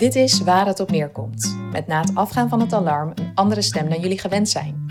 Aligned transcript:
Dit 0.00 0.14
is 0.14 0.40
waar 0.40 0.66
het 0.66 0.80
op 0.80 0.90
neerkomt. 0.90 1.56
Met 1.72 1.86
na 1.86 2.00
het 2.00 2.14
afgaan 2.14 2.48
van 2.48 2.60
het 2.60 2.72
alarm 2.72 3.12
een 3.14 3.30
andere 3.34 3.62
stem 3.62 3.88
dan 3.88 4.00
jullie 4.00 4.18
gewend 4.18 4.48
zijn. 4.48 4.86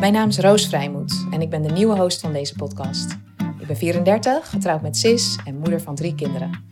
Mijn 0.00 0.12
naam 0.12 0.28
is 0.28 0.38
Roos 0.38 0.66
Vrijmoed 0.66 1.26
en 1.30 1.40
ik 1.40 1.50
ben 1.50 1.62
de 1.62 1.72
nieuwe 1.72 1.96
host 1.96 2.20
van 2.20 2.32
deze 2.32 2.54
podcast. 2.54 3.16
Ik 3.58 3.66
ben 3.66 3.76
34, 3.76 4.50
getrouwd 4.50 4.82
met 4.82 4.96
Sis 4.96 5.38
en 5.44 5.58
moeder 5.58 5.80
van 5.80 5.94
drie 5.94 6.14
kinderen. 6.14 6.64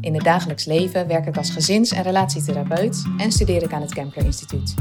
In 0.00 0.14
het 0.14 0.24
dagelijks 0.24 0.64
leven 0.64 1.06
werk 1.06 1.26
ik 1.26 1.36
als 1.36 1.50
gezins- 1.50 1.92
en 1.92 2.02
relatietherapeut 2.02 3.04
en 3.18 3.32
studeer 3.32 3.62
ik 3.62 3.72
aan 3.72 3.82
het 3.82 3.94
Kempler 3.94 4.24
Instituut. 4.24 4.74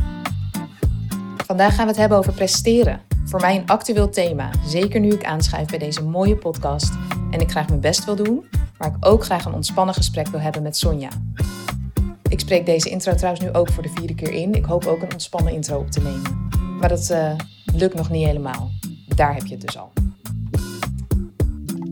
Vandaag 1.46 1.76
gaan 1.76 1.86
we 1.86 1.92
het 1.92 2.00
hebben 2.00 2.18
over 2.18 2.34
presteren. 2.34 3.02
Voor 3.26 3.40
mij 3.40 3.56
een 3.56 3.68
actueel 3.68 4.10
thema, 4.10 4.50
zeker 4.66 5.00
nu 5.00 5.10
ik 5.10 5.26
aanschuif 5.26 5.68
bij 5.68 5.80
deze 5.80 6.04
mooie 6.04 6.36
podcast 6.36 6.94
en 7.30 7.40
ik 7.40 7.50
graag 7.50 7.68
mijn 7.68 7.82
best 7.82 8.06
wil 8.06 8.16
doen, 8.16 8.46
maar 8.78 8.88
ik 8.88 9.06
ook 9.06 9.24
graag 9.24 9.46
een 9.46 9.54
ontspannen 9.54 9.96
gesprek 9.96 10.28
wil 10.28 10.40
hebben 10.40 10.62
met 10.62 10.78
Sonja. 10.78 11.10
Ik 12.32 12.40
spreek 12.40 12.66
deze 12.66 12.90
intro 12.90 13.16
trouwens 13.16 13.44
nu 13.44 13.52
ook 13.52 13.70
voor 13.70 13.84
de 13.84 13.90
vierde 13.90 14.16
keer 14.16 14.32
in. 14.32 14.54
Ik 14.54 14.66
hoop 14.66 14.86
ook 14.86 15.02
een 15.02 15.12
ontspannen 15.12 15.54
intro 15.54 15.80
op 15.80 15.92
te 15.92 16.02
nemen. 16.02 16.50
Maar 16.80 16.90
dat 16.90 17.10
uh, 17.12 17.34
lukt 17.76 17.96
nog 17.96 18.10
niet 18.10 18.26
helemaal. 18.26 18.72
Daar 19.08 19.34
heb 19.34 19.46
je 19.46 19.54
het 19.54 19.62
dus 19.62 19.78
al. 19.78 19.92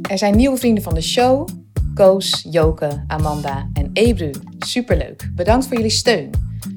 Er 0.10 0.18
zijn 0.18 0.36
nieuwe 0.36 0.58
vrienden 0.58 0.84
van 0.84 0.94
de 0.94 1.02
show. 1.02 1.48
Koos, 1.94 2.48
Joke, 2.50 3.04
Amanda 3.08 3.70
en 3.74 3.90
Ebru. 3.94 4.32
Superleuk. 4.60 5.32
Bedankt 5.36 5.68
voor 5.68 5.76
jullie 5.76 5.92
steun. 5.92 6.30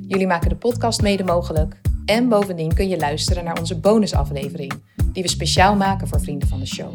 Jullie 0.08 0.26
maken 0.26 0.48
de 0.48 0.56
podcast 0.56 1.02
mede 1.02 1.24
mogelijk. 1.24 1.80
En 2.04 2.28
bovendien 2.28 2.74
kun 2.74 2.88
je 2.88 2.98
luisteren 2.98 3.44
naar 3.44 3.58
onze 3.58 3.78
bonusaflevering, 3.78 4.72
die 5.12 5.22
we 5.22 5.28
speciaal 5.28 5.76
maken 5.76 6.08
voor 6.08 6.20
vrienden 6.20 6.48
van 6.48 6.60
de 6.60 6.66
show. 6.66 6.94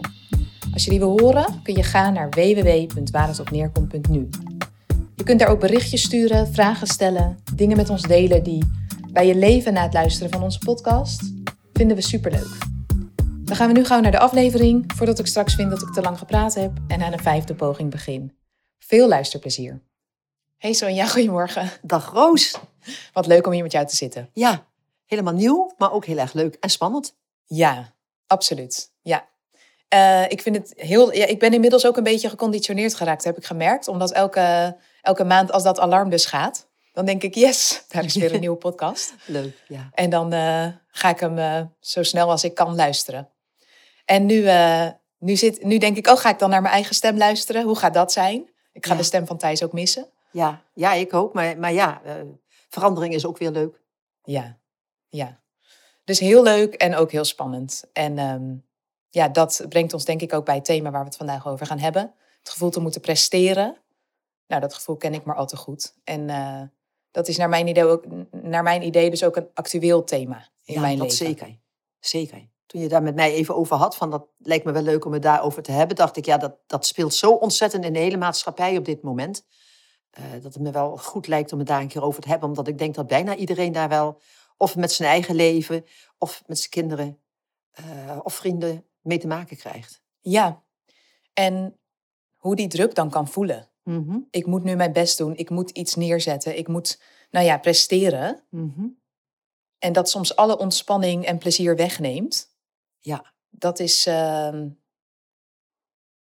Als 0.73 0.83
je 0.83 0.89
die 0.89 0.99
wil 0.99 1.19
horen, 1.19 1.61
kun 1.63 1.75
je 1.75 1.83
gaan 1.83 2.13
naar 2.13 2.29
www.waarhetopneerkomt.nu. 2.29 4.29
Je 5.17 5.23
kunt 5.23 5.39
daar 5.39 5.49
ook 5.49 5.59
berichtjes 5.59 6.01
sturen, 6.01 6.53
vragen 6.53 6.87
stellen, 6.87 7.39
dingen 7.53 7.77
met 7.77 7.89
ons 7.89 8.01
delen 8.01 8.43
die 8.43 8.63
bij 9.11 9.27
je 9.27 9.35
leven 9.35 9.73
na 9.73 9.83
het 9.83 9.93
luisteren 9.93 10.31
van 10.31 10.43
onze 10.43 10.59
podcast. 10.59 11.21
Vinden 11.73 11.97
we 11.97 12.03
superleuk. 12.03 12.57
Dan 13.43 13.55
gaan 13.55 13.67
we 13.67 13.73
nu 13.73 13.85
gauw 13.85 13.99
naar 13.99 14.11
de 14.11 14.19
aflevering, 14.19 14.93
voordat 14.95 15.19
ik 15.19 15.27
straks 15.27 15.55
vind 15.55 15.69
dat 15.69 15.81
ik 15.81 15.93
te 15.93 16.01
lang 16.01 16.17
gepraat 16.17 16.53
heb 16.53 16.71
en 16.87 17.01
aan 17.01 17.13
een 17.13 17.19
vijfde 17.19 17.55
poging 17.55 17.91
begin. 17.91 18.37
Veel 18.79 19.07
luisterplezier. 19.07 19.81
Hey 20.57 20.73
Sonja, 20.73 21.07
goedemorgen. 21.15 21.71
Dag 21.81 22.11
Roos. 22.11 22.59
Wat 23.13 23.27
leuk 23.27 23.45
om 23.45 23.51
hier 23.51 23.63
met 23.63 23.71
jou 23.71 23.85
te 23.85 23.95
zitten. 23.95 24.29
Ja, 24.33 24.65
helemaal 25.05 25.33
nieuw, 25.33 25.73
maar 25.77 25.91
ook 25.91 26.05
heel 26.05 26.17
erg 26.17 26.33
leuk 26.33 26.57
en 26.59 26.69
spannend. 26.69 27.15
Ja, 27.45 27.93
absoluut. 28.27 28.91
Ja. 29.01 29.27
Uh, 29.93 30.23
ik 30.29 30.41
vind 30.41 30.55
het 30.55 30.73
heel. 30.75 31.13
Ja, 31.13 31.25
ik 31.25 31.39
ben 31.39 31.53
inmiddels 31.53 31.85
ook 31.85 31.97
een 31.97 32.03
beetje 32.03 32.29
geconditioneerd 32.29 32.95
geraakt, 32.95 33.23
heb 33.23 33.37
ik 33.37 33.45
gemerkt. 33.45 33.87
Omdat 33.87 34.11
elke, 34.11 34.77
elke 35.07 35.23
maand, 35.23 35.51
als 35.51 35.63
dat 35.63 35.79
alarm 35.79 36.09
dus 36.09 36.25
gaat, 36.25 36.67
dan 36.93 37.05
denk 37.05 37.23
ik: 37.23 37.35
yes, 37.35 37.83
daar 37.87 38.05
is 38.05 38.15
weer 38.15 38.33
een 38.33 38.39
nieuwe 38.47 38.57
podcast. 38.57 39.13
Leuk, 39.25 39.63
ja. 39.67 39.89
En 39.93 40.09
dan 40.09 40.33
uh, 40.33 40.67
ga 40.87 41.09
ik 41.09 41.19
hem 41.19 41.37
uh, 41.37 41.61
zo 41.79 42.03
snel 42.03 42.29
als 42.29 42.43
ik 42.43 42.53
kan 42.53 42.75
luisteren. 42.75 43.29
En 44.05 44.25
nu, 44.25 44.49
nu, 45.19 45.35
zit, 45.35 45.63
nu 45.63 45.77
denk 45.77 45.97
ik: 45.97 46.07
oh, 46.07 46.17
ga 46.17 46.29
ik 46.29 46.39
dan 46.39 46.49
naar 46.49 46.61
mijn 46.61 46.73
eigen 46.73 46.95
stem 46.95 47.17
luisteren? 47.17 47.63
Hoe 47.63 47.77
gaat 47.77 47.93
dat 47.93 48.11
zijn? 48.11 48.49
Ik 48.71 48.85
ga 48.85 48.91
Ja. 48.91 48.97
de 48.97 49.03
stem 49.03 49.27
van 49.27 49.37
Thijs 49.37 49.63
ook 49.63 49.73
missen. 49.73 50.09
Ja, 50.31 50.61
ja 50.73 50.93
ik 50.93 51.13
ook. 51.13 51.33
Maar, 51.33 51.57
maar 51.57 51.73
ja, 51.73 52.01
verandering 52.69 53.13
is 53.13 53.25
ook 53.25 53.37
weer 53.37 53.51
leuk. 53.51 53.81
Ja, 54.23 54.57
ja. 55.09 55.39
Dus 56.03 56.19
heel 56.19 56.43
leuk 56.43 56.73
en 56.73 56.95
ook 56.95 57.11
heel 57.11 57.25
spannend. 57.25 57.83
En 57.93 58.19
um, 58.19 58.65
ja, 59.09 59.27
dat 59.27 59.65
brengt 59.69 59.93
ons 59.93 60.05
denk 60.05 60.21
ik 60.21 60.33
ook 60.33 60.45
bij 60.45 60.55
het 60.55 60.65
thema 60.65 60.91
waar 60.91 61.01
we 61.01 61.07
het 61.07 61.17
vandaag 61.17 61.47
over 61.47 61.65
gaan 61.65 61.79
hebben. 61.79 62.13
Het 62.39 62.49
gevoel 62.49 62.69
te 62.69 62.79
moeten 62.79 63.01
presteren. 63.01 63.77
Nou, 64.47 64.61
dat 64.61 64.73
gevoel 64.73 64.95
ken 64.95 65.13
ik 65.13 65.23
maar 65.23 65.35
al 65.35 65.45
te 65.45 65.57
goed. 65.57 65.95
En 66.03 66.29
uh, 66.29 66.61
dat 67.11 67.27
is 67.27 67.37
naar 67.37 67.49
mijn, 67.49 67.67
idee 67.67 67.85
ook, 67.85 68.05
naar 68.31 68.63
mijn 68.63 68.81
idee 68.81 69.09
dus 69.09 69.23
ook 69.23 69.35
een 69.35 69.49
actueel 69.53 70.03
thema 70.03 70.49
in 70.63 70.73
ja, 70.73 70.81
mijn 70.81 70.97
dat 70.97 71.09
leven. 71.09 71.25
zeker. 71.25 71.59
Zeker. 71.99 72.49
Toen 72.65 72.81
je 72.81 72.87
daar 72.87 73.03
met 73.03 73.15
mij 73.15 73.33
even 73.33 73.55
over 73.55 73.75
had, 73.75 73.95
van 73.95 74.11
dat 74.11 74.27
lijkt 74.37 74.65
me 74.65 74.71
wel 74.71 74.81
leuk 74.81 75.05
om 75.05 75.13
het 75.13 75.21
daarover 75.21 75.63
te 75.63 75.71
hebben, 75.71 75.95
dacht 75.95 76.17
ik, 76.17 76.25
ja, 76.25 76.37
dat, 76.37 76.57
dat 76.65 76.85
speelt 76.85 77.13
zo 77.13 77.31
ontzettend 77.31 77.85
in 77.85 77.93
de 77.93 77.99
hele 77.99 78.17
maatschappij 78.17 78.77
op 78.77 78.85
dit 78.85 79.01
moment. 79.01 79.45
Uh, 80.19 80.31
dat 80.31 80.53
het 80.53 80.63
me 80.63 80.71
wel 80.71 80.97
goed 80.97 81.27
lijkt 81.27 81.53
om 81.53 81.59
het 81.59 81.67
daar 81.67 81.81
een 81.81 81.87
keer 81.87 82.03
over 82.03 82.21
te 82.21 82.27
hebben, 82.27 82.49
omdat 82.49 82.67
ik 82.67 82.77
denk 82.77 82.95
dat 82.95 83.07
bijna 83.07 83.35
iedereen 83.35 83.71
daar 83.71 83.89
wel, 83.89 84.21
of 84.57 84.75
met 84.75 84.91
zijn 84.91 85.09
eigen 85.09 85.35
leven, 85.35 85.85
of 86.17 86.43
met 86.45 86.57
zijn 86.57 86.69
kinderen, 86.69 87.19
uh, 87.79 88.19
of 88.23 88.33
vrienden, 88.33 88.85
mee 89.01 89.17
te 89.17 89.27
maken 89.27 89.57
krijgt. 89.57 90.01
Ja, 90.19 90.63
en 91.33 91.79
hoe 92.35 92.55
die 92.55 92.67
druk 92.67 92.95
dan 92.95 93.09
kan 93.09 93.27
voelen. 93.27 93.69
Mm 93.87 94.03
-hmm. 94.07 94.27
Ik 94.31 94.45
moet 94.45 94.63
nu 94.63 94.75
mijn 94.75 94.93
best 94.93 95.17
doen, 95.17 95.35
ik 95.35 95.49
moet 95.49 95.69
iets 95.69 95.95
neerzetten, 95.95 96.57
ik 96.57 96.67
moet, 96.67 97.01
nou 97.31 97.45
ja, 97.45 97.57
presteren. 97.57 98.43
Mm 98.49 98.73
-hmm. 98.75 98.99
En 99.79 99.93
dat 99.93 100.09
soms 100.09 100.35
alle 100.35 100.57
ontspanning 100.57 101.25
en 101.25 101.37
plezier 101.37 101.75
wegneemt. 101.75 102.55
Ja. 102.99 103.33
Dat 103.49 103.79
is, 103.79 104.07
uh, 104.07 104.63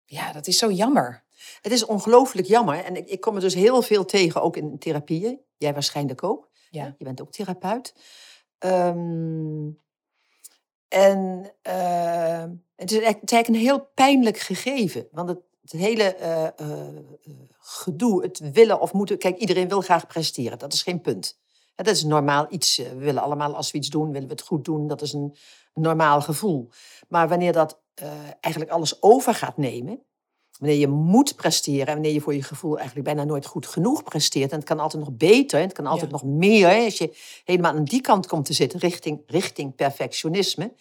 ja, 0.06 0.32
dat 0.32 0.48
is 0.48 0.58
zo 0.58 0.72
jammer. 0.72 1.24
Het 1.62 1.72
is 1.72 1.86
ongelooflijk 1.86 2.48
jammer. 2.48 2.84
En 2.84 2.96
ik, 2.96 3.10
ik 3.10 3.22
kom 3.22 3.36
er 3.36 3.42
dus 3.42 3.54
heel 3.54 3.82
veel 3.82 4.06
tegen, 4.06 4.42
ook 4.42 4.58
in 4.58 4.80
therapieën. 4.80 5.40
Jij 5.58 5.74
waarschijnlijk 5.74 6.24
ook. 6.24 6.50
Ja. 6.70 6.96
Je 6.98 7.04
bent 7.04 7.22
ook 7.22 7.32
therapeut. 7.32 7.96
Um, 8.60 9.82
en 10.88 11.52
uh, 11.68 12.46
het, 12.76 12.92
is, 12.92 12.98
het 12.98 13.24
is 13.24 13.32
eigenlijk 13.32 13.48
een 13.48 13.56
heel 13.56 13.90
pijnlijk 13.94 14.38
gegeven. 14.38 15.08
Want 15.12 15.30
het, 15.30 15.40
het 15.64 15.72
hele 15.72 16.18
uh, 16.22 16.68
uh, 16.68 17.38
gedoe, 17.60 18.24
het 18.24 18.40
willen 18.54 18.80
of 18.80 18.94
moeten... 18.94 19.18
Kijk, 19.18 19.38
iedereen 19.38 19.68
wil 19.68 19.82
graag 19.82 20.08
presteren. 20.08 20.60
Dat 20.60 20.74
is 20.74 20.84
geen 20.84 21.02
punt. 21.02 21.40
Dat 21.76 21.88
is 21.88 22.04
normaal 22.04 22.46
iets. 22.50 22.78
We 22.78 22.96
willen 22.96 23.22
allemaal, 23.22 23.56
als 23.56 23.72
we 23.72 23.78
iets 23.78 23.90
doen, 23.90 24.12
willen 24.12 24.28
we 24.28 24.34
het 24.34 24.44
goed 24.44 24.66
doen. 24.66 24.88
Dat 24.88 25.02
is 25.02 25.14
een, 25.14 25.36
normaal 25.74 26.22
gevoel. 26.22 26.70
Maar 27.08 27.28
wanneer 27.28 27.54
dat 27.54 27.80
uh, 28.04 28.10
eigenlijk 28.40 28.74
alles 28.74 29.02
over 29.02 29.34
gaat 29.34 29.58
nemen... 29.58 30.02
Wanneer 30.60 30.78
je 30.80 30.88
moet 30.88 31.36
presteren 31.36 31.88
en 31.88 31.94
wanneer 31.94 32.14
je 32.14 32.22
voor 32.22 32.34
je 32.36 32.44
gevoel 32.44 32.76
eigenlijk 32.78 33.06
bijna 33.06 33.24
nooit 33.24 33.46
goed 33.46 33.68
genoeg 33.68 34.04
presteert. 34.04 34.52
En 34.52 34.58
het 34.58 34.68
kan 34.68 34.80
altijd 34.80 35.04
nog 35.04 35.14
beter, 35.14 35.60
en 35.60 35.66
het 35.66 35.74
kan 35.74 35.86
altijd 35.86 36.12
Ja. 36.12 36.18
nog 36.18 36.24
meer. 36.26 36.84
Als 36.84 36.98
je 36.98 37.18
helemaal 37.44 37.72
aan 37.72 37.84
die 37.84 38.02
kant 38.02 38.28
komt 38.28 38.46
te 38.46 38.54
zitten, 38.54 38.80
richting, 38.80 39.22
richting 39.28 39.76
perfectionisme. 39.76 40.74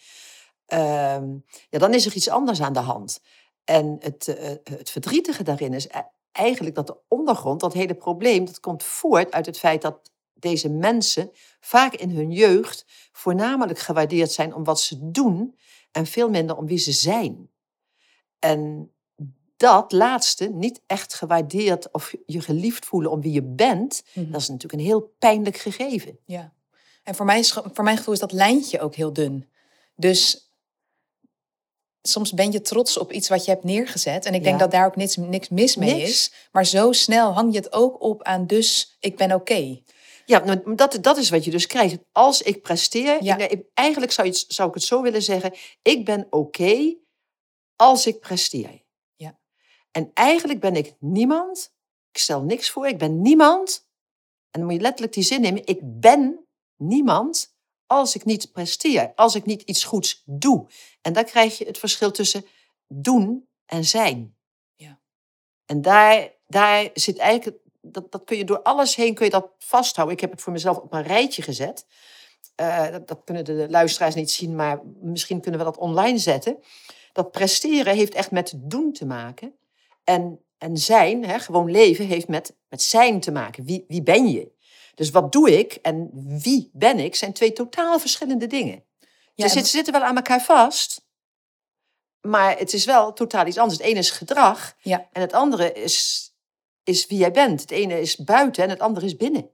ehm, 0.65 1.27
ja, 1.69 1.79
dan 1.79 1.93
is 1.93 2.05
er 2.05 2.15
iets 2.15 2.29
anders 2.29 2.61
aan 2.61 2.73
de 2.73 2.79
hand. 2.79 3.21
En 3.63 3.97
het, 3.99 4.27
eh, 4.27 4.49
het 4.63 4.89
verdrietige 4.89 5.43
daarin 5.43 5.73
is 5.73 5.85
e- 5.87 5.89
eigenlijk 6.31 6.75
dat 6.75 6.87
de 6.87 6.97
ondergrond, 7.07 7.59
dat 7.59 7.73
hele 7.73 7.93
probleem, 7.95 8.45
dat 8.45 8.59
komt 8.59 8.83
voort 8.83 9.31
uit 9.31 9.45
het 9.45 9.59
feit 9.59 9.81
dat 9.81 10.11
deze 10.33 10.69
mensen 10.69 11.31
vaak 11.59 11.93
in 11.93 12.09
hun 12.09 12.31
jeugd 12.31 12.85
voornamelijk 13.11 13.79
gewaardeerd 13.79 14.31
zijn 14.31 14.53
om 14.53 14.63
wat 14.63 14.79
ze 14.79 15.11
doen 15.11 15.57
en 15.91 16.05
veel 16.05 16.29
minder 16.29 16.55
om 16.57 16.65
wie 16.65 16.77
ze 16.77 16.91
zijn. 16.91 17.49
En 18.39 18.91
dat 19.57 19.91
laatste, 19.91 20.49
niet 20.49 20.81
echt 20.85 21.13
gewaardeerd 21.13 21.91
of 21.91 22.13
je 22.25 22.41
geliefd 22.41 22.85
voelen 22.85 23.11
om 23.11 23.21
wie 23.21 23.31
je 23.31 23.43
bent, 23.43 24.03
Mhm. 24.13 24.31
dat 24.31 24.41
is 24.41 24.47
natuurlijk 24.47 24.81
een 24.81 24.87
heel 24.87 25.13
pijnlijk 25.19 25.57
gegeven. 25.57 26.17
Ja. 26.25 26.53
En 27.03 27.15
voor, 27.15 27.25
mij 27.25 27.39
is, 27.39 27.51
voor 27.51 27.83
mijn 27.83 27.97
gevoel 27.97 28.13
is 28.13 28.19
dat 28.19 28.31
lijntje 28.31 28.79
ook 28.79 28.95
heel 28.95 29.13
dun. 29.13 29.49
Dus 29.95 30.51
soms 32.07 32.33
ben 32.33 32.51
je 32.51 32.61
trots 32.61 32.97
op 32.97 33.11
iets 33.11 33.29
wat 33.29 33.45
je 33.45 33.51
hebt 33.51 33.63
neergezet. 33.63 34.25
En 34.25 34.33
ik 34.33 34.43
denk 34.43 34.55
Ja. 34.55 34.61
dat 34.61 34.71
daar 34.71 34.85
ook 34.85 34.95
niks, 34.95 35.15
niks 35.15 35.49
mis 35.49 35.75
mee 35.75 35.93
Niks. 35.93 36.09
is. 36.09 36.31
Maar 36.51 36.65
zo 36.65 36.91
snel 36.91 37.33
hang 37.33 37.51
je 37.53 37.57
het 37.57 37.73
ook 37.73 38.01
op 38.01 38.23
aan 38.23 38.47
dus 38.47 38.97
ik 38.99 39.17
ben 39.17 39.31
oké. 39.33 39.81
Ja, 40.25 40.43
nou, 40.43 40.75
dat, 40.75 40.97
dat 41.01 41.17
is 41.17 41.29
wat 41.29 41.43
je 41.45 41.51
dus 41.51 41.67
krijgt. 41.67 41.97
Als 42.11 42.41
ik 42.41 42.61
presteer, 42.61 43.23
Ja. 43.23 43.37
ik- 43.37 43.63
eigenlijk 43.73 44.11
zou, 44.11 44.27
je, 44.27 44.43
zou 44.47 44.67
ik 44.69 44.73
het 44.73 44.83
zo 44.83 45.01
willen 45.01 45.21
zeggen, 45.21 45.53
ik 45.81 46.05
ben 46.05 46.27
oké 46.29 46.95
als 47.75 48.07
ik 48.07 48.19
presteer. 48.19 48.81
Ja. 49.15 49.39
En 49.91 50.11
eigenlijk 50.13 50.59
ben 50.59 50.75
ik 50.75 50.95
niemand, 50.99 51.71
ik 52.11 52.17
stel 52.17 52.41
niks 52.41 52.69
voor, 52.69 52.87
ik 52.87 52.97
ben 52.97 53.21
niemand, 53.21 53.85
en 54.51 54.59
dan 54.59 54.63
moet 54.63 54.73
je 54.73 54.81
letterlijk 54.81 55.13
die 55.13 55.23
zin 55.23 55.41
nemen, 55.41 55.65
ik 55.65 55.79
ben 55.81 56.45
niemand 56.77 57.52
als 57.87 58.15
ik 58.15 58.25
niet 58.25 58.51
presteer, 58.51 59.11
als 59.15 59.35
ik 59.35 59.45
niet 59.45 59.61
iets 59.61 59.83
goeds 59.83 60.23
doe. 60.25 60.67
En 61.01 61.13
daar 61.13 61.23
krijg 61.23 61.57
je 61.57 61.65
het 61.65 61.77
verschil 61.77 62.11
tussen 62.11 62.45
doen 62.87 63.47
en 63.65 63.85
zijn. 63.85 64.35
Ja. 64.75 64.99
En 65.65 65.81
daar, 65.81 66.31
daar 66.47 66.89
zit 66.93 67.17
eigenlijk, 67.17 67.57
dat, 67.81 68.11
dat 68.11 68.23
kun 68.23 68.37
je 68.37 68.45
door 68.45 68.61
alles 68.61 68.95
heen 68.95 69.13
kun 69.13 69.25
je 69.25 69.31
dat 69.31 69.49
vasthouden. 69.57 70.15
Ik 70.15 70.21
heb 70.21 70.31
het 70.31 70.41
voor 70.41 70.53
mezelf 70.53 70.77
op 70.77 70.93
een 70.93 71.03
rijtje 71.03 71.41
gezet. 71.41 71.85
Eh, 72.55 72.91
dat, 72.91 73.07
dat 73.07 73.21
kunnen 73.23 73.45
de 73.45 73.67
luisteraars 73.69 74.15
niet 74.15 74.31
zien, 74.31 74.55
maar 74.55 74.81
misschien 75.01 75.41
kunnen 75.41 75.59
we 75.59 75.65
dat 75.65 75.77
online 75.77 76.17
zetten. 76.17 76.57
Dat 77.13 77.31
presteren 77.31 77.95
heeft 77.95 78.13
echt 78.13 78.31
met 78.31 78.53
doen 78.55 78.93
te 78.93 79.05
maken. 79.05 79.53
En, 80.03 80.39
en 80.57 80.77
zijn, 80.77 81.25
hè, 81.25 81.39
gewoon 81.39 81.71
leven, 81.71 82.05
heeft 82.05 82.27
met, 82.27 82.55
met 82.69 82.81
zijn 82.81 83.19
te 83.19 83.31
maken. 83.31 83.65
Wie, 83.65 83.85
wie 83.87 84.03
ben 84.03 84.27
je? 84.27 84.51
Dus 84.95 85.09
wat 85.09 85.31
doe 85.31 85.57
ik 85.59 85.73
en 85.73 86.09
wie 86.41 86.69
ben 86.73 86.99
ik, 86.99 87.15
zijn 87.15 87.33
twee 87.33 87.53
totaal 87.53 87.99
verschillende 87.99 88.47
dingen. 88.47 88.83
Ja, 89.33 89.47
ze, 89.47 89.59
en- 89.59 89.65
zitten, 89.65 89.93
wel 89.93 90.03
aan 90.03 90.15
elkaar 90.15 90.41
vast, 90.41 91.05
maar 92.21 92.57
het 92.57 92.73
is 92.73 92.85
wel 92.85 93.13
totaal 93.13 93.47
iets 93.47 93.57
anders. 93.57 93.77
Het 93.77 93.87
ene 93.87 93.99
is 93.99 94.11
gedrag 94.11 94.75
Ja. 94.81 95.07
en 95.11 95.21
het 95.21 95.33
andere 95.33 95.71
is, 95.73 96.27
is 96.83 97.07
wie 97.07 97.17
jij 97.17 97.31
bent. 97.31 97.61
Het 97.61 97.71
ene 97.71 98.01
is 98.01 98.17
buiten 98.17 98.63
en 98.63 98.69
het 98.69 98.79
andere 98.79 99.05
is 99.05 99.15
binnen. 99.15 99.49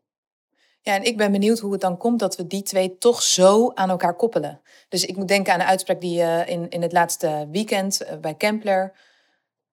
Ja, 0.81 0.95
en 0.95 1.03
ik 1.03 1.17
ben 1.17 1.31
benieuwd 1.31 1.59
hoe 1.59 1.71
het 1.71 1.81
dan 1.81 1.97
komt 1.97 2.19
dat 2.19 2.35
we 2.35 2.47
die 2.47 2.63
twee 2.63 2.97
toch 2.97 3.21
zo 3.21 3.71
aan 3.73 3.89
elkaar 3.89 4.15
koppelen. 4.15 4.61
Dus 4.89 5.05
ik 5.05 5.15
moet 5.15 5.27
denken 5.27 5.53
aan 5.53 5.59
een 5.59 5.65
uitspraak 5.65 6.01
die 6.01 6.19
uh, 6.19 6.47
in, 6.47 6.69
in 6.69 6.81
het 6.81 6.91
laatste 6.91 7.47
weekend 7.51 8.01
uh, 8.01 8.15
bij 8.17 8.35
Kempler, 8.35 8.93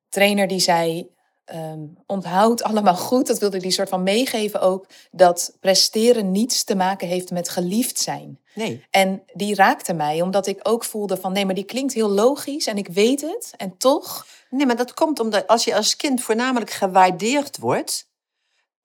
trainer 0.08 0.46
die 0.46 0.60
zei, 0.60 1.10
um, 1.54 1.96
onthoud 2.06 2.62
allemaal 2.62 2.96
goed, 2.96 3.26
dat 3.26 3.38
wilde 3.38 3.58
die 3.58 3.70
soort 3.70 3.88
van 3.88 4.02
meegeven 4.02 4.60
ook, 4.60 4.86
dat 5.10 5.56
presteren 5.60 6.30
niets 6.30 6.64
te 6.64 6.74
maken 6.74 7.08
heeft 7.08 7.30
met 7.30 7.48
geliefd 7.48 7.98
zijn. 7.98 8.40
Nee. 8.54 8.84
En 8.90 9.22
die 9.32 9.54
raakte 9.54 9.92
mij, 9.92 10.22
omdat 10.22 10.46
ik 10.46 10.58
ook 10.62 10.84
voelde 10.84 11.16
van, 11.16 11.32
nee, 11.32 11.46
maar 11.46 11.54
die 11.54 11.64
klinkt 11.64 11.94
heel 11.94 12.10
logisch 12.10 12.66
en 12.66 12.76
ik 12.76 12.88
weet 12.88 13.20
het, 13.20 13.54
en 13.56 13.76
toch... 13.78 14.26
Nee, 14.50 14.66
maar 14.66 14.76
dat 14.76 14.94
komt 14.94 15.20
omdat 15.20 15.46
als 15.46 15.64
je 15.64 15.74
als 15.74 15.96
kind 15.96 16.22
voornamelijk 16.22 16.70
gewaardeerd 16.70 17.58
wordt 17.58 18.08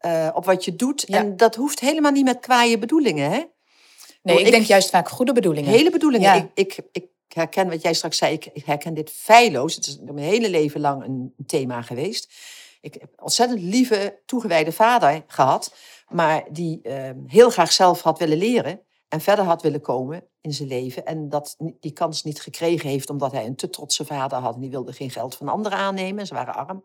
uh, 0.06 0.30
op 0.34 0.46
wat 0.46 0.66
je 0.66 0.75
doet, 0.75 1.04
ja. 1.07 1.18
en 1.18 1.38
dat 1.38 1.56
hoeft 1.56 1.80
helemaal 1.80 2.12
niet 2.12 2.25
met 2.25 2.40
kwaaie 2.40 2.78
bedoelingen, 2.78 3.31
hè? 3.31 3.44
Nee, 4.24 4.40
ik, 4.40 4.46
ik, 4.46 4.52
denk 4.52 4.66
juist 4.66 4.90
vaak 4.90 5.10
goede 5.10 5.34
bedoelingen. 5.34 5.69
Hele 5.69 5.90
bedoelingen. 5.90 6.36
Ja. 6.36 6.36
Ik, 6.36 6.50
ik, 6.54 6.80
ik 6.92 7.06
herken 7.33 7.69
wat 7.69 7.81
jij 7.81 7.94
straks 7.94 8.18
zei, 8.18 8.33
ik, 8.33 8.50
herken 8.66 8.94
dit 8.94 9.10
feilloos. 9.10 9.75
Het 9.75 9.88
is 9.88 9.98
mijn 10.01 10.18
hele 10.18 10.50
leven 10.50 10.81
lang 10.81 11.04
een 11.04 11.33
thema 11.45 11.81
geweest. 11.81 12.33
Ik 12.81 12.94
heb 12.94 13.04
een 13.04 13.22
ontzettend 13.22 13.62
lieve, 13.62 14.22
toegewijde 14.25 14.72
vader 14.72 15.24
gehad, 15.28 15.75
maar 16.07 16.44
die 16.51 16.80
uh, 16.83 17.10
heel 17.28 17.50
graag 17.50 17.72
zelf 17.72 18.01
had 18.01 18.19
willen 18.19 18.38
leren 18.38 18.81
en 19.07 19.22
verder 19.22 19.45
had 19.45 19.62
willen 19.62 19.81
komen 19.81 20.28
in 20.42 20.54
zijn 20.54 20.68
leven. 20.68 21.06
En 21.06 21.30
dat 21.30 21.56
die 21.80 21.92
kans 21.92 22.24
niet 22.24 22.42
gekregen 22.42 22.89
heeft 22.89 23.10
omdat 23.10 23.31
hij 23.31 23.45
een 23.45 23.56
te 23.56 23.69
trotse 23.69 24.06
vader 24.06 24.38
had. 24.38 24.56
En 24.56 24.62
die 24.62 24.69
wilde 24.69 24.94
geen 24.94 25.10
geld 25.10 25.36
van 25.36 25.48
anderen 25.48 25.78
aannemen. 25.78 26.28
Ze 26.28 26.33
waren 26.33 26.56
arm. 26.56 26.83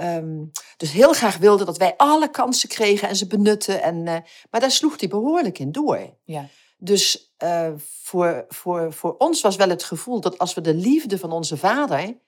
Um, 0.00 0.50
dus 0.76 0.92
heel 0.92 1.12
graag 1.12 1.36
wilde 1.36 1.64
dat 1.64 1.76
wij 1.76 1.94
alle 1.96 2.30
kansen 2.30 2.68
kregen 2.68 3.08
en 3.08 3.16
ze 3.16 3.26
benutten. 3.26 3.82
En, 3.82 3.96
uh, 3.96 4.16
maar 4.50 4.60
daar 4.60 4.70
sloeg 4.70 5.00
hij 5.00 5.08
behoorlijk 5.08 5.58
in 5.58 5.72
door. 5.72 6.16
Ja. 6.24 6.48
Dus 6.76 7.34
uh, 7.42 7.72
voor, 7.78 8.44
voor, 8.48 8.92
voor 8.92 9.16
ons 9.16 9.40
was 9.40 9.56
wel 9.56 9.68
het 9.68 9.84
gevoel 9.84 10.20
dat 10.20 10.38
als 10.38 10.54
we 10.54 10.60
de 10.60 10.74
liefde 10.74 11.18
van 11.18 11.32
onze 11.32 11.56
vader 11.56 12.18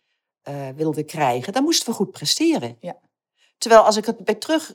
uh, 0.49 0.69
wilden 0.69 1.07
krijgen, 1.07 1.53
dan 1.53 1.63
moesten 1.63 1.89
we 1.89 1.95
goed 1.95 2.11
presteren. 2.11 2.77
Ja. 2.81 2.99
Terwijl 3.59 3.83
als 3.83 3.97
ik 3.97 4.07
het 4.07 4.25
bij 4.25 4.35
terug, 4.35 4.75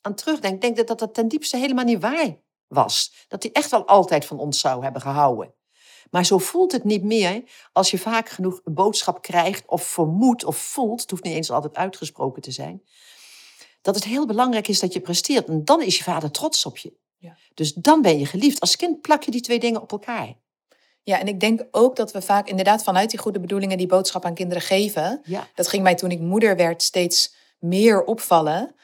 aan 0.00 0.14
terugdenk, 0.14 0.60
denk 0.60 0.78
ik 0.78 0.86
dat 0.86 0.98
dat 0.98 1.14
ten 1.14 1.28
diepste 1.28 1.56
helemaal 1.56 1.84
niet 1.84 2.00
waar 2.00 2.36
was. 2.66 3.26
Dat 3.28 3.42
hij 3.42 3.52
echt 3.52 3.70
wel 3.70 3.86
altijd 3.86 4.24
van 4.24 4.38
ons 4.38 4.60
zou 4.60 4.82
hebben 4.82 5.02
gehouden. 5.02 5.54
Maar 6.10 6.24
zo 6.24 6.38
voelt 6.38 6.72
het 6.72 6.84
niet 6.84 7.02
meer 7.02 7.42
als 7.72 7.90
je 7.90 7.98
vaak 7.98 8.28
genoeg 8.28 8.60
een 8.64 8.74
boodschap 8.74 9.22
krijgt 9.22 9.66
of 9.66 9.82
vermoedt 9.82 10.44
of 10.44 10.56
voelt, 10.56 11.00
het 11.00 11.10
hoeft 11.10 11.22
niet 11.22 11.34
eens 11.34 11.50
altijd 11.50 11.74
uitgesproken 11.74 12.42
te 12.42 12.50
zijn, 12.50 12.82
dat 13.82 13.94
het 13.94 14.04
heel 14.04 14.26
belangrijk 14.26 14.68
is 14.68 14.80
dat 14.80 14.92
je 14.92 15.00
presteert. 15.00 15.48
En 15.48 15.64
dan 15.64 15.82
is 15.82 15.96
je 15.96 16.02
vader 16.02 16.30
trots 16.30 16.66
op 16.66 16.78
je. 16.78 16.97
Ja. 17.18 17.36
Dus 17.54 17.72
dan 17.72 18.02
ben 18.02 18.18
je 18.18 18.26
geliefd. 18.26 18.60
Als 18.60 18.76
kind 18.76 19.00
plak 19.00 19.22
je 19.22 19.30
die 19.30 19.40
twee 19.40 19.58
dingen 19.58 19.82
op 19.82 19.92
elkaar. 19.92 20.34
Ja, 21.02 21.20
en 21.20 21.28
ik 21.28 21.40
denk 21.40 21.66
ook 21.70 21.96
dat 21.96 22.12
we 22.12 22.22
vaak 22.22 22.48
inderdaad 22.48 22.82
vanuit 22.82 23.10
die 23.10 23.18
goede 23.18 23.40
bedoelingen 23.40 23.78
die 23.78 23.86
boodschap 23.86 24.24
aan 24.24 24.34
kinderen 24.34 24.62
geven. 24.62 25.20
Ja. 25.24 25.46
Dat 25.54 25.68
ging 25.68 25.82
mij 25.82 25.94
toen 25.94 26.10
ik 26.10 26.20
moeder 26.20 26.56
werd 26.56 26.82
steeds 26.82 27.34
meer 27.58 28.04
opvallen. 28.04 28.74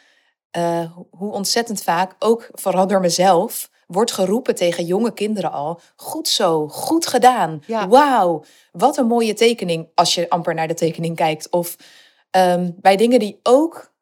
Uh, 0.56 0.96
hoe 1.10 1.32
ontzettend 1.32 1.82
vaak, 1.82 2.14
ook 2.18 2.48
vooral 2.52 2.86
door 2.86 3.00
mezelf, 3.00 3.70
wordt 3.86 4.12
geroepen 4.12 4.54
tegen 4.54 4.84
jonge 4.84 5.12
kinderen 5.12 5.52
al. 5.52 5.80
Goed 5.96 6.28
zo, 6.28 6.68
goed 6.68 7.06
gedaan. 7.06 7.62
Ja. 7.66 7.88
Wauw, 7.88 8.44
wat 8.72 8.96
een 8.96 9.06
mooie 9.06 9.34
tekening 9.34 9.88
als 9.94 10.14
je 10.14 10.30
amper 10.30 10.54
naar 10.54 10.68
de 10.68 10.74
tekening 10.74 11.16
kijkt. 11.16 11.50
Of 11.50 11.76
um, 12.30 12.74
bij 12.80 12.96
dingen 12.96 13.18
die 13.18 13.40
ook 13.42 13.93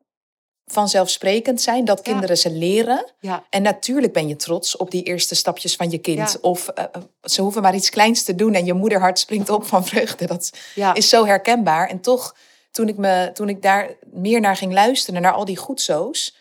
vanzelfsprekend 0.67 1.61
zijn, 1.61 1.85
dat 1.85 2.03
kinderen 2.03 2.39
ze 2.39 2.51
leren. 2.51 3.13
Ja. 3.21 3.45
En 3.51 3.63
natuurlijk 3.63 4.13
ben 4.13 4.29
je 4.29 4.37
trots 4.37 4.77
op 4.77 4.91
die 4.91 5.03
eerste 5.03 5.35
stapjes 5.35 5.77
van 5.77 5.91
je 5.91 5.99
kind. 5.99 6.41
Of 6.41 6.69
uh, 6.79 6.85
ze 7.23 7.43
hoeven 7.43 7.63
maar 7.63 7.75
iets 7.75 7.91
kleins 7.91 8.23
te 8.23 8.35
doen 8.35 8.55
en 8.55 8.65
je 8.65 8.73
moederhart 8.73 9.19
springt 9.19 9.49
op 9.49 9.67
van 9.67 9.87
vreugde. 9.87 10.27
Dat 10.27 10.51
is 10.95 11.09
zo 11.09 11.27
herkenbaar. 11.27 11.89
En 11.89 12.01
toch, 12.01 12.37
toen 12.71 12.89
ik, 12.89 12.97
me, 12.97 13.31
toen 13.35 13.49
ik 13.49 13.63
daar 13.63 13.91
meer 14.13 14.41
naar 14.41 14.57
ging 14.57 14.73
luisteren, 14.73 15.23
naar 15.23 15.33
al 15.33 15.45
die 15.45 15.57
goedzo's 15.57 16.41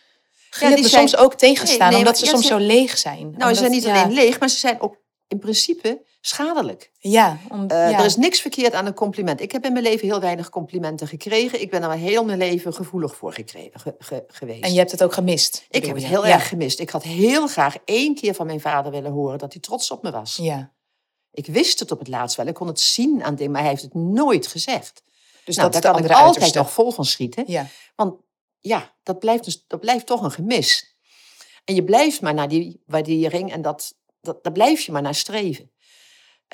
ging 0.49 0.69
ja, 0.69 0.75
het 0.75 0.85
me 0.85 0.89
zijn... 0.89 1.07
soms 1.07 1.23
ook 1.23 1.33
tegenstaan, 1.33 1.77
nee, 1.77 1.89
nee, 1.89 1.97
omdat 1.97 2.17
ze 2.17 2.25
soms 2.25 2.47
zo 2.47 2.57
leeg 2.57 2.97
zijn. 2.97 3.21
Nou, 3.21 3.33
omdat, 3.33 3.49
ze 3.49 3.55
zijn 3.55 3.71
niet 3.71 3.85
alleen 3.85 4.11
leeg, 4.11 4.39
maar 4.39 4.49
ze 4.49 4.57
zijn 4.57 4.81
ook 4.81 4.95
in 5.31 5.39
principe 5.39 6.01
schadelijk. 6.21 6.91
Ja, 6.99 7.37
om, 7.49 7.71
uh, 7.71 7.99
Er 7.99 8.05
is 8.05 8.15
niks 8.15 8.41
verkeerd 8.41 8.73
aan 8.73 8.85
een 8.85 8.93
compliment. 8.93 9.41
Ik 9.41 9.51
heb 9.51 9.65
in 9.65 9.71
mijn 9.71 9.83
leven 9.83 10.07
heel 10.07 10.19
weinig 10.19 10.49
complimenten 10.49 11.07
gekregen. 11.07 11.61
Ik 11.61 11.69
ben 11.69 11.83
er 11.83 11.91
heel 11.91 12.25
mijn 12.25 12.37
leven 12.37 12.73
gevoelig 12.73 13.15
voor 13.15 13.33
gekregen, 13.33 13.79
ge, 13.79 13.95
ge, 13.99 14.23
geweest. 14.27 14.63
En 14.63 14.71
je 14.71 14.77
hebt 14.77 14.91
het 14.91 15.03
ook 15.03 15.13
gemist? 15.13 15.65
Ik 15.69 15.85
heb 15.85 15.95
het 15.95 16.05
heel 16.05 16.25
erg 16.25 16.47
gemist. 16.47 16.79
Ik 16.79 16.89
had 16.89 17.03
heel 17.03 17.47
graag 17.47 17.75
één 17.85 18.15
keer 18.15 18.33
van 18.33 18.45
mijn 18.45 18.61
vader 18.61 18.91
willen 18.91 19.11
horen 19.11 19.37
dat 19.37 19.53
hij 19.53 19.61
trots 19.61 19.91
op 19.91 20.03
me 20.03 20.11
was. 20.11 20.35
Ja. 20.35 20.71
Ik 21.31 21.45
wist 21.45 21.79
het 21.79 21.91
op 21.91 21.99
het 21.99 22.07
laatst 22.07 22.37
wel. 22.37 22.47
Ik 22.47 22.53
kon 22.53 22.67
het 22.67 22.79
zien 22.79 23.23
aan 23.23 23.35
dingen, 23.35 23.51
maar 23.51 23.61
hij 23.61 23.69
heeft 23.69 23.81
het 23.81 23.93
nooit 23.93 24.47
gezegd. 24.47 25.03
Dus 25.45 25.55
nou, 25.55 25.71
dat 25.71 25.81
daar 25.81 25.91
kan 25.91 26.03
ik 26.03 26.09
altijd 26.09 26.25
uiterste. 26.25 26.57
nog 26.57 26.71
vol 26.71 26.91
van 26.91 27.05
schieten. 27.05 27.43
Ja. 27.47 27.67
Want 27.95 28.15
ja, 28.59 28.93
dat 29.03 29.19
blijft, 29.19 29.43
dus, 29.43 29.63
dat 29.67 29.79
blijft 29.79 30.05
toch 30.05 30.21
een 30.21 30.31
gemis. 30.31 30.95
En 31.65 31.75
je 31.75 31.83
blijft 31.83 32.21
maar 32.21 32.33
naar 32.33 32.47
die 32.47 32.81
waardering 32.85 33.51
en 33.51 33.61
dat, 33.61 33.95
dat, 34.21 34.43
daar 34.43 34.53
blijf 34.53 34.81
je 34.81 34.91
maar 34.91 35.01
naar 35.01 35.15
streven. 35.15 35.71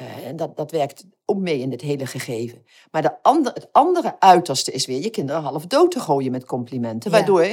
Uh, 0.01 0.25
en 0.27 0.35
dat, 0.35 0.57
dat 0.57 0.71
werkt 0.71 1.05
ook 1.25 1.37
mee 1.37 1.59
in 1.59 1.69
dit 1.69 1.81
hele 1.81 2.05
gegeven. 2.05 2.65
Maar 2.91 3.01
de 3.01 3.23
ander, 3.23 3.53
het 3.53 3.69
andere 3.71 4.19
uiterste 4.19 4.71
is 4.71 4.85
weer 4.85 5.01
je 5.01 5.09
kinderen 5.09 5.41
half 5.41 5.65
dood 5.65 5.91
te 5.91 5.99
gooien 5.99 6.31
met 6.31 6.45
complimenten. 6.45 7.11
Ja. 7.11 7.17
Waardoor 7.17 7.43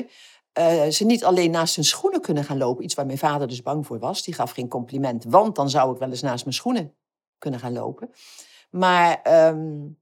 uh, 0.59 0.87
ze 0.91 1.05
niet 1.05 1.25
alleen 1.25 1.51
naast 1.51 1.75
hun 1.75 1.85
schoenen 1.85 2.21
kunnen 2.21 2.45
gaan 2.45 2.59
lopen. 2.59 2.85
Iets 2.85 2.95
waar 2.95 3.07
mijn 3.07 3.19
vader 3.19 3.49
dus 3.49 3.63
bang 3.63 3.87
voor 3.87 3.99
was. 3.99 4.23
Die 4.23 4.35
gaf 4.35 4.51
geen 4.51 4.69
compliment, 4.69 5.25
want 5.25 5.57
dan 5.57 5.71
zou 5.71 5.93
ik 5.93 5.99
wel 5.99 6.11
eens 6.11 6.23
naast 6.23 6.45
mijn 6.45 6.57
schoenen 6.57 6.95
kunnen 7.39 7.61
gaan 7.61 7.73
lopen. 7.73 8.11
Maar 8.71 9.47
um, 9.49 9.99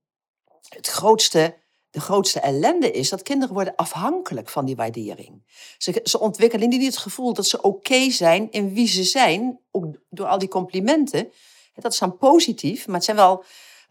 het 0.69 0.87
grootste 0.87 1.57
de 1.93 2.01
grootste 2.01 2.41
ellende 2.41 2.91
is 2.91 3.09
dat 3.09 3.23
kinderen 3.23 3.55
worden 3.55 3.77
afhankelijk 3.77 4.49
van 4.49 4.65
die 4.65 4.77
waardering. 4.77 5.43
Ze, 5.79 6.01
ze 6.05 6.21
ontwikkelen 6.21 6.69
niet 6.69 6.85
het 6.85 6.97
gevoel 6.97 7.33
dat 7.33 7.47
ze 7.47 7.57
oké 7.57 7.67
okay 7.67 8.11
zijn 8.11 8.51
in 8.51 8.73
wie 8.73 8.87
ze 8.87 9.05
zijn, 9.05 9.59
ook 9.71 9.85
door 10.11 10.27
al 10.27 10.39
die 10.39 10.49
complimenten. 10.49 11.33
Dat 11.75 11.93
is 11.93 11.99
dan 11.99 12.17
positief, 12.17 12.87
maar 12.87 12.97
het 12.97 13.05
zijn 13.05 13.17
wel 13.17 13.45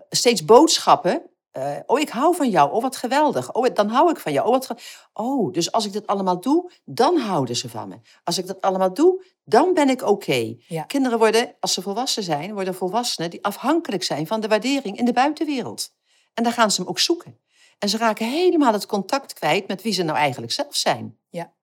steeds 0.10 0.46
boodschappen. 0.46 1.22
Uh, 1.58 1.76
oh, 1.86 2.00
ik 2.00 2.10
hou 2.10 2.36
van 2.36 2.50
jou. 2.50 2.72
Oh, 2.72 2.82
wat 2.82 2.96
geweldig. 2.96 3.54
Oh, 3.54 3.68
dan 3.74 3.88
hou 3.88 4.10
ik 4.10 4.20
van 4.20 4.32
jou. 4.32 4.48
Oh, 4.48 4.52
wat 4.52 4.70
oh, 5.14 5.54
dus 5.54 5.72
als 5.72 5.86
ik 5.86 5.94
dat 5.94 6.08
allemaal 6.08 6.40
doe, 6.40 6.72
dan 6.86 7.18
houden 7.18 7.56
ze 7.56 7.70
van 7.70 7.88
me. 7.88 8.00
Als 8.24 8.38
ik 8.38 8.48
dat 8.48 8.62
allemaal 8.62 8.94
doe, 8.94 9.26
dan 9.44 9.74
ben 9.74 9.90
ik 9.90 10.02
oké. 10.02 10.12
Okay. 10.12 10.64
Ja. 10.68 10.84
Kinderen 10.84 11.18
worden, 11.18 11.56
als 11.60 11.74
ze 11.74 11.82
volwassen 11.82 12.24
zijn, 12.24 12.54
worden 12.54 12.76
volwassenen 12.76 13.30
die 13.30 13.44
afhankelijk 13.44 14.04
zijn 14.04 14.28
van 14.28 14.40
de 14.40 14.48
waardering 14.48 14.98
in 14.98 15.06
de 15.06 15.14
buitenwereld. 15.14 15.94
En 16.34 16.44
daar 16.44 16.54
gaan 16.54 16.72
ze 16.72 16.82
hem 16.82 16.90
ook 16.90 17.00
zoeken. 17.00 17.40
En 17.82 17.90
ze 17.90 17.98
raken 17.98 18.30
helemaal 18.30 18.74
het 18.74 18.86
contact 18.86 19.34
kwijt 19.34 19.68
met 19.68 19.82
wie 19.82 19.94
ze 19.94 20.04
nou 20.04 20.18
eigenlijk 20.18 20.52
zelf 20.52 20.76
zijn. 20.76 21.18
Ja. 21.30 21.54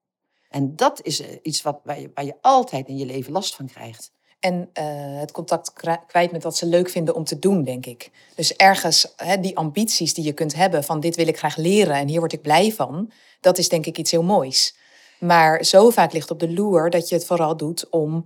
En 0.48 0.76
dat 0.76 1.02
is 1.02 1.22
iets 1.42 1.62
wat, 1.62 1.80
waar, 1.84 2.00
je, 2.00 2.10
waar 2.14 2.25
je 2.25 2.34
altijd 2.40 2.88
in 2.88 2.96
je 2.96 3.06
leven 3.06 3.32
last 3.32 3.54
van 3.54 3.66
krijgt. 3.66 4.12
En 4.40 4.54
uh, 4.54 4.84
het 5.20 5.32
contact 5.32 5.72
kwijt 6.06 6.32
met 6.32 6.42
wat 6.42 6.56
ze 6.56 6.66
leuk 6.66 6.88
vinden 6.88 7.14
om 7.14 7.25
te 7.25 7.38
doen, 7.38 7.64
denk 7.64 7.87
ik. 7.87 8.10
Dus 8.34 8.56
ergens 8.56 9.12
hè, 9.16 9.40
die 9.40 9.56
ambities 9.56 10.14
die 10.14 10.25
je 10.25 10.32
kunt 10.32 10.54
hebben 10.54 10.84
van 10.84 11.00
dit 11.00 11.16
wil 11.16 11.28
ik 11.28 11.38
graag 11.38 11.56
leren 11.56 11.94
en 11.94 12.08
hier 12.08 12.18
word 12.18 12.32
ik 12.32 12.42
blij 12.42 12.72
van, 12.72 13.10
dat 13.40 13.58
is 13.58 13.68
denk 13.68 13.87
ik 13.87 13.98
iets 13.98 14.10
heel 14.10 14.22
moois. 14.22 14.76
Maar 15.18 15.64
zo 15.64 15.90
vaak 15.90 16.12
ligt 16.12 16.30
op 16.30 16.40
de 16.40 16.52
loer 16.52 16.90
dat 16.90 17.08
je 17.08 17.14
het 17.14 17.26
vooral 17.26 17.56
doet 17.56 17.88
om 17.88 18.25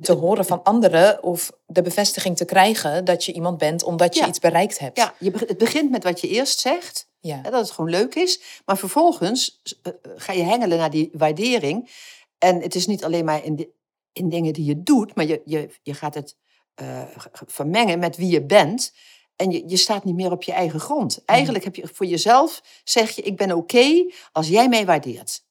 te 0.00 0.12
horen 0.12 0.44
van 0.44 0.62
anderen 0.62 1.22
of 1.22 1.52
de 1.66 1.82
bevestiging 1.82 2.36
te 2.36 2.44
krijgen 2.44 3.04
dat 3.04 3.24
je 3.24 3.32
iemand 3.32 3.58
bent 3.58 3.82
omdat 3.82 4.14
je 4.14 4.20
ja. 4.20 4.28
iets 4.28 4.38
bereikt 4.38 4.78
hebt. 4.78 4.98
Ja, 4.98 5.14
je, 5.18 5.30
het 5.46 5.58
begint 5.58 5.90
met 5.90 6.04
wat 6.04 6.20
je 6.20 6.28
eerst 6.28 6.60
zegt, 6.60 7.08
ja. 7.20 7.42
dat 7.42 7.52
het 7.52 7.70
gewoon 7.70 7.90
leuk 7.90 8.14
is. 8.14 8.40
Maar 8.64 8.78
vervolgens 8.78 9.62
uh, 9.82 9.92
ga 10.16 10.32
je 10.32 10.42
hengelen 10.42 10.78
naar 10.78 10.90
die 10.90 11.10
waardering. 11.12 11.90
En 12.38 12.60
het 12.60 12.74
is 12.74 12.86
niet 12.86 13.04
alleen 13.04 13.24
maar 13.24 13.44
in, 13.44 13.56
de, 13.56 13.68
in 14.12 14.28
dingen 14.28 14.52
die 14.52 14.64
je 14.64 14.82
doet, 14.82 15.14
maar 15.14 15.26
je, 15.26 15.42
je, 15.44 15.70
je 15.82 15.94
gaat 15.94 16.14
het 16.14 16.36
uh, 16.82 17.02
vermengen 17.46 17.98
met 17.98 18.16
wie 18.16 18.30
je 18.30 18.42
bent. 18.42 18.92
En 19.36 19.50
je, 19.50 19.62
je 19.66 19.76
staat 19.76 20.04
niet 20.04 20.14
meer 20.14 20.30
op 20.30 20.42
je 20.42 20.52
eigen 20.52 20.80
grond. 20.80 21.22
Eigenlijk 21.24 21.64
heb 21.64 21.76
je 21.76 21.88
voor 21.92 22.06
jezelf, 22.06 22.62
zeg 22.84 23.10
je, 23.10 23.22
ik 23.22 23.36
ben 23.36 23.52
oké 23.52 23.76
okay 23.76 24.14
als 24.32 24.48
jij 24.48 24.68
mij 24.68 24.86
waardeert. 24.86 25.44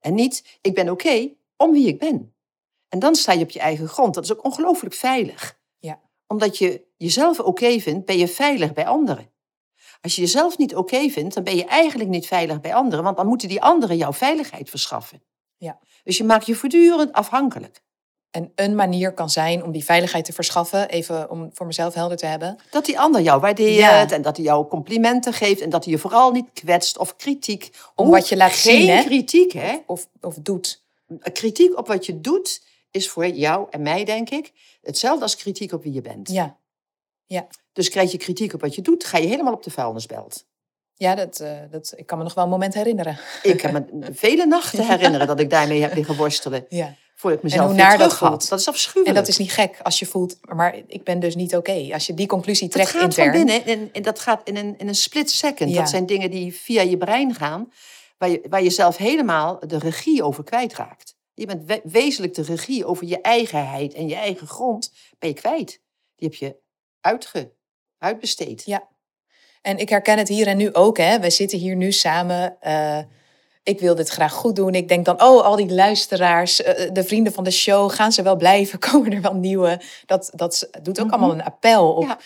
En 0.00 0.14
niet, 0.14 0.58
ik 0.60 0.74
ben 0.74 0.90
oké 0.90 1.06
okay 1.06 1.36
om 1.56 1.72
wie 1.72 1.86
ik 1.86 1.98
ben. 1.98 2.34
En 2.90 2.98
dan 2.98 3.14
sta 3.14 3.32
je 3.32 3.42
op 3.42 3.50
je 3.50 3.60
eigen 3.60 3.88
grond. 3.88 4.14
Dat 4.14 4.24
is 4.24 4.32
ook 4.32 4.44
ongelooflijk 4.44 4.94
veilig. 4.94 5.58
Ja. 5.78 6.00
Omdat 6.26 6.58
je 6.58 6.84
jezelf 6.96 7.38
oké 7.38 7.48
okay 7.48 7.80
vindt, 7.80 8.06
ben 8.06 8.18
je 8.18 8.28
veilig 8.28 8.72
bij 8.72 8.86
anderen. 8.86 9.30
Als 10.00 10.14
je 10.14 10.20
jezelf 10.20 10.58
niet 10.58 10.76
oké 10.76 10.94
okay 10.94 11.10
vindt, 11.10 11.34
dan 11.34 11.44
ben 11.44 11.56
je 11.56 11.64
eigenlijk 11.64 12.10
niet 12.10 12.26
veilig 12.26 12.60
bij 12.60 12.74
anderen. 12.74 13.04
Want 13.04 13.16
dan 13.16 13.26
moeten 13.26 13.48
die 13.48 13.62
anderen 13.62 13.96
jouw 13.96 14.12
veiligheid 14.12 14.70
verschaffen. 14.70 15.22
Ja. 15.56 15.78
Dus 16.04 16.16
je 16.16 16.24
maakt 16.24 16.46
je 16.46 16.54
voortdurend 16.54 17.12
afhankelijk. 17.12 17.82
En 18.30 18.52
een 18.54 18.74
manier 18.74 19.12
kan 19.12 19.30
zijn 19.30 19.64
om 19.64 19.72
die 19.72 19.84
veiligheid 19.84 20.24
te 20.24 20.32
verschaffen, 20.32 20.88
even 20.88 21.30
om 21.30 21.50
voor 21.52 21.66
mezelf 21.66 21.94
helder 21.94 22.16
te 22.16 22.26
hebben. 22.26 22.58
Dat 22.70 22.84
die 22.84 23.00
ander 23.00 23.20
jou 23.20 23.40
waardeert 23.40 23.78
ja. 23.78 24.10
en 24.10 24.22
dat 24.22 24.36
hij 24.36 24.44
jou 24.44 24.68
complimenten 24.68 25.32
geeft 25.32 25.60
en 25.60 25.70
dat 25.70 25.84
hij 25.84 25.92
je 25.92 25.98
vooral 25.98 26.30
niet 26.30 26.52
kwetst 26.52 26.98
of 26.98 27.16
kritiek. 27.16 27.70
Om 27.94 28.10
wat 28.10 28.28
je 28.28 28.36
laat 28.36 28.52
Geen 28.52 28.80
zien, 28.80 28.90
hè? 28.90 29.02
kritiek, 29.02 29.52
hè? 29.52 29.76
Of, 29.86 30.08
of 30.20 30.34
doet. 30.34 30.82
kritiek 31.32 31.78
op 31.78 31.86
wat 31.86 32.06
je 32.06 32.20
doet 32.20 32.62
is 32.90 33.08
voor 33.08 33.26
jou 33.26 33.66
en 33.70 33.82
mij, 33.82 34.04
denk 34.04 34.30
ik, 34.30 34.52
hetzelfde 34.82 35.22
als 35.22 35.36
kritiek 35.36 35.72
op 35.72 35.82
wie 35.82 35.92
je 35.92 36.00
bent. 36.00 36.30
Ja. 36.30 36.58
Ja. 37.26 37.46
Dus 37.72 37.88
krijg 37.88 38.12
je 38.12 38.18
kritiek 38.18 38.52
op 38.54 38.60
wat 38.60 38.74
je 38.74 38.82
doet, 38.82 39.04
ga 39.04 39.18
je 39.18 39.26
helemaal 39.26 39.52
op 39.52 39.62
de 39.62 39.70
vuilnisbelt. 39.70 40.46
Ja, 40.94 41.14
dat, 41.14 41.40
eh, 41.40 41.52
dat, 41.70 41.92
ik 41.96 42.06
kan 42.06 42.18
me 42.18 42.24
nog 42.24 42.34
wel 42.34 42.44
een 42.44 42.50
moment 42.50 42.74
herinneren. 42.74 43.18
Ik 43.42 43.56
kan 43.56 43.72
me 43.72 43.84
vele 44.12 44.46
nachten 44.46 44.86
herinneren 44.86 45.26
dat 45.26 45.40
ik 45.40 45.50
daarmee 45.50 45.80
heb 45.80 45.94
liggen 45.94 46.16
worstelen. 46.16 46.66
Ja. 46.68 46.94
Voordat 47.14 47.38
ik 47.38 47.44
mezelf 47.44 47.66
hoe 47.66 47.76
weer 47.76 47.84
naar 47.84 47.98
dat 47.98 48.16
voelt. 48.16 48.48
Dat 48.48 48.60
is 48.60 48.68
afschuwelijk. 48.68 49.08
En 49.08 49.14
dat 49.14 49.28
is 49.28 49.38
niet 49.38 49.52
gek 49.52 49.80
als 49.82 49.98
je 49.98 50.06
voelt, 50.06 50.38
maar 50.40 50.80
ik 50.86 51.04
ben 51.04 51.20
dus 51.20 51.34
niet 51.34 51.56
oké. 51.56 51.88
Als 51.92 52.06
je 52.06 52.14
die 52.14 52.26
conclusie 52.26 52.68
Dat 52.68 52.72
trekt 52.72 52.90
gaat 52.90 53.02
intern. 53.02 53.32
van 53.32 53.44
binnen 53.44 53.64
en, 53.64 53.88
en 53.92 54.02
dat 54.02 54.20
gaat 54.20 54.40
in 54.44 54.56
een, 54.56 54.74
in 54.78 54.88
een 54.88 54.94
split 54.94 55.30
second. 55.30 55.70
Ja. 55.70 55.76
Dat 55.76 55.88
zijn 55.88 56.06
dingen 56.06 56.30
die 56.30 56.54
via 56.54 56.82
je 56.82 56.96
brein 56.96 57.34
gaan, 57.34 57.72
waar 58.18 58.28
je, 58.28 58.40
waar 58.48 58.62
je 58.62 58.70
zelf 58.70 58.96
helemaal 58.96 59.58
de 59.66 59.78
regie 59.78 60.22
over 60.22 60.44
kwijtraakt. 60.44 61.14
Je 61.40 61.46
bent 61.46 61.64
we- 61.66 61.80
wezenlijk 61.84 62.34
de 62.34 62.42
regie 62.42 62.84
over 62.86 63.06
je 63.06 63.20
eigenheid 63.20 63.94
en 63.94 64.08
je 64.08 64.14
eigen 64.14 64.46
grond 64.46 64.92
ben 65.18 65.28
je 65.28 65.34
kwijt. 65.34 65.80
Die 66.16 66.28
heb 66.28 66.34
je 66.34 66.56
uitge, 67.00 67.52
uitbesteed. 67.98 68.62
Ja. 68.64 68.88
En 69.62 69.78
ik 69.78 69.88
herken 69.88 70.18
het 70.18 70.28
hier 70.28 70.46
en 70.46 70.56
nu 70.56 70.74
ook. 70.74 70.96
Hè. 70.98 71.20
We 71.20 71.30
zitten 71.30 71.58
hier 71.58 71.76
nu 71.76 71.92
samen. 71.92 72.56
eh, 72.60 72.98
ik 73.62 73.80
wil 73.80 73.94
dit 73.94 74.08
graag 74.08 74.32
goed 74.32 74.56
doen. 74.56 74.74
Ik 74.74 74.88
denk 74.88 75.04
dan, 75.04 75.22
oh, 75.22 75.44
al 75.44 75.56
die 75.56 75.72
luisteraars, 75.72 76.62
eh, 76.62 76.90
de 76.92 77.04
vrienden 77.04 77.32
van 77.32 77.44
de 77.44 77.50
show, 77.50 77.90
gaan 77.90 78.12
ze 78.12 78.22
wel 78.22 78.36
blijven? 78.36 78.78
Komen 78.90 79.12
er 79.12 79.20
wel 79.20 79.34
nieuwe? 79.34 79.80
Dat, 80.06 80.30
dat 80.34 80.68
doet 80.82 81.00
ook 81.00 81.06
Mhm. 81.06 81.14
allemaal 81.14 81.32
een 81.34 81.44
appel 81.44 81.92
op 81.94 82.02
Ja. 82.06 82.18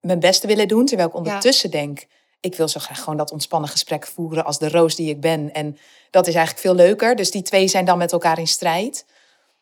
mijn 0.00 0.20
best 0.20 0.40
te 0.40 0.46
willen 0.46 0.68
doen. 0.68 0.86
Terwijl 0.86 1.08
ik 1.08 1.14
ondertussen 1.14 1.70
denk, 1.70 2.06
ik 2.40 2.54
wil 2.54 2.68
zo 2.68 2.80
graag 2.80 2.98
gewoon 2.98 3.16
dat 3.18 3.32
ontspannen 3.32 3.70
gesprek 3.70 4.06
voeren 4.06 4.44
als 4.44 4.58
de 4.58 4.68
roos 4.68 4.94
die 4.96 5.08
ik 5.10 5.20
ben. 5.20 5.52
En 5.52 5.78
dat 6.10 6.26
is 6.26 6.34
eigenlijk 6.34 6.66
veel 6.66 6.74
leuker. 6.74 7.16
Dus 7.16 7.30
die 7.30 7.42
twee 7.42 7.68
zijn 7.68 7.84
dan 7.84 7.98
met 7.98 8.12
elkaar 8.12 8.38
in 8.38 8.46
strijd. 8.46 9.06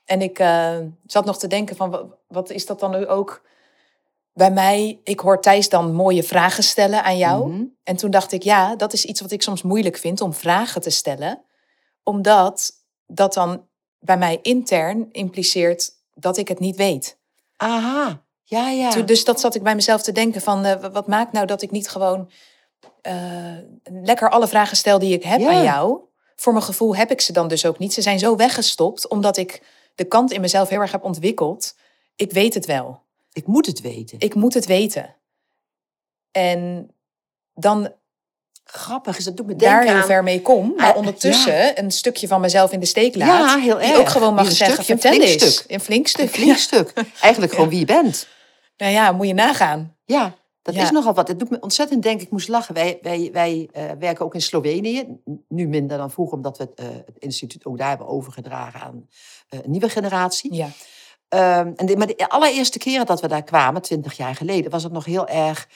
En 0.05 0.23
ik 0.23 0.39
eh, 0.39 0.77
zat 1.07 1.25
nog 1.25 1.39
te 1.39 1.47
denken 1.47 1.77
van, 1.77 1.91
wa- 1.91 2.05
wat 2.29 2.51
is 2.51 2.67
dat 2.67 2.81
dan 2.81 2.91
nu 2.91 3.07
ook 3.07 3.43
bij 4.33 4.51
mij? 4.51 5.01
Ik 5.05 5.21
hoor 5.21 5.41
Thijs 5.41 5.69
dan 5.69 5.93
mooie 5.95 6.23
vragen 6.23 6.63
stellen 6.63 7.03
aan 7.05 7.19
jou. 7.19 7.49
Mhm. 7.53 7.63
En 7.85 7.97
toen 7.97 8.11
dacht 8.11 8.33
ik, 8.33 8.43
ja, 8.43 8.77
dat 8.77 8.93
is 8.93 9.05
iets 9.05 9.21
wat 9.21 9.31
ik 9.31 9.43
soms 9.43 9.63
moeilijk 9.63 9.97
vind 9.97 10.21
om 10.21 10.35
vragen 10.35 10.81
te 10.81 10.91
stellen. 10.91 11.43
Omdat 12.03 12.73
dat 13.07 13.35
dan 13.35 13.67
bij 13.99 14.19
mij 14.19 14.39
intern 14.43 15.09
impliceert 15.13 15.91
dat 16.15 16.37
ik 16.37 16.49
het 16.49 16.59
niet 16.59 16.77
weet. 16.77 17.19
Aha, 17.57 18.23
ja, 18.45 18.69
ja. 18.71 18.91
Toen- 18.91 19.07
Dus 19.07 19.25
dat 19.25 19.41
zat 19.41 19.55
ik 19.55 19.63
bij 19.63 19.75
mezelf 19.75 20.03
te 20.03 20.13
denken 20.13 20.41
van, 20.41 20.65
eh, 20.65 20.81
wa- 20.81 20.91
wat 20.91 21.07
maakt 21.07 21.33
nou 21.33 21.47
dat 21.47 21.63
ik 21.63 21.71
niet 21.71 21.89
gewoon 21.89 22.31
eh, 23.03 23.15
lekker 23.85 24.31
alle 24.31 24.49
vragen 24.49 24.77
stel 24.77 24.99
die 24.99 25.15
ik 25.15 25.23
heb 25.23 25.41
Ja. 25.41 25.49
aan 25.51 25.63
jou? 25.63 25.99
Voor 26.37 26.53
mijn 26.53 26.65
gevoel 26.65 26.97
heb 26.97 27.11
ik 27.11 27.21
ze 27.21 27.33
dan 27.33 27.49
dus 27.49 27.67
ook 27.67 27.79
niet. 27.79 27.93
Ze 27.93 28.03
zijn 28.03 28.19
zo 28.19 28.37
weggestopt, 28.37 29.09
omdat 29.09 29.37
ik 29.37 29.63
de 29.95 30.05
kant 30.05 30.33
in 30.33 30.41
mezelf 30.41 30.69
heel 30.69 30.81
erg 30.81 30.93
heb 30.93 31.05
ontwikkeld. 31.05 31.75
Ik 32.17 32.33
weet 32.33 32.55
het 32.55 32.67
wel. 32.67 33.03
Ik 33.33 33.47
moet 33.47 33.67
het 33.67 33.81
weten. 33.81 34.19
Ik 34.21 34.35
moet 34.35 34.55
het 34.55 34.67
weten. 34.67 35.15
En 36.31 36.91
dan 37.55 37.93
Grappig 38.69 39.19
is, 39.19 39.25
dat 39.25 39.37
doet 39.37 39.47
me 39.47 39.57
denken 39.57 39.77
daar 39.77 39.87
heel 39.87 39.95
aan... 40.01 40.07
ver 40.07 40.23
mee 40.23 40.43
kom. 40.43 40.73
Maar 40.77 40.91
Ah, 40.91 40.97
ondertussen 40.97 41.79
een 41.79 41.91
stukje 41.91 42.27
van 42.29 42.41
mezelf 42.41 42.73
in 42.73 42.81
de 42.81 42.87
steek 42.87 43.15
laat. 43.17 43.29
Ja, 43.29 43.59
heel 43.59 43.79
Die 43.79 43.87
erg. 43.89 43.99
ook 43.99 44.09
gewoon 44.09 44.35
mag 44.35 44.53
zeggen, 44.53 44.85
vertel 44.85 45.13
eens. 45.21 45.65
Een 45.67 45.81
flink 45.81 46.07
stuk. 46.07 46.23
Een 46.23 46.29
flink 46.29 46.57
stuk. 46.57 46.93
Eigenlijk 47.21 47.53
gewoon 47.53 47.69
wie 47.69 47.79
je 47.79 47.85
bent. 47.85 48.27
Nou 48.77 48.93
ja, 48.93 49.13
moet 49.13 49.27
je 49.27 49.35
nagaan. 49.35 49.97
Ja, 50.05 50.35
dat 50.67 50.75
Ja. 50.75 50.83
is 50.83 50.91
nogal 50.91 51.15
wat. 51.15 51.29
Het 51.29 51.39
doet 51.39 51.51
me 51.51 51.61
ontzettend 51.61 52.03
denken, 52.03 52.25
ik 52.27 52.33
moest 52.33 52.49
lachen. 52.49 52.75
Wij, 52.75 52.99
wij, 53.03 53.29
wij 53.33 53.69
eh, 53.73 53.85
werken 53.99 54.25
ook 54.25 54.35
in 54.35 54.43
Slovenië. 54.43 55.19
Nu 55.49 55.67
minder 55.67 55.99
dan 55.99 56.11
vroeger, 56.11 56.37
omdat 56.37 56.59
we 56.59 56.65
het, 56.65 56.75
eh, 56.75 56.87
het 57.07 57.19
instituut 57.19 57.65
ook 57.65 57.79
daar 57.79 57.89
hebben 57.89 58.07
overgedragen 58.07 58.81
aan 58.81 59.09
eh, 59.49 59.59
een 59.63 59.71
nieuwe 59.71 59.89
generatie. 59.89 60.55
Ja. 60.55 60.69
Ehm, 61.29 61.73
en 61.77 61.87
de, 61.87 61.97
maar 61.97 62.07
de 62.07 62.29
allereerste 62.29 62.79
keren 62.79 63.07
dat 63.07 63.21
we 63.21 63.29
daar 63.29 63.43
kwamen, 63.43 63.83
twintig 63.83 64.17
jaar 64.17 64.35
geleden, 64.35 64.71
was 64.71 64.83
het 64.83 64.93
nog 64.93 65.05
heel 65.05 65.27
erg 65.29 65.69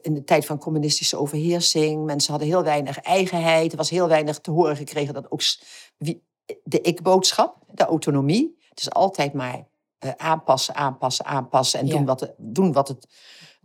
in 0.00 0.14
de 0.14 0.24
tijd 0.24 0.46
van 0.46 0.58
communistische 0.58 1.16
overheersing. 1.18 2.04
Mensen 2.04 2.30
hadden 2.30 2.48
heel 2.48 2.62
weinig 2.62 2.98
eigenheid. 2.98 3.70
Er 3.70 3.76
was 3.76 3.90
heel 3.90 4.08
weinig 4.08 4.38
te 4.38 4.50
horen 4.50 4.76
gekregen 4.76 5.14
dat 5.14 5.30
ook 5.30 5.40
wie, 5.96 6.22
de 6.64 6.80
ik-boodschap, 6.80 7.56
de 7.70 7.84
autonomie. 7.84 8.56
Het 8.68 8.80
is 8.80 8.90
altijd 8.90 9.32
maar 9.32 9.64
aanpassen, 10.16 10.74
aanpassen, 10.74 11.24
aanpassen 11.24 11.80
en 11.80 11.86
Ja. 11.86 11.92
doen, 11.92 12.04
wat, 12.04 12.32
doen 12.36 12.72
wat, 12.72 12.88
het, 12.88 13.06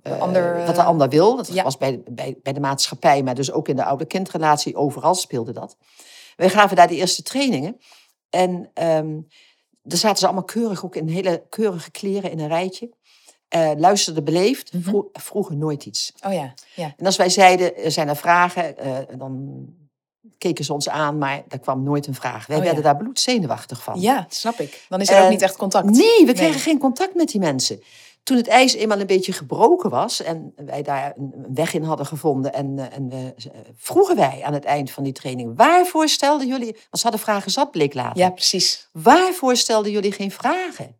eh, 0.01 0.19
ander, 0.21 0.65
wat 0.65 0.75
de 0.75 0.83
ander 0.83 1.09
wil. 1.09 1.35
Dat 1.35 1.53
ja. 1.53 1.63
was 1.63 1.77
bij, 1.77 2.01
bij, 2.11 2.37
bij 2.43 2.53
de 2.53 2.59
maatschappij, 2.59 3.23
maar 3.23 3.35
dus 3.35 3.51
ook 3.51 3.67
in 3.67 3.75
de 3.75 3.83
oude-kindrelatie. 3.83 4.75
Overal 4.75 5.15
speelde 5.15 5.51
dat. 5.53 5.77
Wij 6.35 6.49
gaven 6.49 6.75
daar 6.75 6.87
de 6.87 6.95
eerste 6.95 7.21
trainingen. 7.23 7.77
En 8.29 8.69
ehm 8.73 9.19
daar 9.83 9.97
zaten 9.97 10.17
ze 10.17 10.25
allemaal 10.25 10.43
keurig, 10.43 10.85
ook 10.85 10.95
in 10.95 11.07
hele 11.07 11.45
keurige 11.49 11.91
kleren 11.91 12.31
in 12.31 12.39
een 12.39 12.47
rijtje. 12.47 12.89
Eh 13.47 13.71
luisterden 13.77 14.23
beleefd, 14.23 14.73
Mhm. 14.73 14.83
vro- 14.83 15.09
vroegen 15.13 15.57
nooit 15.57 15.85
iets. 15.85 16.13
Oh 16.25 16.33
ja, 16.33 16.53
ja. 16.75 16.93
En 16.97 17.05
als 17.05 17.15
wij 17.15 17.29
zeiden, 17.29 17.77
er 17.77 17.91
zijn 17.91 18.07
er 18.07 18.15
vragen, 18.15 18.77
eh, 18.77 18.97
dan 19.17 19.65
keken 20.37 20.65
ze 20.65 20.73
ons 20.73 20.89
aan, 20.89 21.17
maar 21.17 21.43
er 21.47 21.59
kwam 21.59 21.83
nooit 21.83 22.07
een 22.07 22.13
vraag. 22.15 22.45
Wij 22.47 22.57
Oh, 22.57 22.63
werden 22.63 22.83
ja. 22.83 22.89
daar 22.91 22.97
bloedzenuwachtig 23.01 23.83
van. 23.83 23.99
Ja, 24.01 24.25
snap 24.29 24.59
ik. 24.59 24.85
Dan 24.89 25.01
is 25.01 25.09
er 25.09 25.23
ook 25.23 25.29
niet 25.29 25.41
echt 25.41 25.57
contact. 25.57 25.89
Nee, 25.89 26.25
we 26.25 26.33
kregen 26.33 26.51
Nee. 26.51 26.59
geen 26.59 26.79
contact 26.79 27.15
met 27.15 27.27
die 27.29 27.39
mensen. 27.39 27.81
Toen 28.27 28.37
het 28.37 28.47
ijs 28.47 28.73
eenmaal 28.73 28.99
een 28.99 29.07
beetje 29.07 29.31
gebroken 29.33 29.89
was 29.89 30.21
en 30.21 30.53
wij 30.55 30.81
daar 30.81 31.13
een 31.17 31.45
weg 31.53 31.73
in 31.73 31.83
hadden 31.83 32.05
gevonden 32.05 32.53
en, 32.53 32.79
eh, 32.79 32.97
en 32.97 33.09
we, 33.09 33.33
eh, 33.37 33.59
vroegen 33.75 34.15
wij 34.15 34.41
aan 34.43 34.53
het 34.53 34.65
eind 34.65 34.91
van 34.91 35.03
die 35.03 35.13
training, 35.13 35.53
waarvoor 35.55 36.09
stelden 36.09 36.47
jullie, 36.47 36.71
want 36.71 36.87
ze 36.91 37.01
hadden 37.01 37.19
vragen 37.19 37.51
zat, 37.51 37.71
bleek 37.71 37.93
later. 37.93 38.17
Ja, 38.17 38.29
precies. 38.29 38.89
Waarvoor 38.91 39.55
stelden 39.55 39.91
jullie 39.91 40.11
geen 40.11 40.31
vragen? 40.31 40.95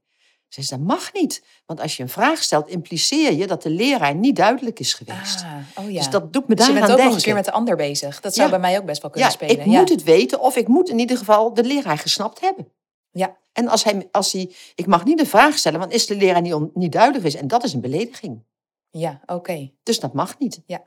Ze 0.48 0.64
zei, 0.64 0.80
dat 0.80 0.90
mag 0.90 1.14
niet. 1.14 1.44
Want 1.66 1.82
als 1.82 1.98
je 1.98 2.04
een 2.04 2.10
vraag 2.10 2.44
stelt, 2.44 2.68
impliceer 2.68 3.34
je 3.34 3.48
dat 3.48 3.64
de 3.64 3.70
leraar 3.70 4.16
niet 4.16 4.36
duidelijk 4.36 4.80
is 4.80 4.94
geweest. 4.94 5.44
Ah, 5.44 5.84
oh 5.86 5.92
ja. 5.92 5.98
Dus 5.98 6.10
dat 6.10 6.34
doet 6.34 6.48
me 6.48 6.56
Dus 6.56 6.66
je 6.66 6.72
daar 6.72 6.82
bent 6.82 6.92
aan 6.92 6.98
ook 6.98 6.98
nog 6.98 6.98
denken. 6.98 7.14
eens 7.14 7.26
weer 7.26 7.34
met 7.34 7.46
de 7.46 7.52
ander 7.52 7.76
bezig. 7.76 8.20
Dat 8.22 8.34
zou 8.34 8.46
Ja. 8.50 8.60
bij 8.60 8.70
mij 8.70 8.80
ook 8.80 8.86
best 8.86 9.02
wel 9.02 9.12
kunnen 9.12 9.30
ja, 9.30 9.36
spelen. 9.36 9.60
ik 9.60 9.66
moet 9.66 9.90
het 9.90 10.04
weten 10.04 10.40
of 10.40 10.56
ik 10.56 10.68
moet 10.68 10.90
in 10.90 11.00
ieder 11.00 11.18
geval 11.18 11.54
de 11.54 11.64
leraar 11.64 11.98
gesnapt 11.98 12.40
hebben. 12.40 12.72
Ja. 13.12 13.38
En 13.58 13.68
als 13.68 13.84
hij, 13.84 14.08
als 14.12 14.32
hij, 14.32 14.56
ik 14.76 14.86
mag 14.86 15.04
niet 15.04 15.20
een 15.20 15.26
vraag 15.28 15.58
stellen, 15.58 15.80
want 15.80 15.92
is 15.94 16.06
de 16.06 16.16
leraar 16.16 16.42
niet, 16.42 16.54
on- 16.54 16.72
niet 16.74 16.92
duidelijk 16.92 17.26
is. 17.26 17.36
En 17.36 17.48
dat 17.48 17.64
is 17.64 17.74
een 17.74 17.82
belediging. 17.82 18.44
Ja, 18.90 19.22
oké. 19.26 19.72
Dus 19.84 20.00
dat 20.00 20.14
mag 20.14 20.40
niet. 20.40 20.62
Ja. 20.66 20.84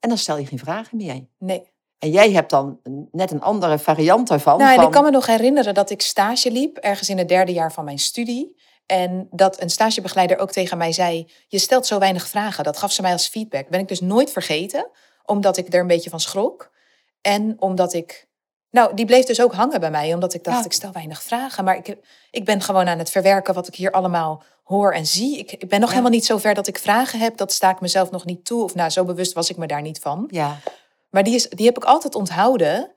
En 0.00 0.08
dan 0.08 0.18
stel 0.18 0.38
je 0.38 0.46
geen 0.46 0.58
vragen 0.58 0.96
meer. 0.96 1.26
Nee. 1.38 1.72
En 1.98 2.10
jij 2.10 2.32
hebt 2.32 2.50
dan 2.50 2.80
net 3.12 3.30
een 3.30 3.40
andere 3.40 3.78
variant 3.78 4.28
daarvan. 4.28 4.58
Nou, 4.58 4.70
en 4.70 4.76
van, 4.76 4.84
ik 4.84 4.90
kan 4.90 5.04
me 5.04 5.10
nog 5.10 5.26
herinneren 5.26 5.74
dat 5.74 5.90
ik 5.90 6.02
stage 6.02 6.50
liep, 6.50 6.76
ergens 6.76 7.08
in 7.08 7.18
het 7.18 7.28
derde 7.28 7.52
jaar 7.52 7.72
van 7.72 7.84
mijn 7.84 7.98
studie. 7.98 8.60
En 8.86 9.28
dat 9.30 9.60
een 9.60 9.70
stagebegeleider 9.70 10.38
ook 10.38 10.52
tegen 10.52 10.78
mij 10.78 10.92
zei: 10.92 11.30
Je 11.48 11.58
stelt 11.58 11.86
zo 11.86 11.98
weinig 11.98 12.28
vragen. 12.28 12.64
Dat 12.64 12.76
gaf 12.76 12.92
ze 12.92 13.02
mij 13.02 13.12
als 13.12 13.28
feedback. 13.28 13.68
Ben 13.68 13.80
ik 13.80 13.88
dus 13.88 14.00
nooit 14.00 14.30
vergeten, 14.30 14.90
omdat 15.24 15.56
ik 15.56 15.74
er 15.74 15.80
een 15.80 15.86
beetje 15.86 16.10
van 16.10 16.20
schrok. 16.20 16.72
En 17.20 17.54
omdat 17.58 17.92
ik. 17.92 18.26
Nou, 18.74 18.94
die 18.94 19.04
bleef 19.06 19.24
dus 19.24 19.40
ook 19.40 19.52
hangen 19.54 19.80
bij 19.80 19.90
mij, 19.90 20.14
omdat 20.14 20.34
ik 20.34 20.44
dacht: 20.44 20.58
Ja. 20.58 20.64
ik 20.64 20.72
stel 20.72 20.92
weinig 20.92 21.22
vragen. 21.22 21.64
Maar 21.64 21.76
ik, 21.76 21.96
ik 22.30 22.44
ben 22.44 22.60
gewoon 22.62 22.88
aan 22.88 22.98
het 22.98 23.10
verwerken 23.10 23.54
wat 23.54 23.68
ik 23.68 23.74
hier 23.74 23.90
allemaal 23.90 24.42
hoor 24.64 24.92
en 24.92 25.06
zie. 25.06 25.38
Ik, 25.38 25.52
ik 25.52 25.68
ben 25.68 25.78
nog 25.80 25.88
Ja. 25.88 25.94
helemaal 25.94 26.14
niet 26.14 26.24
zo 26.26 26.38
ver 26.38 26.54
dat 26.54 26.66
ik 26.66 26.78
vragen 26.78 27.18
heb. 27.18 27.36
Dat 27.36 27.52
sta 27.52 27.70
ik 27.70 27.80
mezelf 27.80 28.10
nog 28.10 28.24
niet 28.24 28.44
toe. 28.44 28.62
Of 28.62 28.74
nou, 28.74 28.90
zo 28.90 29.04
bewust 29.04 29.32
was 29.32 29.50
ik 29.50 29.56
me 29.56 29.66
daar 29.66 29.82
niet 29.82 29.98
van. 29.98 30.28
Ja, 30.30 30.56
Maar 31.10 31.24
die, 31.24 31.34
is, 31.34 31.48
die 31.48 31.66
heb 31.66 31.76
ik 31.76 31.84
altijd 31.84 32.14
onthouden, 32.14 32.90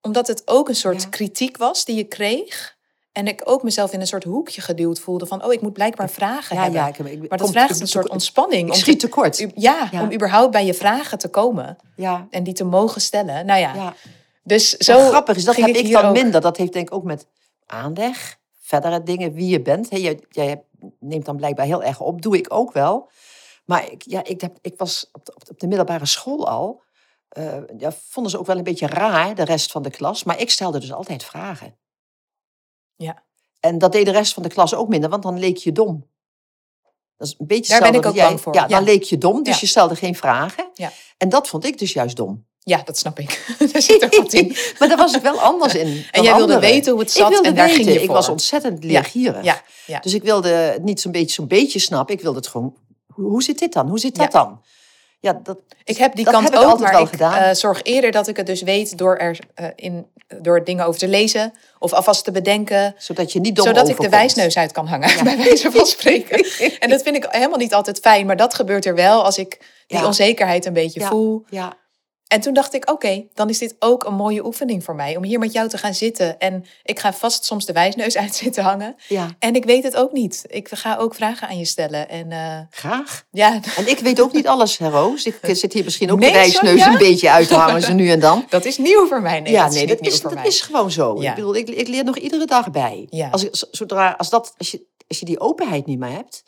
omdat 0.00 0.26
het 0.26 0.42
ook 0.44 0.68
een 0.68 0.74
soort 0.76 1.02
Ja. 1.02 1.08
kritiek 1.08 1.56
was 1.56 1.84
die 1.84 1.96
je 1.96 2.04
kreeg. 2.04 2.76
En 3.12 3.26
ik 3.26 3.40
ook 3.44 3.62
mezelf 3.62 3.92
in 3.92 4.00
een 4.00 4.06
soort 4.06 4.24
hoekje 4.24 4.60
geduwd 4.60 4.98
voelde 4.98 5.26
van, 5.26 5.44
oh, 5.44 5.52
ik 5.52 5.60
moet 5.60 5.72
blijkbaar 5.72 6.10
vragen 6.10 6.56
ja, 6.56 6.62
hebben. 6.62 6.80
ja. 6.80 6.86
Ik, 6.88 6.98
ik, 6.98 7.28
maar 7.28 7.38
dat 7.38 7.50
vraagt 7.50 7.80
een 7.80 7.86
soort 7.86 8.08
ontspanning. 8.08 8.66
Ik 8.68 8.72
om 8.74 8.78
schiet 8.78 9.00
te- 9.00 9.06
tekort. 9.06 9.46
ja, 9.54 9.88
Ja. 9.90 10.02
om 10.02 10.12
überhaupt 10.12 10.50
bij 10.52 10.66
je 10.66 10.74
vragen 10.74 11.18
te 11.18 11.28
komen 11.28 11.76
Ja, 11.96 12.26
en 12.30 12.42
die 12.42 12.54
te 12.54 12.64
mogen 12.64 13.00
stellen. 13.00 13.46
Nou 13.46 13.60
ja, 13.60 13.74
ja. 13.74 13.94
Dus 14.42 14.70
Zo 14.76 15.08
grappig 15.08 15.36
is, 15.36 15.44
dat 15.44 15.56
heb 15.56 15.68
ik 15.68 15.92
dan 15.92 16.04
ook. 16.04 16.12
minder. 16.12 16.40
Dat 16.40 16.56
heeft 16.56 16.72
denk 16.72 16.88
ik 16.88 16.94
ook 16.94 17.04
met 17.04 17.26
aanleg, 17.66 18.38
verdere 18.60 19.02
dingen, 19.02 19.32
wie 19.32 19.48
je 19.48 19.62
bent. 19.62 19.90
Hè, 19.90 19.96
jij, 20.28 20.64
neemt 21.00 21.24
dan 21.24 21.36
blijkbaar 21.36 21.66
heel 21.66 21.82
erg 21.82 22.00
op, 22.00 22.22
doe 22.22 22.36
ik 22.36 22.46
ook 22.52 22.72
wel. 22.72 23.10
Maar 23.64 23.90
ik, 23.90 24.02
ja, 24.02 24.24
ik, 24.24 24.40
heb, 24.40 24.58
ik 24.60 24.74
was 24.76 25.08
op 25.12 25.24
de, 25.24 25.34
op 25.50 25.58
de- 25.60 25.66
middelbare 25.66 26.06
school 26.06 26.48
al. 26.48 26.82
eh, 27.28 27.56
ja, 27.76 27.92
vonden 27.92 28.32
ze 28.32 28.38
ook 28.38 28.46
wel 28.46 28.56
een 28.56 28.64
beetje 28.64 28.86
raar, 28.86 29.34
de 29.34 29.44
rest 29.44 29.70
van 29.70 29.82
de 29.82 29.90
klas. 29.90 30.24
Maar 30.24 30.40
ik 30.40 30.50
stelde 30.50 30.78
dus 30.80 30.92
altijd 30.92 31.24
vragen. 31.24 31.76
Ja. 32.96 33.22
En 33.60 33.78
dat 33.78 33.92
deed 33.92 34.04
de 34.04 34.10
rest 34.12 34.32
van 34.34 34.42
de 34.42 34.48
klas 34.48 34.74
ook 34.74 34.88
minder, 34.88 35.10
want 35.10 35.22
dan 35.22 35.38
leek 35.38 35.56
je 35.56 35.72
dom. 35.72 36.10
Dat 37.16 37.26
is 37.28 37.34
een 37.38 37.46
beetje 37.46 37.72
Daar 37.78 37.90
ben 37.90 38.00
ik 38.00 38.06
ook 38.06 38.14
jij. 38.14 38.26
bang 38.26 38.40
voor, 38.40 38.54
Ja, 38.54 38.66
dan 38.66 38.78
ja. 38.78 38.84
leek 38.84 39.02
je 39.02 39.18
dom, 39.18 39.42
dus 39.42 39.54
Ja. 39.54 39.60
je 39.60 39.66
stelde 39.66 39.96
geen 39.96 40.14
vragen. 40.14 40.70
Ja. 40.74 40.90
En 41.16 41.28
dat 41.28 41.48
vond 41.48 41.64
ik 41.64 41.78
dus 41.78 41.92
juist 41.92 42.16
dom. 42.16 42.46
Ja, 42.64 42.82
dat 42.84 42.98
snap 42.98 43.18
ik. 43.18 43.44
Daar 43.72 43.82
zit 43.82 44.02
er 44.02 44.08
wat 44.22 44.32
in. 44.32 44.56
maar 44.78 44.88
daar 44.88 44.96
was 44.96 45.14
ik 45.14 45.22
wel 45.22 45.40
anders 45.40 45.74
in. 45.74 45.86
En 46.10 46.22
jij 46.22 46.34
wilde 46.34 46.52
anderen. 46.54 46.60
weten 46.60 46.92
hoe 46.92 47.00
het 47.00 47.10
Ik 47.10 47.16
zat 47.16 47.32
en 47.44 47.54
daar 47.54 47.66
weten. 47.66 47.74
ging 47.84 47.88
je 47.94 48.00
Ik 48.00 48.06
voor. 48.06 48.14
was 48.14 48.28
ontzettend 48.28 48.84
leergierig. 48.84 49.44
Ja, 49.44 49.62
ja. 49.86 49.98
Dus 50.00 50.14
ik 50.14 50.22
wilde 50.22 50.48
het 50.48 50.82
niet 50.82 51.00
zo'n 51.00 51.12
beetje, 51.12 51.32
zo'n 51.34 51.46
beetje 51.46 51.78
snappen. 51.78 52.14
Ik 52.14 52.20
wilde 52.22 52.38
het 52.38 52.46
gewoon, 52.46 52.76
hoe, 53.06 53.42
zit 53.42 53.58
dit 53.58 53.72
dan? 53.72 53.88
Hoe 53.88 53.98
zit 53.98 54.16
dat 54.16 54.32
dan? 54.32 54.60
Ja, 55.20 55.40
dat, 55.42 55.58
Ik 55.84 55.96
heb 55.96 56.14
die 56.16 56.24
kant 56.24 56.44
heb 56.44 56.52
ik 56.52 56.58
ook, 56.58 56.64
altijd 56.64 56.82
maar 56.82 56.92
wel 56.92 57.02
ik 57.02 57.08
gedaan. 57.08 57.34
eh, 57.42 57.54
zorg 57.54 57.82
eerder 57.82 58.10
dat 58.10 58.28
ik 58.28 58.36
het 58.36 58.46
dus 58.46 58.62
weet 58.62 58.98
door 58.98 59.16
er 59.16 59.38
eh, 59.54 59.66
in, 59.76 60.06
door 60.40 60.64
dingen 60.64 60.84
over 60.86 61.00
te 61.00 61.08
lezen 61.08 61.52
of 61.78 61.92
alvast 61.92 62.24
te 62.24 62.30
bedenken. 62.30 62.94
zodat 62.98 63.32
je 63.32 63.40
niet 63.40 63.56
dom 63.56 63.66
zodat 63.66 63.88
ik 63.88 64.00
de 64.00 64.08
wijsneus 64.08 64.56
uit 64.56 64.72
kan 64.72 64.86
hangen, 64.86 65.08
bij 65.24 65.36
wijze 65.36 65.70
van 65.70 65.86
spreken. 65.86 66.46
en 66.80 66.90
dat 66.90 67.02
vind 67.02 67.16
ik 67.16 67.26
helemaal 67.30 67.58
niet 67.58 67.74
altijd 67.74 67.98
fijn, 67.98 68.26
maar 68.26 68.36
dat 68.36 68.54
gebeurt 68.54 68.84
er 68.86 68.94
wel 68.94 69.24
als 69.24 69.38
ik 69.38 69.58
die 69.86 69.98
Ja. 69.98 70.06
onzekerheid 70.06 70.66
een 70.66 70.72
beetje 70.72 71.00
Ja. 71.00 71.08
voel. 71.08 71.44
Ja, 71.50 71.72
En 72.32 72.40
toen 72.40 72.54
dacht 72.54 72.74
ik, 72.74 72.90
oké, 72.90 73.24
dan 73.34 73.48
is 73.48 73.58
dit 73.58 73.74
ook 73.78 74.04
een 74.04 74.14
mooie 74.14 74.44
oefening 74.44 74.84
voor 74.84 74.94
mij 74.94 75.16
om 75.16 75.24
hier 75.24 75.38
met 75.38 75.52
jou 75.52 75.68
te 75.68 75.78
gaan 75.78 75.94
zitten. 75.94 76.38
En 76.38 76.64
ik 76.82 76.98
ga 76.98 77.12
vast 77.12 77.44
soms 77.44 77.66
de 77.66 77.72
wijsneus 77.72 78.16
uit 78.22 78.34
zitten 78.34 78.62
hangen. 78.62 78.96
ja, 79.08 79.30
En 79.38 79.54
ik 79.54 79.64
weet 79.64 79.82
het 79.82 79.96
ook 79.96 80.12
niet. 80.12 80.44
Ik 80.46 80.68
ga 80.70 80.96
ook 80.96 81.14
vragen 81.14 81.48
aan 81.48 81.58
je 81.58 81.64
stellen. 81.64 82.08
En 82.08 82.32
eh, 82.32 82.58
graag. 82.70 83.24
ja, 83.30 83.60
En 83.76 83.88
ik 83.88 83.98
weet 83.98 84.20
ook 84.20 84.32
niet 84.32 84.46
alles, 84.46 84.78
Roos. 84.78 85.26
Ik 85.26 85.38
eh, 85.40 85.54
zit 85.54 85.72
hier 85.72 85.84
misschien 85.84 86.12
ook 86.12 86.18
Nee, 86.18 86.32
de 86.32 86.38
wijsneus 86.38 86.86
een 86.86 86.98
beetje 86.98 87.30
uit 87.30 87.48
te 87.48 87.54
hangen, 87.54 87.82
zo 87.82 87.92
nu 87.92 88.10
en 88.10 88.20
dan. 88.20 88.46
dat 88.48 88.64
is 88.64 88.78
nieuw 88.78 89.06
voor 89.06 89.22
mij. 89.22 89.40
Nee, 89.40 89.52
ja, 89.52 89.62
dat 89.62 89.72
is 89.72 89.78
nee, 89.78 89.86
dat, 89.86 90.06
is, 90.06 90.20
dat 90.20 90.46
is 90.46 90.60
gewoon 90.60 90.90
zo. 90.90 91.22
Ja. 91.22 91.28
Ik 91.30 91.34
bedoel, 91.34 91.56
ik, 91.56 91.68
ik 91.68 91.88
leer 91.88 92.04
nog 92.04 92.16
iedere 92.18 92.46
dag 92.46 92.70
bij. 92.70 93.06
Ja. 93.10 93.28
Als, 93.28 93.44
ik, 93.44 93.64
zodra, 93.70 94.14
als, 94.18 94.30
dat, 94.30 94.54
als, 94.58 94.70
je, 94.70 94.86
als 95.08 95.18
je 95.18 95.24
die 95.24 95.40
openheid 95.40 95.86
niet 95.86 95.98
meer 95.98 96.10
hebt, 96.12 96.42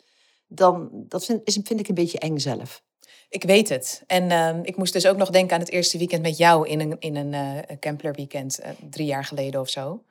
dan 0.47 0.89
dat 0.91 1.25
vind, 1.25 1.41
is, 1.43 1.59
vind 1.63 1.79
ik 1.79 1.87
een 1.87 1.95
beetje 1.95 2.19
eng 2.19 2.37
zelf. 2.37 2.83
Ik 3.35 3.43
weet 3.43 3.69
het. 3.69 4.03
En 4.07 4.31
ehm, 4.31 4.59
ik 4.63 4.77
moest 4.77 4.93
dus 4.93 5.07
ook 5.07 5.17
nog 5.17 5.29
denken 5.29 5.53
aan 5.53 5.59
het 5.61 5.71
eerste 5.71 5.97
weekend 5.97 6.21
met 6.21 6.37
jou 6.37 6.67
in 6.67 6.79
een, 6.79 6.95
in 6.99 7.15
een 7.15 7.33
eh 7.33 7.77
Kempler 7.79 8.13
weekend, 8.13 8.59
eh, 8.59 8.69
drie 8.89 9.05
jaar 9.05 9.23
geleden 9.23 9.59
of 9.59 9.69
zo. 9.69 10.03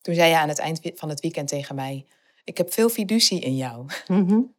Toen 0.00 0.14
zei 0.14 0.30
je 0.30 0.38
aan 0.38 0.48
het 0.48 0.58
eind 0.58 0.80
van 0.94 1.08
het 1.08 1.20
weekend 1.20 1.48
tegen 1.48 1.74
mij, 1.74 2.06
ik 2.44 2.58
heb 2.58 2.72
veel 2.72 2.88
fiducie 2.88 3.40
in 3.40 3.56
jou. 3.56 3.86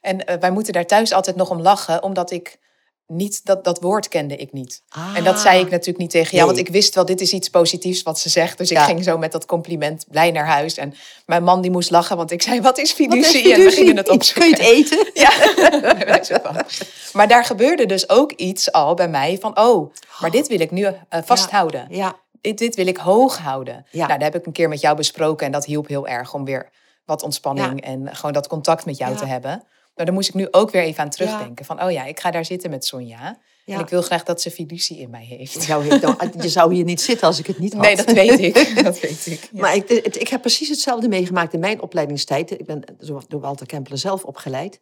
En 0.00 0.26
eh, 0.26 0.38
wij 0.40 0.50
moeten 0.50 0.72
daar 0.72 0.86
thuis 0.86 1.12
altijd 1.12 1.36
nog 1.36 1.50
om 1.50 1.60
lachen, 1.60 2.02
omdat 2.02 2.30
ik 2.30 2.58
niet, 3.06 3.44
dat, 3.44 3.64
dat 3.64 3.80
woord 3.80 4.08
kende 4.08 4.36
ik 4.36 4.52
niet. 4.52 4.82
En 5.14 5.24
dat 5.24 5.40
zei 5.40 5.60
ik 5.60 5.70
natuurlijk 5.70 5.98
niet 5.98 6.10
tegen 6.10 6.36
jou, 6.36 6.46
Nee. 6.46 6.54
want 6.54 6.68
ik 6.68 6.72
wist 6.72 6.94
wel, 6.94 7.04
dit 7.04 7.20
is 7.20 7.32
iets 7.32 7.48
positiefs 7.48 8.02
wat 8.02 8.18
ze 8.18 8.28
zegt. 8.28 8.58
Dus 8.58 8.70
ik 8.70 8.78
ging 8.78 9.04
zo 9.04 9.18
met 9.18 9.32
dat 9.32 9.46
compliment 9.46 10.04
blij 10.08 10.30
naar 10.30 10.46
huis. 10.46 10.76
En 10.76 10.94
mijn 11.26 11.42
man 11.44 11.60
die 11.60 11.70
moest 11.70 11.90
lachen, 11.90 12.16
want 12.16 12.30
ik 12.30 12.42
zei, 12.42 12.60
wat 12.60 12.78
is 12.78 12.92
fiducie? 12.92 13.54
En 13.54 13.60
we 13.60 13.70
gingen 13.70 13.96
het 13.96 14.08
opzoeken. 14.08 14.54
Kun 14.54 14.66
je 14.66 14.72
het 14.72 14.90
eten? 14.90 15.10
Ja, 15.22 15.32
maar 17.12 17.28
daar 17.28 17.44
gebeurde 17.44 17.86
dus 17.86 18.08
ook 18.08 18.32
iets 18.32 18.72
al 18.72 18.94
bij 18.94 19.08
mij 19.08 19.38
van, 19.40 19.58
oh, 19.58 19.92
maar 20.20 20.30
dit 20.30 20.48
wil 20.48 20.60
ik 20.60 20.70
nu 20.70 20.84
eh, 20.84 21.20
vasthouden. 21.24 21.86
Ja, 21.90 22.16
Dit, 22.40 22.58
dit 22.58 22.74
wil 22.74 22.86
ik 22.86 22.96
hoog 22.96 23.38
houden. 23.38 23.86
Ja. 23.90 24.06
Nou, 24.06 24.18
dat 24.18 24.32
heb 24.32 24.40
ik 24.40 24.46
een 24.46 24.52
keer 24.52 24.68
met 24.68 24.80
jou 24.80 24.96
besproken 24.96 25.46
en 25.46 25.52
dat 25.52 25.64
hielp 25.64 25.88
heel 25.88 26.06
erg 26.06 26.34
om 26.34 26.44
weer 26.44 26.70
wat 27.04 27.22
ontspanning 27.22 27.80
en 27.80 28.16
gewoon 28.16 28.32
dat 28.32 28.46
contact 28.46 28.84
met 28.86 28.96
jou 28.96 29.16
te 29.16 29.26
hebben. 29.26 29.62
Maar 29.94 30.04
daar 30.04 30.14
moest 30.14 30.28
ik 30.28 30.34
nu 30.34 30.48
ook 30.50 30.70
weer 30.70 30.82
even 30.82 31.02
aan 31.02 31.10
terugdenken. 31.10 31.64
Van, 31.64 31.82
oh 31.82 31.90
ja, 31.90 32.04
ik 32.04 32.20
ga 32.20 32.30
daar 32.30 32.44
zitten 32.44 32.70
met 32.70 32.84
Sonja. 32.84 33.38
Ja. 33.64 33.74
En 33.74 33.80
ik 33.80 33.88
wil 33.88 34.02
graag 34.02 34.22
dat 34.22 34.40
ze 34.40 34.50
fiducie 34.50 34.98
in 34.98 35.10
mij 35.10 35.24
heeft. 35.24 35.52
je 35.52 35.60
zou, 35.60 35.82
hier, 35.82 36.00
nou, 36.00 36.30
je 36.42 36.48
zou 36.48 36.74
hier 36.74 36.84
niet 36.84 37.00
zitten 37.00 37.26
als 37.26 37.38
ik 37.38 37.46
het 37.46 37.58
niet 37.58 37.72
had. 37.72 37.82
Nee, 37.82 37.96
dat 37.96 38.12
weet 38.12 38.40
ik. 38.40 38.54
Dat 38.84 39.00
weet 39.00 39.26
ik. 39.26 39.48
Ja. 39.52 39.60
Maar 39.60 39.74
ik, 39.74 39.88
het- 39.88 40.20
ik 40.20 40.28
heb 40.28 40.40
precies 40.40 40.68
hetzelfde 40.68 41.08
meegemaakt 41.08 41.52
in 41.52 41.60
mijn 41.60 41.80
opleidingstijd. 41.82 42.50
Ik 42.50 42.66
ben 42.66 42.82
door 42.98 43.22
door 43.28 43.40
Walter 43.40 43.66
Kempelen 43.66 43.98
zelf 43.98 44.24
opgeleid. 44.24 44.80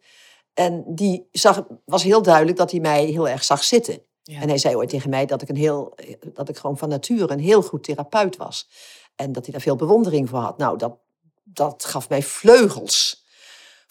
En 0.53 0.83
die 0.87 1.27
zag, 1.31 1.63
was 1.85 2.03
heel 2.03 2.21
duidelijk 2.21 2.57
dat 2.57 2.71
hij 2.71 2.79
mij 2.79 3.05
heel 3.05 3.27
erg 3.29 3.43
zag 3.43 3.63
zitten. 3.63 4.01
Ja. 4.23 4.41
En 4.41 4.47
hij 4.47 4.57
zei 4.57 4.75
ooit 4.75 4.89
tegen 4.89 5.09
mij 5.09 5.25
dat 5.25 5.41
ik, 5.41 5.49
een 5.49 5.55
heel, 5.55 5.95
dat 6.33 6.49
ik 6.49 6.57
gewoon 6.57 6.77
van 6.77 6.89
nature 6.89 7.33
een 7.33 7.39
heel 7.39 7.61
goed 7.61 7.83
therapeut 7.83 8.37
was. 8.37 8.69
En 9.15 9.31
dat 9.31 9.43
hij 9.43 9.51
daar 9.53 9.61
veel 9.61 9.75
bewondering 9.75 10.29
voor 10.29 10.39
had. 10.39 10.57
Nou, 10.57 10.77
dat, 10.77 10.97
dat 11.43 11.85
gaf 11.85 12.09
mij 12.09 12.21
vleugels. 12.23 13.22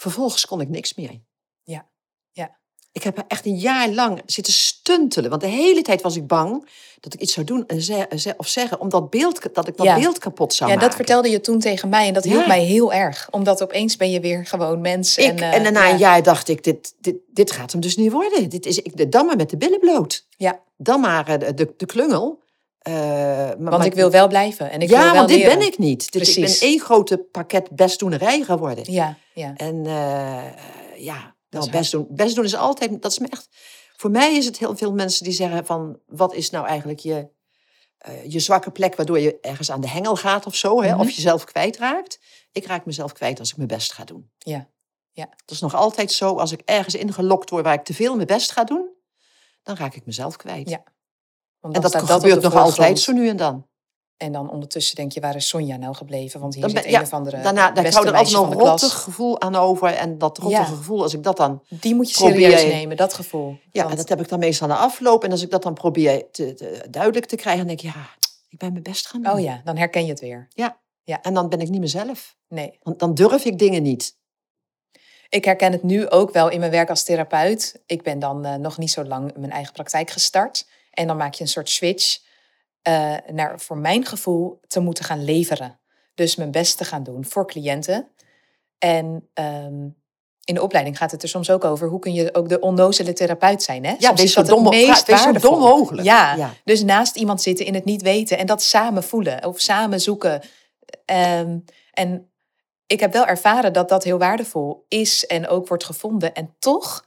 Vervolgens 0.02 0.47
kon 0.47 0.61
ik 0.61 0.68
niks 0.68 0.94
meer. 0.94 1.21
Ja, 1.62 1.87
ja. 2.32 2.56
Ik 2.92 3.02
heb 3.02 3.25
echt 3.28 3.47
een 3.47 3.56
jaar 3.59 3.88
lang 3.88 4.23
zitten 4.26 4.52
stuntelen. 4.52 5.30
Want 5.30 5.42
de 5.42 5.49
hele 5.49 5.82
tijd 5.82 6.02
was 6.02 6.16
ik 6.16 6.26
bang 6.26 6.68
dat 7.00 7.14
ik 7.14 7.21
iets 7.21 7.32
zou 7.32 7.47
doen 7.47 7.66
en 7.66 7.82
ze, 7.82 8.06
ze- 8.16 8.35
of 8.37 8.49
zeggen... 8.49 8.80
om 8.80 8.88
dat, 8.88 9.11
beeld, 9.11 9.54
dat 9.54 9.68
ik 9.68 9.76
dat 9.76 9.87
Ja. 9.87 9.99
beeld 9.99 10.18
kapot 10.18 10.54
zou 10.54 10.71
ja, 10.71 10.76
maken. 10.76 10.90
dat 10.90 10.99
vertelde 10.99 11.30
je 11.30 11.40
toen 11.40 11.59
tegen 11.61 11.88
mij 11.88 12.06
en 12.06 12.14
dat 12.14 12.25
hielp 12.25 12.40
Ja. 12.40 12.47
mij 12.47 12.62
heel 12.64 12.92
erg. 12.92 13.28
Omdat 13.30 13.62
opeens 13.62 13.97
ben 13.97 14.10
je 14.10 14.21
weer 14.21 14.47
gewoon 14.47 14.80
mens. 14.80 15.17
Ik, 15.17 15.28
en, 15.28 15.38
en, 15.38 15.52
eh, 15.52 15.62
daarna 15.62 15.86
ja. 15.86 15.93
een 15.93 15.99
jaar 15.99 16.23
dacht 16.23 16.49
ik, 16.49 16.65
dit, 16.65 16.95
dit, 17.00 17.17
dit 17.32 17.50
gaat 17.50 17.73
hem 17.73 17.80
dus 17.80 17.97
niet 17.97 18.12
worden. 18.12 18.49
Dit 18.49 18.67
is, 18.67 18.78
ik, 18.78 19.12
dan 19.12 19.26
maar 19.26 19.36
met 19.36 19.50
de 19.50 19.56
billen 19.56 19.80
bloot. 19.80 20.26
Ja, 20.36 20.60
Dan 20.76 21.00
maar 21.00 21.28
eh, 21.28 21.38
de, 21.38 21.54
de, 21.54 21.75
de 21.76 21.86
klungel. 21.86 22.42
Eh, 22.82 22.92
maar, 22.95 23.56
want 23.56 23.71
maar- 23.71 23.86
ik 23.86 23.95
wil 23.95 24.10
wel 24.10 24.28
blijven. 24.28 24.71
En 24.71 24.80
ik 24.80 24.88
ja, 24.90 24.97
wil 24.97 25.04
wel 25.06 25.14
want 25.14 25.28
dit 25.28 25.38
leren. 25.38 25.58
ben 25.58 25.66
ik 25.66 25.78
niet. 25.78 26.12
Dit, 26.12 26.28
ik 26.28 26.34
ben 26.34 26.42
Precies. 26.42 26.60
één 26.60 26.80
grote 26.80 27.18
pakket 27.18 27.71
bestdoenerij 27.71 28.42
geworden. 28.42 28.92
Ja, 28.92 29.16
ja. 29.34 29.52
En 29.56 29.86
eh, 29.86 30.45
ja, 31.04 31.34
nou, 31.50 31.71
best, 31.71 31.90
doen, 31.92 32.06
best 32.10 32.34
doen 32.34 32.45
is 32.45 32.54
altijd, 32.56 33.02
dat 33.02 33.10
is 33.12 33.18
me 33.18 33.28
echt... 33.28 33.49
Voor 33.97 34.10
mij 34.10 34.34
is 34.36 34.45
het 34.47 34.58
heel 34.58 34.76
veel 34.76 34.92
mensen 34.92 35.25
die 35.25 35.32
zeggen 35.32 35.66
van, 35.66 35.99
wat 36.06 36.34
is 36.34 36.50
nou 36.50 36.66
eigenlijk 36.66 36.99
je, 37.00 37.28
eh, 37.99 38.12
je 38.30 38.38
zwakke 38.38 38.71
plek... 38.71 38.97
waardoor 38.97 39.18
je 39.18 39.38
ergens 39.40 39.71
aan 39.71 39.80
de 39.80 39.88
hengel 39.88 40.16
gaat 40.16 40.47
of 40.47 40.54
zo, 40.54 40.82
hè, 40.82 40.90
Mhm. 40.90 41.00
of 41.00 41.10
jezelf 41.10 41.45
kwijtraakt. 41.45 42.18
Ik 42.52 42.66
raak 42.66 42.84
mezelf 42.86 43.12
kwijt 43.12 43.38
als 43.38 43.50
ik 43.50 43.56
mijn 43.56 43.68
best 43.68 43.92
ga 43.92 44.04
doen. 44.04 44.30
ja. 44.38 44.71
Ja. 45.14 45.26
Dat 45.26 45.50
is 45.50 45.60
nog 45.60 45.75
altijd 45.75 46.12
zo, 46.12 46.34
als 46.38 46.52
ik 46.52 46.60
ergens 46.64 46.95
ingelokt 46.95 47.50
word 47.50 47.64
waar 47.64 47.75
ik 47.75 47.84
te 47.84 47.95
veel 47.95 48.14
mijn 48.14 48.26
best 48.26 48.50
ga 48.52 48.64
doen, 48.64 48.88
dan 49.62 49.76
raak 49.76 49.95
ik 49.95 50.06
mezelf 50.06 50.36
kwijt. 50.36 50.68
Ja, 50.68 50.82
Want 51.62 51.75
en 51.75 51.80
dat 51.80 51.94
op 51.94 52.00
gebeurt 52.00 52.42
nog 52.42 52.54
altijd 52.56 53.00
zo 53.00 53.12
nu 53.12 53.28
en 53.28 53.36
dan. 53.36 53.66
En 54.16 54.32
dan 54.32 54.50
ondertussen 54.50 54.96
denk 54.96 55.12
je, 55.12 55.20
waar 55.20 55.36
is 55.36 55.48
Sonja 55.48 55.76
nou 55.76 55.94
gebleven? 55.94 56.40
Want 56.40 56.54
hier 56.54 56.62
dan 56.62 56.70
zit 56.72 56.80
ben- 56.82 56.88
een 56.92 56.98
ja, 56.98 57.02
of 57.04 57.12
andere 57.12 57.40
Daarna, 57.40 57.70
daar 57.70 57.82
beste 57.84 57.98
hou 58.00 58.08
er 58.10 58.16
altijd 58.18 58.36
een 58.36 58.52
rottig 58.52 58.92
gevoel 59.02 59.40
aan 59.40 59.54
over. 59.56 59.88
En 59.88 60.18
dat 60.18 60.38
rottige 60.38 60.62
Ja. 60.62 60.68
gevoel, 60.68 61.02
als 61.02 61.14
ik 61.14 61.22
dat 61.22 61.36
dan... 61.36 61.62
Die 61.68 61.94
moet 61.94 62.10
je 62.10 62.16
Probeer 62.16 62.34
serieus 62.58 62.72
nemen, 62.72 62.96
dat 62.96 63.14
gevoel. 63.14 63.48
Ja, 63.72 63.80
Want- 63.80 63.90
en 63.90 63.96
dat 63.96 64.08
heb 64.08 64.20
ik 64.20 64.28
dan 64.28 64.38
meestal 64.38 64.68
na 64.68 64.76
afloop. 64.76 65.25
En 65.25 65.30
als 65.30 65.42
ik 65.42 65.50
dat 65.50 65.62
dan 65.62 65.75
probeer 65.75 66.30
te, 66.30 66.54
te- 66.54 66.86
duidelijk 66.90 67.26
te 67.26 67.36
krijgen, 67.36 67.66
dan 67.66 67.76
denk 67.76 67.80
ik, 67.88 67.94
ja, 67.94 68.08
ik 68.48 68.58
ben 68.58 68.70
mijn 68.70 68.82
best 68.82 69.06
gaan 69.06 69.22
doen. 69.22 69.32
Oh 69.32 69.40
ja, 69.40 69.60
dan 69.64 69.76
herken 69.76 70.02
je 70.04 70.10
het 70.10 70.20
weer. 70.20 70.48
En 71.22 71.34
dan 71.34 71.48
ben 71.48 71.60
ik 71.60 71.68
niet 71.68 71.80
mezelf. 71.80 72.36
Nee. 72.48 72.78
Want 72.82 72.98
dan 72.98 73.14
durf 73.14 73.44
ik 73.44 73.58
dingen 73.58 73.82
niet. 73.82 74.16
Ik 75.28 75.44
herken 75.44 75.72
het 75.72 75.82
nu 75.82 76.08
ook 76.10 76.32
wel 76.32 76.48
in 76.48 76.58
mijn 76.58 76.70
werk 76.70 76.88
als 76.90 77.02
therapeut. 77.04 77.82
Ik 77.86 78.02
ben 78.02 78.18
dan 78.18 78.44
eh, 78.44 78.54
nog 78.54 78.78
niet 78.78 78.90
zo 78.90 79.04
lang 79.04 79.36
mijn 79.36 79.50
eigen 79.52 79.72
praktijk 79.72 80.10
gestart. 80.10 80.66
En 80.93 81.07
dan 81.07 81.17
maak 81.17 81.35
je 81.35 81.43
een 81.43 81.49
soort 81.49 81.69
switch 81.69 82.19
eh, 82.83 83.15
naar, 83.33 83.61
voor 83.61 83.78
mijn 83.78 84.07
gevoel, 84.07 84.61
te 84.67 84.81
moeten 84.81 85.05
gaan 85.05 85.25
leveren. 85.25 85.81
Dus 86.15 86.37
mijn 86.37 86.50
best 86.50 86.76
te 86.76 86.85
gaan 86.85 87.02
doen 87.02 87.25
voor 87.25 87.47
cliënten. 87.47 88.09
En 88.78 89.28
ehm, 89.35 89.89
in 90.45 90.55
de 90.55 90.63
opleiding 90.63 90.97
gaat 90.99 91.11
het 91.11 91.23
er 91.23 91.28
soms 91.28 91.50
ook 91.50 91.65
over... 91.65 91.89
hoe 91.89 91.99
kun 91.99 92.13
je 92.15 92.35
ook 92.35 92.49
de 92.49 92.61
onnozele 92.61 93.13
therapeut 93.13 93.63
zijn, 93.63 93.85
hè? 93.85 93.95
Ja, 93.99 94.15
wees 94.15 94.25
is 94.25 94.33
zo 94.33 94.43
dom, 94.43 94.69
meest 94.69 95.07
wees 95.07 95.23
zo 95.23 95.33
dom 95.33 95.59
mogelijk. 95.59 96.07
Ja, 96.07 96.35
Ja. 96.35 96.55
dus 96.65 96.83
naast 96.83 97.17
iemand 97.17 97.43
zitten 97.43 97.67
in 97.67 97.75
het 97.75 97.85
niet 97.85 98.02
weten 98.02 98.39
en 98.39 98.47
dat 98.47 98.63
samen 98.63 99.02
voelen 99.02 99.45
of 99.47 99.61
samen 99.61 100.00
zoeken. 100.00 100.43
Ehm, 101.05 101.59
en 101.93 102.33
ik 102.87 103.00
heb 103.00 103.13
wel 103.13 103.26
ervaren 103.26 103.73
dat 103.73 103.89
dat 103.89 104.05
heel 104.05 104.19
waardevol 104.19 104.85
is 104.89 105.26
en 105.26 105.49
ook 105.49 105.69
wordt 105.69 105.85
gevonden. 105.85 106.35
En 106.35 106.55
toch 106.59 107.05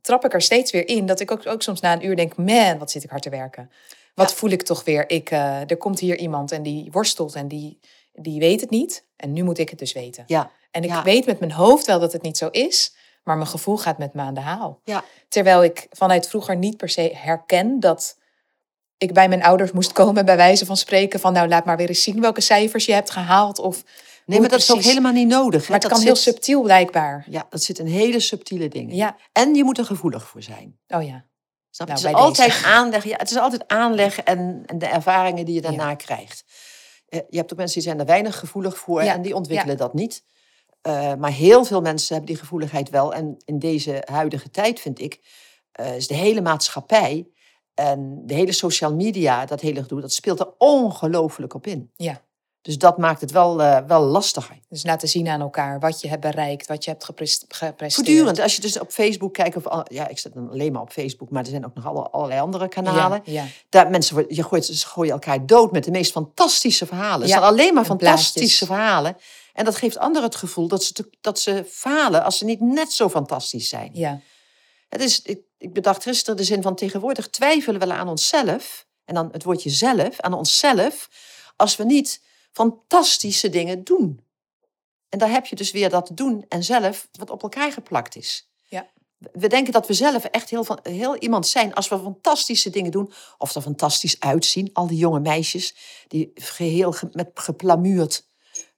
trap 0.00 0.24
ik 0.24 0.32
er 0.34 0.42
steeds 0.42 0.70
weer 0.72 0.88
in 0.88 1.06
dat 1.06 1.20
ik 1.20 1.30
ook, 1.30 1.46
ook 1.46 1.62
soms 1.62 1.80
na 1.80 1.92
een 1.92 2.06
uur 2.06 2.16
denk: 2.16 2.36
man, 2.36 2.78
wat 2.78 2.90
zit 2.90 3.04
ik 3.04 3.10
hard 3.10 3.22
te 3.22 3.30
werken. 3.30 3.70
Wat 4.14 4.30
Ja. 4.30 4.36
voel 4.36 4.50
ik 4.50 4.62
toch 4.62 4.84
weer? 4.84 5.10
Ik, 5.10 5.30
eh, 5.30 5.70
er 5.70 5.76
komt 5.76 6.00
hier 6.00 6.18
iemand 6.18 6.52
en 6.52 6.62
die 6.62 6.88
worstelt 6.92 7.34
en 7.34 7.48
die, 7.48 7.78
die 8.12 8.40
weet 8.40 8.60
het 8.60 8.70
niet. 8.70 9.04
En 9.16 9.32
nu 9.32 9.42
moet 9.42 9.58
ik 9.58 9.70
het 9.70 9.78
dus 9.78 9.92
weten. 9.92 10.24
Ja, 10.26 10.50
En 10.70 10.82
ik 10.82 10.90
Ja. 10.90 11.02
weet 11.02 11.26
met 11.26 11.38
mijn 11.40 11.52
hoofd 11.52 11.86
wel 11.86 12.00
dat 12.00 12.12
het 12.12 12.22
niet 12.22 12.36
zo 12.36 12.48
is, 12.48 12.94
maar 13.24 13.36
mijn 13.36 13.48
gevoel 13.48 13.76
gaat 13.78 13.98
met 13.98 14.14
me 14.14 14.20
aan 14.22 14.34
de 14.34 14.40
haal. 14.40 14.80
ja. 14.84 15.04
Terwijl 15.28 15.64
ik 15.64 15.86
vanuit 15.90 16.28
vroeger 16.28 16.56
niet 16.56 16.76
per 16.76 16.88
se 16.88 17.10
herken 17.14 17.80
dat 17.80 18.18
ik 18.98 19.12
bij 19.12 19.28
mijn 19.28 19.42
ouders 19.42 19.72
moest 19.72 19.92
komen, 19.92 20.24
bij 20.24 20.36
wijze 20.36 20.66
van 20.66 20.76
spreken, 20.76 21.20
van 21.20 21.32
nou 21.32 21.48
laat 21.48 21.64
maar 21.64 21.76
weer 21.76 21.88
eens 21.88 22.02
zien 22.02 22.20
welke 22.20 22.40
cijfers 22.40 22.84
je 22.86 22.92
hebt 22.92 23.10
gehaald. 23.10 23.58
Of, 23.58 23.82
Nee, 24.26 24.40
maar 24.40 24.48
dat 24.48 24.58
is 24.58 24.72
ook 24.72 24.80
helemaal 24.80 25.12
niet 25.12 25.28
nodig. 25.28 25.62
hè. 25.66 25.72
maar 25.72 25.80
het 25.80 25.88
Dat 25.88 25.98
kan 25.98 26.06
heel 26.06 26.16
subtiel 26.16 26.62
blijkbaar. 26.62 27.26
Ja, 27.30 27.46
dat 27.50 27.62
zit 27.62 27.78
in 27.78 27.86
hele 27.86 28.20
subtiele 28.20 28.68
dingen. 28.68 28.96
Ja, 28.96 29.16
En 29.32 29.54
je 29.54 29.64
moet 29.64 29.78
er 29.78 29.84
gevoelig 29.84 30.28
voor 30.28 30.42
zijn. 30.42 30.78
oh 30.88 31.02
ja. 31.02 31.24
Snap 31.70 31.88
Nou, 31.88 32.00
het, 32.00 32.10
is 32.10 32.14
altijd 32.20 32.64
aanleg, 32.64 33.04
ja, 33.04 33.16
het 33.16 33.30
is 33.30 33.36
altijd 33.36 33.68
aanleg 33.68 34.18
en, 34.18 34.62
en 34.66 34.78
de 34.78 34.86
ervaringen 34.86 35.44
die 35.44 35.54
je 35.54 35.60
daarna 35.60 35.88
Ja. 35.88 35.94
krijgt. 35.94 36.44
Eh, 37.08 37.20
je 37.28 37.36
hebt 37.36 37.52
ook 37.52 37.58
mensen 37.58 37.80
die 37.80 37.88
zijn 37.88 38.00
er 38.00 38.06
weinig 38.06 38.38
gevoelig 38.38 38.78
voor 38.78 39.04
Ja, 39.04 39.14
en 39.14 39.22
die 39.22 39.34
ontwikkelen 39.34 39.76
dat 39.76 39.94
niet. 39.94 40.24
Eh, 40.80 41.14
maar 41.14 41.30
heel 41.30 41.64
veel 41.64 41.80
mensen 41.80 42.14
hebben 42.14 42.32
die 42.32 42.40
gevoeligheid 42.40 42.90
wel. 42.90 43.14
En 43.14 43.36
in 43.44 43.58
deze 43.58 44.02
huidige 44.04 44.50
tijd, 44.50 44.80
vind 44.80 45.00
ik, 45.00 45.20
eh, 45.72 45.96
is 45.96 46.06
de 46.06 46.14
hele 46.14 46.40
maatschappij 46.40 47.28
en 47.74 48.22
de 48.26 48.34
hele 48.34 48.52
social 48.52 48.94
media, 48.94 49.46
dat 49.46 49.60
hele 49.60 49.82
gedoe, 49.82 50.00
dat 50.00 50.12
speelt 50.12 50.40
er 50.40 50.54
ongelooflijk 50.58 51.54
op 51.54 51.66
in. 51.66 51.90
Ja. 51.96 52.22
Dus 52.62 52.78
dat 52.78 52.98
maakt 52.98 53.20
het 53.20 53.30
wel, 53.30 53.62
eh, 53.62 53.78
wel 53.86 54.00
lastiger. 54.02 54.58
Dus 54.68 54.84
laten 54.84 55.08
zien 55.08 55.28
aan 55.28 55.40
elkaar 55.40 55.80
wat 55.80 56.00
je 56.00 56.08
hebt 56.08 56.20
bereikt, 56.20 56.66
wat 56.66 56.84
je 56.84 56.90
hebt 56.90 57.04
gepres- 57.04 57.44
gepresteerd. 57.48 57.94
Voortdurend, 57.94 58.38
als 58.40 58.54
je 58.56 58.60
dus 58.60 58.78
op 58.78 58.90
Facebook 58.90 59.32
kijkt, 59.32 59.56
of, 59.66 59.82
ja, 59.88 60.08
ik 60.08 60.18
zit 60.18 60.34
dan 60.34 60.50
alleen 60.50 60.72
maar 60.72 60.82
op 60.82 60.92
Facebook, 60.92 61.30
maar 61.30 61.42
er 61.42 61.50
zijn 61.50 61.64
ook 61.66 61.74
nog 61.74 61.86
alle- 61.86 62.10
allerlei 62.10 62.40
andere 62.40 62.68
kanalen. 62.68 63.20
Ja, 63.24 63.32
ja. 63.42 63.46
Daar 63.68 63.90
mensen, 63.90 64.24
je 64.28 64.42
gooit, 64.42 64.64
ze 64.64 64.86
gooien 64.86 65.12
elkaar 65.12 65.46
dood 65.46 65.72
met 65.72 65.84
de 65.84 65.90
meest 65.90 66.12
fantastische 66.12 66.86
verhalen. 66.86 67.20
Het 67.20 67.28
Ja, 67.28 67.34
zijn 67.38 67.50
alleen 67.50 67.74
maar 67.74 67.84
fantastische 67.84 68.32
plaatjes. 68.38 68.58
verhalen. 68.68 69.16
En 69.52 69.64
dat 69.64 69.76
geeft 69.76 69.98
anderen 69.98 70.28
het 70.28 70.38
gevoel 70.38 70.68
dat 70.68 70.84
ze, 70.84 70.92
te- 70.92 71.10
dat 71.20 71.38
ze 71.38 71.64
falen 71.68 72.24
als 72.24 72.38
ze 72.38 72.44
niet 72.44 72.60
net 72.60 72.92
zo 72.92 73.08
fantastisch 73.08 73.68
zijn. 73.68 73.90
ja. 73.92 74.20
Het 74.88 75.00
is, 75.00 75.22
ik, 75.22 75.40
ik 75.58 75.72
bedacht 75.72 76.02
gisteren 76.02 76.36
de 76.36 76.44
zin 76.44 76.62
van 76.62 76.74
tegenwoordig 76.74 77.28
twijfelen 77.28 77.80
we 77.80 77.92
aan 77.94 78.08
onszelf. 78.08 78.86
En 79.04 79.14
dan 79.14 79.28
het 79.32 79.44
woordje 79.44 79.70
zelf, 79.70 80.20
aan 80.20 80.32
onszelf. 80.32 81.08
Als 81.56 81.76
we 81.76 81.84
niet 81.84 82.22
fantastische 82.52 83.48
dingen 83.48 83.84
doen. 83.84 84.24
En 85.08 85.18
daar 85.18 85.30
heb 85.30 85.46
je 85.46 85.56
dus 85.56 85.70
weer 85.70 85.88
dat 85.90 86.10
doen 86.14 86.44
en 86.48 86.64
zelf 86.64 87.08
wat 87.18 87.30
op 87.30 87.42
elkaar 87.42 87.72
geplakt 87.72 88.16
is. 88.16 88.50
Ja. 88.68 88.86
We 89.32 89.46
denken 89.48 89.72
dat 89.72 89.86
we 89.86 89.92
zelf 89.94 90.24
echt 90.24 90.50
heel, 90.50 90.64
van, 90.64 90.78
heel 90.82 91.16
iemand 91.16 91.46
zijn 91.46 91.74
als 91.74 91.88
we 91.88 91.98
fantastische 91.98 92.70
dingen 92.70 92.90
doen. 92.90 93.12
Of 93.38 93.54
er 93.54 93.62
fantastisch 93.62 94.20
uitzien. 94.20 94.70
Al 94.72 94.86
die 94.86 94.98
jonge 94.98 95.20
meisjes 95.20 95.74
die 96.08 96.30
geheel 96.34 96.92
ge- 96.92 97.08
met 97.12 97.30
geplamuurd 97.34 98.26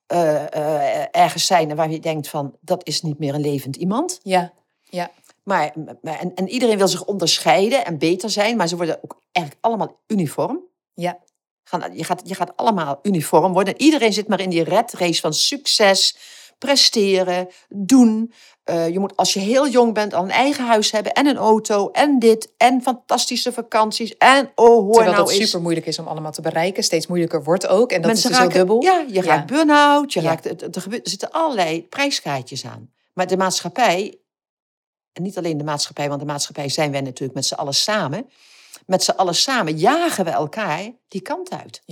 eh, 0.07 0.53
eh, 0.55 1.07
ergens 1.11 1.47
zijn. 1.47 1.71
En 1.71 1.77
waar 1.77 1.91
je 1.91 2.01
denkt 2.01 2.29
van, 2.29 2.57
dat 2.61 2.87
is 2.87 3.03
niet 3.03 3.19
meer 3.19 3.35
een 3.35 3.41
levend 3.41 3.77
iemand. 3.77 4.21
Ja, 4.23 4.53
ja, 4.83 5.11
Maar, 5.43 5.73
maar- 6.03 6.19
en, 6.21 6.35
en 6.35 6.49
iedereen 6.49 6.79
wil 6.79 6.89
zich 6.89 7.05
onderscheiden 7.05 7.85
en 7.85 7.99
beter 7.99 8.31
zijn. 8.31 8.57
Maar 8.57 8.69
ze 8.69 8.77
worden 8.77 8.99
ook 9.05 9.23
eigenlijk 9.33 9.67
allemaal 9.67 10.01
uniform. 10.07 10.61
ja. 10.95 11.19
Gaan, 11.65 11.97
je, 11.97 12.05
gaat, 12.05 12.21
je 12.25 12.35
gaat 12.35 12.57
allemaal 12.57 12.99
uniform 13.03 13.53
worden. 13.53 13.81
Iedereen 13.81 14.13
zit 14.13 14.29
maar 14.29 14.41
in 14.41 14.51
die 14.51 14.65
red 14.65 14.93
race 14.93 15.21
van 15.21 15.33
succes, 15.33 16.17
presteren, 16.59 17.49
doen. 17.69 18.33
Eh, 18.65 18.89
je 18.89 18.99
moet 18.99 19.17
als 19.17 19.33
je 19.33 19.41
heel 19.41 19.69
jong 19.69 19.95
bent 19.95 20.15
al 20.15 20.23
een 20.23 20.31
eigen 20.31 20.67
huis 20.67 20.91
hebben 20.91 21.13
en 21.13 21.27
een 21.27 21.37
auto 21.37 21.91
en 21.91 22.19
dit 22.19 22.53
en 22.57 22.83
fantastische 22.83 23.53
vakanties. 23.53 24.17
En 24.17 24.53
oh, 24.55 24.67
hoor 24.67 24.93
Terwijl 24.93 25.13
nou 25.13 25.27
dat 25.27 25.35
super 25.35 25.61
moeilijk 25.61 25.87
is 25.87 25.99
om 25.99 26.07
allemaal 26.07 26.33
te 26.33 26.41
bereiken. 26.41 26.85
Steeds 26.85 27.07
moeilijker 27.07 27.43
wordt 27.45 27.67
ook. 27.67 27.91
En 27.91 28.01
dat 28.01 28.11
Mensen 28.11 28.31
is 28.31 28.37
dus 28.37 28.47
heel 28.47 28.57
dubbel. 28.57 28.83
Ja, 28.83 29.05
je 29.09 29.21
raakt 29.23 29.47
burn-out. 29.47 30.13
Je 30.13 30.21
Ja. 30.23 30.29
raakt, 30.29 30.63
er, 30.77 30.83
gebeurt- 30.83 31.05
er 31.05 31.11
zitten 31.11 31.31
allerlei 31.31 31.87
prijskaartjes 31.89 32.65
aan. 32.65 32.91
Maar 33.13 33.27
de 33.27 33.37
maatschappij, 33.37 34.19
en 35.13 35.23
niet 35.23 35.39
alleen 35.39 35.59
de 35.59 35.65
maatschappij, 35.65 36.09
want 36.09 36.21
de 36.21 36.27
maatschappij 36.27 36.69
zijn 36.69 36.91
wij 36.91 37.01
natuurlijk 37.01 37.35
met 37.35 37.45
z'n 37.47 37.55
allen 37.55 37.75
samen. 37.75 38.29
Met 38.87 39.03
z'n 39.03 39.11
allen 39.11 39.35
samen 39.35 39.77
jagen 39.77 40.25
we 40.25 40.31
elkaar 40.31 40.91
die 41.09 41.21
kant 41.21 41.51
uit. 41.51 41.83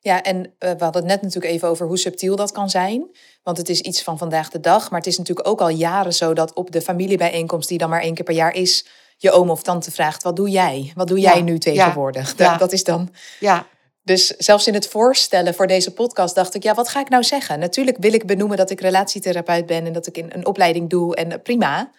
Ja, 0.00 0.22
en 0.22 0.54
eh, 0.58 0.70
we 0.70 0.84
hadden 0.84 1.02
het 1.02 1.10
net 1.10 1.22
natuurlijk 1.22 1.52
even 1.52 1.68
over 1.68 1.86
hoe 1.86 1.98
subtiel 1.98 2.36
dat 2.36 2.52
kan 2.52 2.70
zijn. 2.70 3.16
Want 3.42 3.56
het 3.56 3.68
is 3.68 3.80
iets 3.80 4.02
van 4.02 4.18
vandaag 4.18 4.50
de 4.50 4.60
dag. 4.60 4.90
Maar 4.90 4.98
het 4.98 5.08
is 5.08 5.18
natuurlijk 5.18 5.48
ook 5.48 5.60
al 5.60 5.68
jaren 5.68 6.12
zo 6.14 6.34
dat 6.34 6.52
op 6.52 6.70
de 6.72 6.80
familiebijeenkomst, 6.82 7.68
die 7.68 7.78
dan 7.78 7.88
maar 7.88 8.00
één 8.00 8.14
keer 8.14 8.24
per 8.24 8.34
jaar 8.34 8.54
is, 8.54 8.86
je 9.16 9.30
oom 9.30 9.50
of 9.50 9.62
tante 9.62 9.90
vraagt: 9.90 10.22
wat 10.22 10.36
doe 10.36 10.50
jij? 10.50 10.92
Wat 10.94 11.08
doe 11.08 11.20
Ja, 11.20 11.32
jij 11.32 11.42
nu 11.42 11.58
tegenwoordig? 11.58 12.34
ja. 12.36 12.50
Dat, 12.50 12.58
dat 12.58 12.72
is 12.72 12.84
dan. 12.84 13.14
Ja, 13.40 13.66
Dus 14.02 14.26
zelfs 14.26 14.66
in 14.66 14.74
het 14.74 14.88
voorstellen 14.88 15.54
voor 15.54 15.66
deze 15.66 15.92
podcast 15.92 16.34
dacht 16.34 16.54
ik: 16.54 16.62
ja, 16.62 16.74
wat 16.74 16.88
ga 16.88 17.00
ik 17.00 17.08
nou 17.08 17.24
zeggen? 17.24 17.58
Natuurlijk 17.58 17.96
wil 18.00 18.12
ik 18.12 18.26
benoemen 18.26 18.56
dat 18.56 18.70
ik 18.70 18.80
relatietherapeut 18.80 19.66
ben 19.66 19.86
en 19.86 19.92
dat 19.92 20.06
ik 20.06 20.16
een, 20.16 20.34
een 20.34 20.46
opleiding 20.46 20.90
doe 20.90 21.16
en 21.16 21.32
eh, 21.32 21.42
prima. 21.42 21.90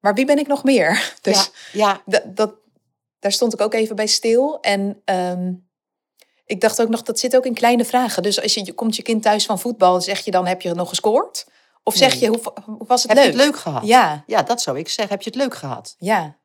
Maar 0.00 0.14
wie 0.14 0.24
ben 0.24 0.38
ik 0.38 0.46
nog 0.46 0.64
meer? 0.64 1.14
Dus 1.20 1.50
ja, 1.72 1.82
ja, 1.86 2.02
dat, 2.06 2.36
dat, 2.36 2.54
daar 3.22 3.32
stond 3.32 3.52
ik 3.52 3.60
ook 3.60 3.74
even 3.74 3.96
bij 3.96 4.06
stil. 4.06 4.60
En 4.60 5.02
ehm, 5.04 5.52
ik 6.46 6.60
dacht 6.60 6.80
ook 6.82 6.88
nog, 6.88 7.02
dat 7.02 7.18
zit 7.18 7.36
ook 7.36 7.46
in 7.46 7.54
kleine 7.54 7.84
vragen. 7.84 8.22
Dus 8.22 8.42
als 8.42 8.54
je, 8.54 8.64
je 8.64 8.72
komt 8.72 8.96
je 8.96 9.02
kind 9.02 9.22
thuis 9.22 9.44
van 9.46 9.58
voetbal, 9.58 10.00
zeg 10.00 10.20
je 10.24 10.30
dan, 10.30 10.46
heb 10.46 10.62
je 10.62 10.74
nog 10.74 10.88
gescoord? 10.88 11.46
Of 11.82 11.94
zeg 11.96 12.10
Nee. 12.12 12.20
je, 12.20 12.28
hoe, 12.28 12.40
hoe 12.64 12.86
was 12.86 13.02
het 13.02 13.10
heb 13.12 13.20
leuk? 13.20 13.32
je 13.32 13.38
het 13.38 13.46
leuk 13.46 13.56
gehad? 13.56 13.86
Ja, 13.86 14.24
Ja, 14.26 14.42
dat 14.42 14.62
zou 14.62 14.78
ik 14.78 14.88
zeggen. 14.88 15.14
Heb 15.14 15.22
je 15.22 15.30
het 15.30 15.38
leuk 15.38 15.54
gehad? 15.54 15.94
ja. 15.98 16.40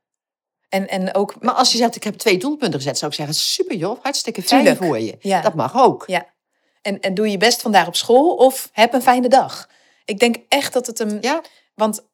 En, 0.69 0.87
en 0.87 1.13
ook, 1.15 1.35
Maar 1.43 1.53
als 1.53 1.71
je 1.71 1.77
zegt, 1.77 1.95
ik 1.95 2.03
heb 2.03 2.15
twee 2.15 2.37
doelpunten 2.37 2.79
gezet, 2.79 2.97
zou 2.97 3.11
ik 3.11 3.17
zeggen, 3.17 3.35
super 3.35 3.75
joh, 3.75 4.03
hartstikke 4.03 4.41
fijn 4.41 4.61
Tuurlijk. 4.63 4.83
voor 4.85 4.99
je. 4.99 5.15
Ja. 5.19 5.41
Dat 5.41 5.53
mag 5.53 5.75
ook. 5.75 6.03
ja. 6.07 6.25
En, 6.81 6.99
en 6.99 7.13
doe 7.13 7.31
je 7.31 7.37
best 7.37 7.61
vandaag 7.61 7.87
op 7.87 7.95
school 7.95 8.35
of 8.35 8.69
heb 8.71 8.93
een 8.93 9.01
fijne 9.01 9.27
dag. 9.29 9.69
Ik 10.05 10.19
denk 10.19 10.35
echt 10.49 10.73
dat 10.73 10.87
het 10.87 10.99
een, 10.99 11.17
Ja, 11.21 11.41
want 11.75 12.05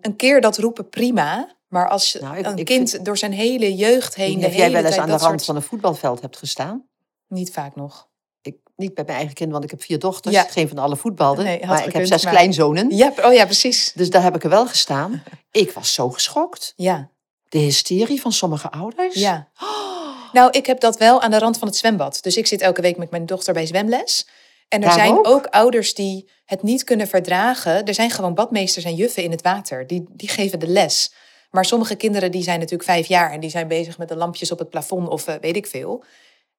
een 0.00 0.16
keer 0.16 0.40
dat 0.40 0.58
roepen 0.58 0.88
prima, 0.88 1.56
maar 1.70 1.88
als 1.88 2.16
Nou, 2.20 2.36
ik- 2.38 2.46
een 2.46 2.56
ik 2.56 2.64
kind 2.64 3.04
door 3.04 3.18
zijn 3.18 3.32
hele 3.32 3.74
jeugd 3.74 4.14
heen, 4.14 4.40
de 4.40 4.46
of 4.46 4.54
jij 4.54 4.70
wel 4.72 4.84
eens 4.84 4.96
aan 4.96 5.06
de 5.06 5.10
rand 5.12 5.22
soort- 5.22 5.44
van 5.44 5.56
een 5.56 5.62
voetbalveld 5.62 6.20
hebt 6.20 6.36
gestaan. 6.36 6.88
Niet 7.28 7.50
vaak 7.52 7.76
nog. 7.76 8.08
Ik, 8.42 8.56
niet 8.76 8.94
bij 8.94 9.04
mijn 9.04 9.16
eigen 9.16 9.34
kind, 9.34 9.52
want 9.52 9.64
ik 9.64 9.70
heb 9.70 9.82
vier 9.82 9.98
dochters. 9.98 10.34
Ja. 10.34 10.42
Geen 10.42 10.68
van 10.68 10.78
allen 10.78 10.96
voetbalden. 10.98 11.44
Nee, 11.44 11.66
maar 11.66 11.86
ik 11.86 11.92
heb 11.92 12.06
zes 12.06 12.24
maar- 12.24 12.32
kleinzonen. 12.32 12.96
Ja, 12.96 13.12
oh 13.22 13.32
ja, 13.32 13.44
precies. 13.44 13.92
Dus 13.94 14.10
daar 14.10 14.22
heb 14.22 14.34
ik 14.34 14.44
er 14.44 14.50
wel 14.50 14.66
gestaan. 14.66 15.22
Ik 15.50 15.70
was 15.72 15.94
zo 15.94 16.10
geschokt. 16.10 16.72
Ja, 16.76 17.10
De 17.48 17.58
hysterie 17.58 18.20
van 18.20 18.32
sommige 18.32 18.70
ouders. 18.70 19.14
ja. 19.14 19.48
Nou, 20.32 20.50
ik 20.50 20.66
heb 20.66 20.80
dat 20.80 20.96
wel 20.98 21.20
aan 21.22 21.30
de 21.30 21.38
rand 21.38 21.58
van 21.58 21.68
het 21.68 21.76
zwembad. 21.76 22.18
Dus 22.22 22.36
ik 22.36 22.46
zit 22.46 22.60
elke 22.60 22.82
week 22.82 22.96
met 22.96 23.10
mijn 23.10 23.26
dochter 23.26 23.54
bij 23.54 23.66
zwemles. 23.66 24.26
En 24.68 24.82
er 24.82 24.92
zijn 24.92 25.12
ook? 25.18 25.26
ook? 25.26 25.46
ouders 25.46 25.94
die 25.94 26.30
het 26.44 26.62
niet 26.62 26.84
kunnen 26.84 27.08
verdragen. 27.08 27.84
Er 27.84 27.94
zijn 27.94 28.10
gewoon 28.10 28.34
badmeesters 28.34 28.84
en 28.84 28.94
juffen 28.94 29.22
in 29.22 29.30
het 29.30 29.42
water. 29.42 29.86
Die, 29.86 30.04
die 30.10 30.28
geven 30.28 30.58
de 30.58 30.66
les. 30.66 31.12
Maar 31.50 31.64
sommige 31.64 31.94
kinderen 31.94 32.30
die 32.30 32.42
zijn 32.42 32.58
natuurlijk 32.58 32.88
vijf 32.90 33.06
jaar... 33.06 33.30
en 33.32 33.40
die 33.40 33.50
zijn 33.50 33.68
bezig 33.68 33.98
met 33.98 34.08
de 34.08 34.16
lampjes 34.16 34.52
op 34.52 34.58
het 34.58 34.70
plafond 34.70 35.08
of 35.08 35.26
eh, 35.26 35.34
weet 35.40 35.56
ik 35.56 35.66
veel. 35.66 36.04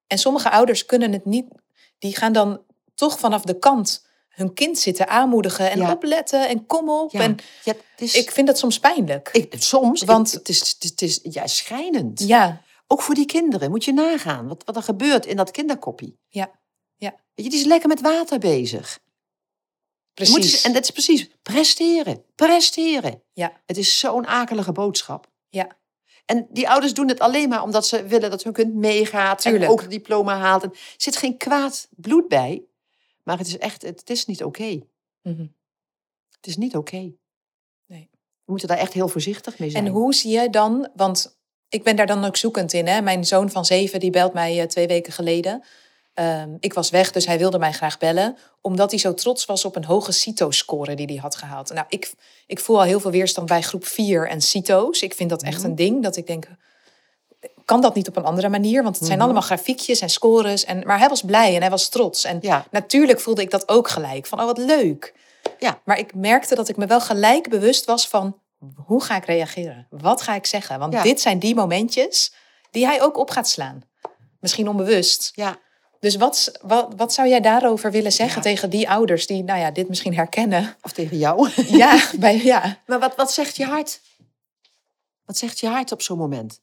En 0.08 0.18
sommige 0.18 0.50
ouders 0.52 0.86
kunnen 0.86 1.12
het 1.12 1.26
niet... 1.26 1.46
Die 2.00 2.16
gaan 2.16 2.34
dan 2.34 2.62
toch 2.96 3.20
vanaf 3.20 3.42
de 3.42 3.60
kant 3.60 4.06
hun 4.30 4.54
kind 4.54 4.78
zitten 4.78 5.08
aanmoedigen... 5.08 5.72
en 5.72 5.78
Ja. 5.78 5.92
opletten 5.92 6.48
en 6.50 6.66
kom 6.66 6.90
op. 6.90 7.12
Ja, 7.12 7.20
En 7.22 7.38
ja, 7.64 7.74
het 7.74 8.02
is, 8.02 8.16
ik 8.16 8.32
vind 8.32 8.48
dat 8.48 8.58
soms 8.58 8.80
pijnlijk. 8.80 9.30
ik, 9.32 9.54
soms, 9.60 10.04
Want- 10.04 10.32
het 10.32 10.50
is, 10.50 10.60
het 10.60 10.84
is, 10.84 10.90
het 10.90 11.02
is 11.02 11.20
ja, 11.34 11.48
schrijnend. 11.48 12.20
ja, 12.20 12.62
Ook 12.88 13.02
voor 13.02 13.16
die 13.16 13.26
kinderen, 13.26 13.70
moet 13.70 13.86
je 13.86 13.94
nagaan. 13.94 14.48
Wat, 14.48 14.64
wat 14.66 14.76
er 14.76 14.84
gebeurt 14.84 15.26
in 15.26 15.36
dat 15.36 15.52
kinderkoppie. 15.52 16.20
ja, 16.28 16.52
ja, 16.96 17.10
Weet 17.36 17.46
je, 17.46 17.52
die 17.52 17.60
is 17.60 17.66
lekker 17.66 17.90
met 17.90 18.02
water 18.02 18.40
bezig. 18.40 19.00
Precies. 20.14 20.34
Moeten 20.36 20.52
ze- 20.52 20.68
en 20.68 20.74
dat 20.74 20.84
is 20.84 20.90
precies, 20.92 21.30
presteren, 21.42 22.24
presteren. 22.36 23.24
Ja. 23.34 23.62
Het 23.66 23.78
is 23.78 24.00
zo'n 24.00 24.28
akelige 24.28 24.72
boodschap. 24.72 25.30
Ja. 25.50 25.68
En 26.26 26.48
die 26.50 26.70
ouders 26.70 26.94
doen 26.94 27.08
het 27.08 27.20
alleen 27.20 27.50
maar 27.50 27.64
omdat 27.64 27.88
ze 27.88 28.06
willen 28.06 28.30
dat 28.30 28.44
hun 28.44 28.54
kind 28.54 28.74
meegaat 28.74 29.42
Tuurlijk. 29.42 29.64
en 29.64 29.70
ook 29.70 29.82
het 29.82 29.90
diploma 29.90 30.38
haalt. 30.38 30.64
En 30.64 30.70
Er 30.72 30.78
zit 30.98 31.16
geen 31.18 31.38
kwaad 31.38 31.88
bloed 31.96 32.28
bij, 32.28 32.64
maar 33.24 33.38
het 33.38 33.48
is 33.48 33.58
echt, 33.58 33.82
het 33.82 34.10
is 34.10 34.26
niet 34.26 34.44
oké. 34.44 34.80
Mhm. 35.22 35.46
Het 36.36 36.48
is 36.48 36.58
niet 36.58 36.76
oké. 36.76 37.12
Nee. 37.86 38.10
We 38.46 38.52
moeten 38.52 38.68
daar 38.68 38.78
echt 38.78 38.94
heel 38.94 39.08
voorzichtig 39.08 39.60
mee 39.60 39.70
zijn. 39.70 39.86
En 39.86 39.92
hoe 39.92 40.14
zie 40.14 40.32
je 40.40 40.50
dan, 40.50 40.90
want 40.96 41.40
ik 41.70 41.84
ben 41.84 41.96
daar 41.96 42.08
dan 42.08 42.24
ook 42.26 42.38
zoekend 42.38 42.74
in. 42.74 42.88
Hè? 42.88 43.02
Mijn 43.02 43.26
zoon 43.26 43.50
van 43.50 43.66
zeven, 43.66 44.00
die 44.00 44.10
belt 44.10 44.34
mij 44.34 44.60
eh, 44.62 44.68
twee 44.68 44.88
weken 44.88 45.14
geleden. 45.14 45.64
Ehm, 46.14 46.50
ik 46.60 46.74
was 46.74 46.90
weg, 46.90 47.12
dus 47.12 47.26
hij 47.26 47.38
wilde 47.38 47.60
mij 47.60 47.72
graag 47.72 47.98
bellen. 47.98 48.38
Omdat 48.62 48.90
hij 48.92 49.00
zo 49.00 49.14
trots 49.14 49.46
was 49.46 49.66
op 49.66 49.76
een 49.76 49.86
hoge 49.86 50.12
CITO-score 50.12 50.96
die 50.96 51.06
hij 51.06 51.16
had 51.16 51.36
gehaald. 51.36 51.74
Nou, 51.74 51.86
ik, 51.90 52.14
ik 52.48 52.60
voel 52.60 52.78
al 52.78 52.84
heel 52.84 53.00
veel 53.00 53.12
weerstand 53.12 53.48
bij 53.48 53.62
groep 53.62 53.86
4 53.86 54.28
en 54.28 54.42
CITO's. 54.42 55.02
Ik 55.02 55.14
vind 55.14 55.30
dat 55.30 55.44
echt 55.44 55.58
Mhm. 55.58 55.66
een 55.66 55.76
ding, 55.76 56.04
dat 56.04 56.16
ik 56.16 56.28
denk... 56.28 56.48
Kan 57.66 57.82
dat 57.82 57.96
niet 57.96 58.08
op 58.08 58.16
een 58.16 58.24
andere 58.24 58.50
manier? 58.50 58.84
Want 58.84 58.96
het 58.96 59.06
zijn 59.06 59.18
Mhm. 59.18 59.26
allemaal 59.28 59.46
grafiekjes 59.48 60.00
en 60.02 60.10
scores. 60.10 60.66
En, 60.66 60.84
maar 60.86 61.00
hij 61.00 61.10
was 61.10 61.22
blij 61.22 61.56
en 61.56 61.62
hij 61.62 61.70
was 61.70 61.90
trots. 61.90 62.24
En 62.24 62.38
Ja, 62.42 62.66
natuurlijk 62.72 63.20
voelde 63.20 63.42
ik 63.42 63.52
dat 63.52 63.70
ook 63.70 63.88
gelijk. 63.90 64.26
Van, 64.26 64.40
oh, 64.40 64.46
wat 64.46 64.58
leuk. 64.58 65.14
Ja. 65.60 65.82
Maar 65.86 66.00
ik 66.00 66.16
merkte 66.16 66.56
dat 66.56 66.70
ik 66.70 66.78
me 66.78 66.86
wel 66.86 67.02
gelijk 67.02 67.50
bewust 67.50 67.86
was 67.86 68.08
van... 68.08 68.40
hoe 68.86 69.04
ga 69.04 69.16
ik 69.16 69.26
reageren? 69.26 69.88
Wat 69.90 70.22
ga 70.22 70.36
ik 70.36 70.46
zeggen? 70.46 70.80
Want 70.80 70.94
Ja. 70.94 71.04
dit 71.04 71.22
zijn 71.22 71.40
die 71.40 71.56
momentjes 71.56 72.34
die 72.72 72.86
hij 72.86 73.02
ook 73.02 73.18
op 73.18 73.30
gaat 73.30 73.50
slaan. 73.50 73.82
Misschien 74.40 74.70
onbewust. 74.70 75.32
ja. 75.36 75.58
Dus 76.02 76.16
wat, 76.16 76.52
wat, 76.62 76.94
wat 76.96 77.14
zou 77.14 77.28
jij 77.28 77.40
daarover 77.40 77.92
willen 77.92 78.12
zeggen 78.12 78.36
Ja. 78.36 78.42
tegen 78.42 78.70
die 78.70 78.90
ouders... 78.90 79.28
die 79.28 79.44
nou 79.44 79.60
ja, 79.60 79.72
dit 79.72 79.88
misschien 79.90 80.16
herkennen? 80.16 80.76
Of 80.82 80.92
tegen 80.92 81.18
jou. 81.18 81.50
Ja, 81.84 82.02
bij, 82.20 82.44
ja. 82.44 82.78
Maar 82.86 83.00
wat, 83.00 83.16
wat 83.16 83.32
zegt 83.32 83.56
je 83.56 83.66
hart? 83.66 84.02
Wat 85.26 85.38
zegt 85.38 85.60
je 85.60 85.68
hart 85.68 85.92
op 85.92 86.02
zo'n 86.02 86.18
moment? 86.18 86.62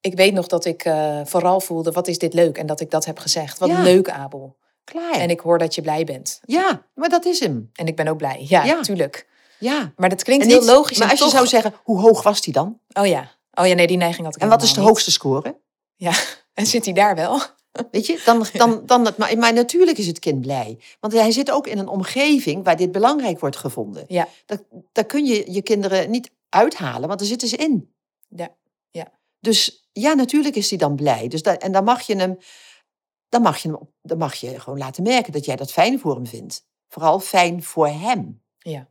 ik 0.00 0.14
weet 0.14 0.32
nog 0.34 0.46
dat 0.46 0.64
ik 0.64 0.84
eh, 0.84 1.20
vooral 1.24 1.60
voelde... 1.60 1.90
wat 1.92 2.08
is 2.08 2.18
dit 2.18 2.34
leuk? 2.34 2.58
En 2.58 2.66
dat 2.66 2.80
ik 2.80 2.90
dat 2.90 3.04
heb 3.04 3.18
gezegd. 3.18 3.58
Wat 3.58 3.68
Ja. 3.68 3.82
leuk, 3.82 4.10
Abel. 4.10 4.56
Klaar. 4.84 5.12
En 5.14 5.30
ik 5.30 5.40
hoor 5.40 5.58
dat 5.58 5.74
je 5.74 5.82
blij 5.82 6.04
bent. 6.04 6.40
Ja, 6.44 6.86
maar 6.94 7.08
dat 7.08 7.24
is 7.24 7.40
hem. 7.40 7.70
En 7.74 7.86
ik 7.86 7.96
ben 7.96 8.08
ook 8.08 8.16
blij. 8.16 8.44
Ja, 8.48 8.64
Ja. 8.64 8.80
tuurlijk. 8.80 9.26
Ja. 9.58 9.92
Maar 9.96 10.08
dat 10.08 10.22
klinkt 10.22 10.44
En 10.44 10.50
heel 10.50 10.60
niet- 10.60 10.68
logisch. 10.68 10.98
Maar 10.98 11.10
als 11.10 11.18
je 11.18 11.28
zou 11.28 11.46
zeggen, 11.46 11.74
hoe 11.82 12.00
hoog 12.00 12.22
was 12.22 12.40
die 12.40 12.52
dan? 12.52 12.80
Oh 12.92 13.06
ja. 13.06 13.30
Oh 13.54 13.66
ja, 13.66 13.74
nee, 13.74 13.86
die 13.86 13.96
neiging 13.96 14.24
had 14.26 14.36
ik 14.36 14.42
En 14.42 14.48
wat 14.48 14.62
is 14.62 14.72
de 14.72 14.78
niet. 14.78 14.88
hoogste 14.88 15.10
score? 15.10 15.60
Ja, 15.96 16.12
en 16.54 16.66
zit 16.66 16.84
hij 16.84 16.94
daar 16.94 17.14
wel? 17.14 17.40
Weet 17.90 18.06
je, 18.06 18.22
dan, 18.24 18.46
dan, 18.52 18.82
dan 18.86 19.04
het, 19.04 19.16
maar, 19.16 19.38
maar 19.38 19.52
natuurlijk 19.52 19.98
is 19.98 20.06
het 20.06 20.18
kind 20.18 20.40
blij. 20.40 20.78
Want 21.00 21.12
hij 21.12 21.30
zit 21.30 21.50
ook 21.50 21.66
in 21.66 21.78
een 21.78 21.88
omgeving 21.88 22.64
waar 22.64 22.76
dit 22.76 22.92
belangrijk 22.92 23.40
wordt 23.40 23.56
gevonden. 23.56 24.04
Ja. 24.08 24.28
Dat, 24.46 24.62
daar 24.92 25.04
kun 25.04 25.24
je 25.24 25.52
je 25.52 25.62
kinderen 25.62 26.10
niet 26.10 26.30
uithalen, 26.48 27.08
want 27.08 27.18
daar 27.18 27.28
zitten 27.28 27.48
ze 27.48 27.56
in. 27.56 27.94
Ja, 28.28 28.56
ja. 28.90 29.12
Dus 29.40 29.88
ja, 29.92 30.14
natuurlijk 30.14 30.56
is 30.56 30.68
hij 30.68 30.78
dan 30.78 30.96
blij. 30.96 31.28
Dus 31.28 31.42
dat, 31.42 31.62
en 31.62 31.72
dan 31.72 31.84
mag 31.84 32.02
je 32.02 32.16
hem, 32.16 32.38
dan 33.28 33.42
mag 33.42 33.58
je 33.58 33.68
hem, 33.68 33.78
dan 34.02 34.18
mag 34.18 34.34
je 34.34 34.60
gewoon 34.60 34.78
laten 34.78 35.02
merken 35.02 35.32
dat 35.32 35.44
jij 35.44 35.56
dat 35.56 35.72
fijn 35.72 35.98
voor 35.98 36.14
hem 36.14 36.26
vindt. 36.26 36.66
Vooral 36.88 37.20
fijn 37.20 37.62
voor 37.62 37.88
hem. 37.88 38.42
Ja. 38.58 38.88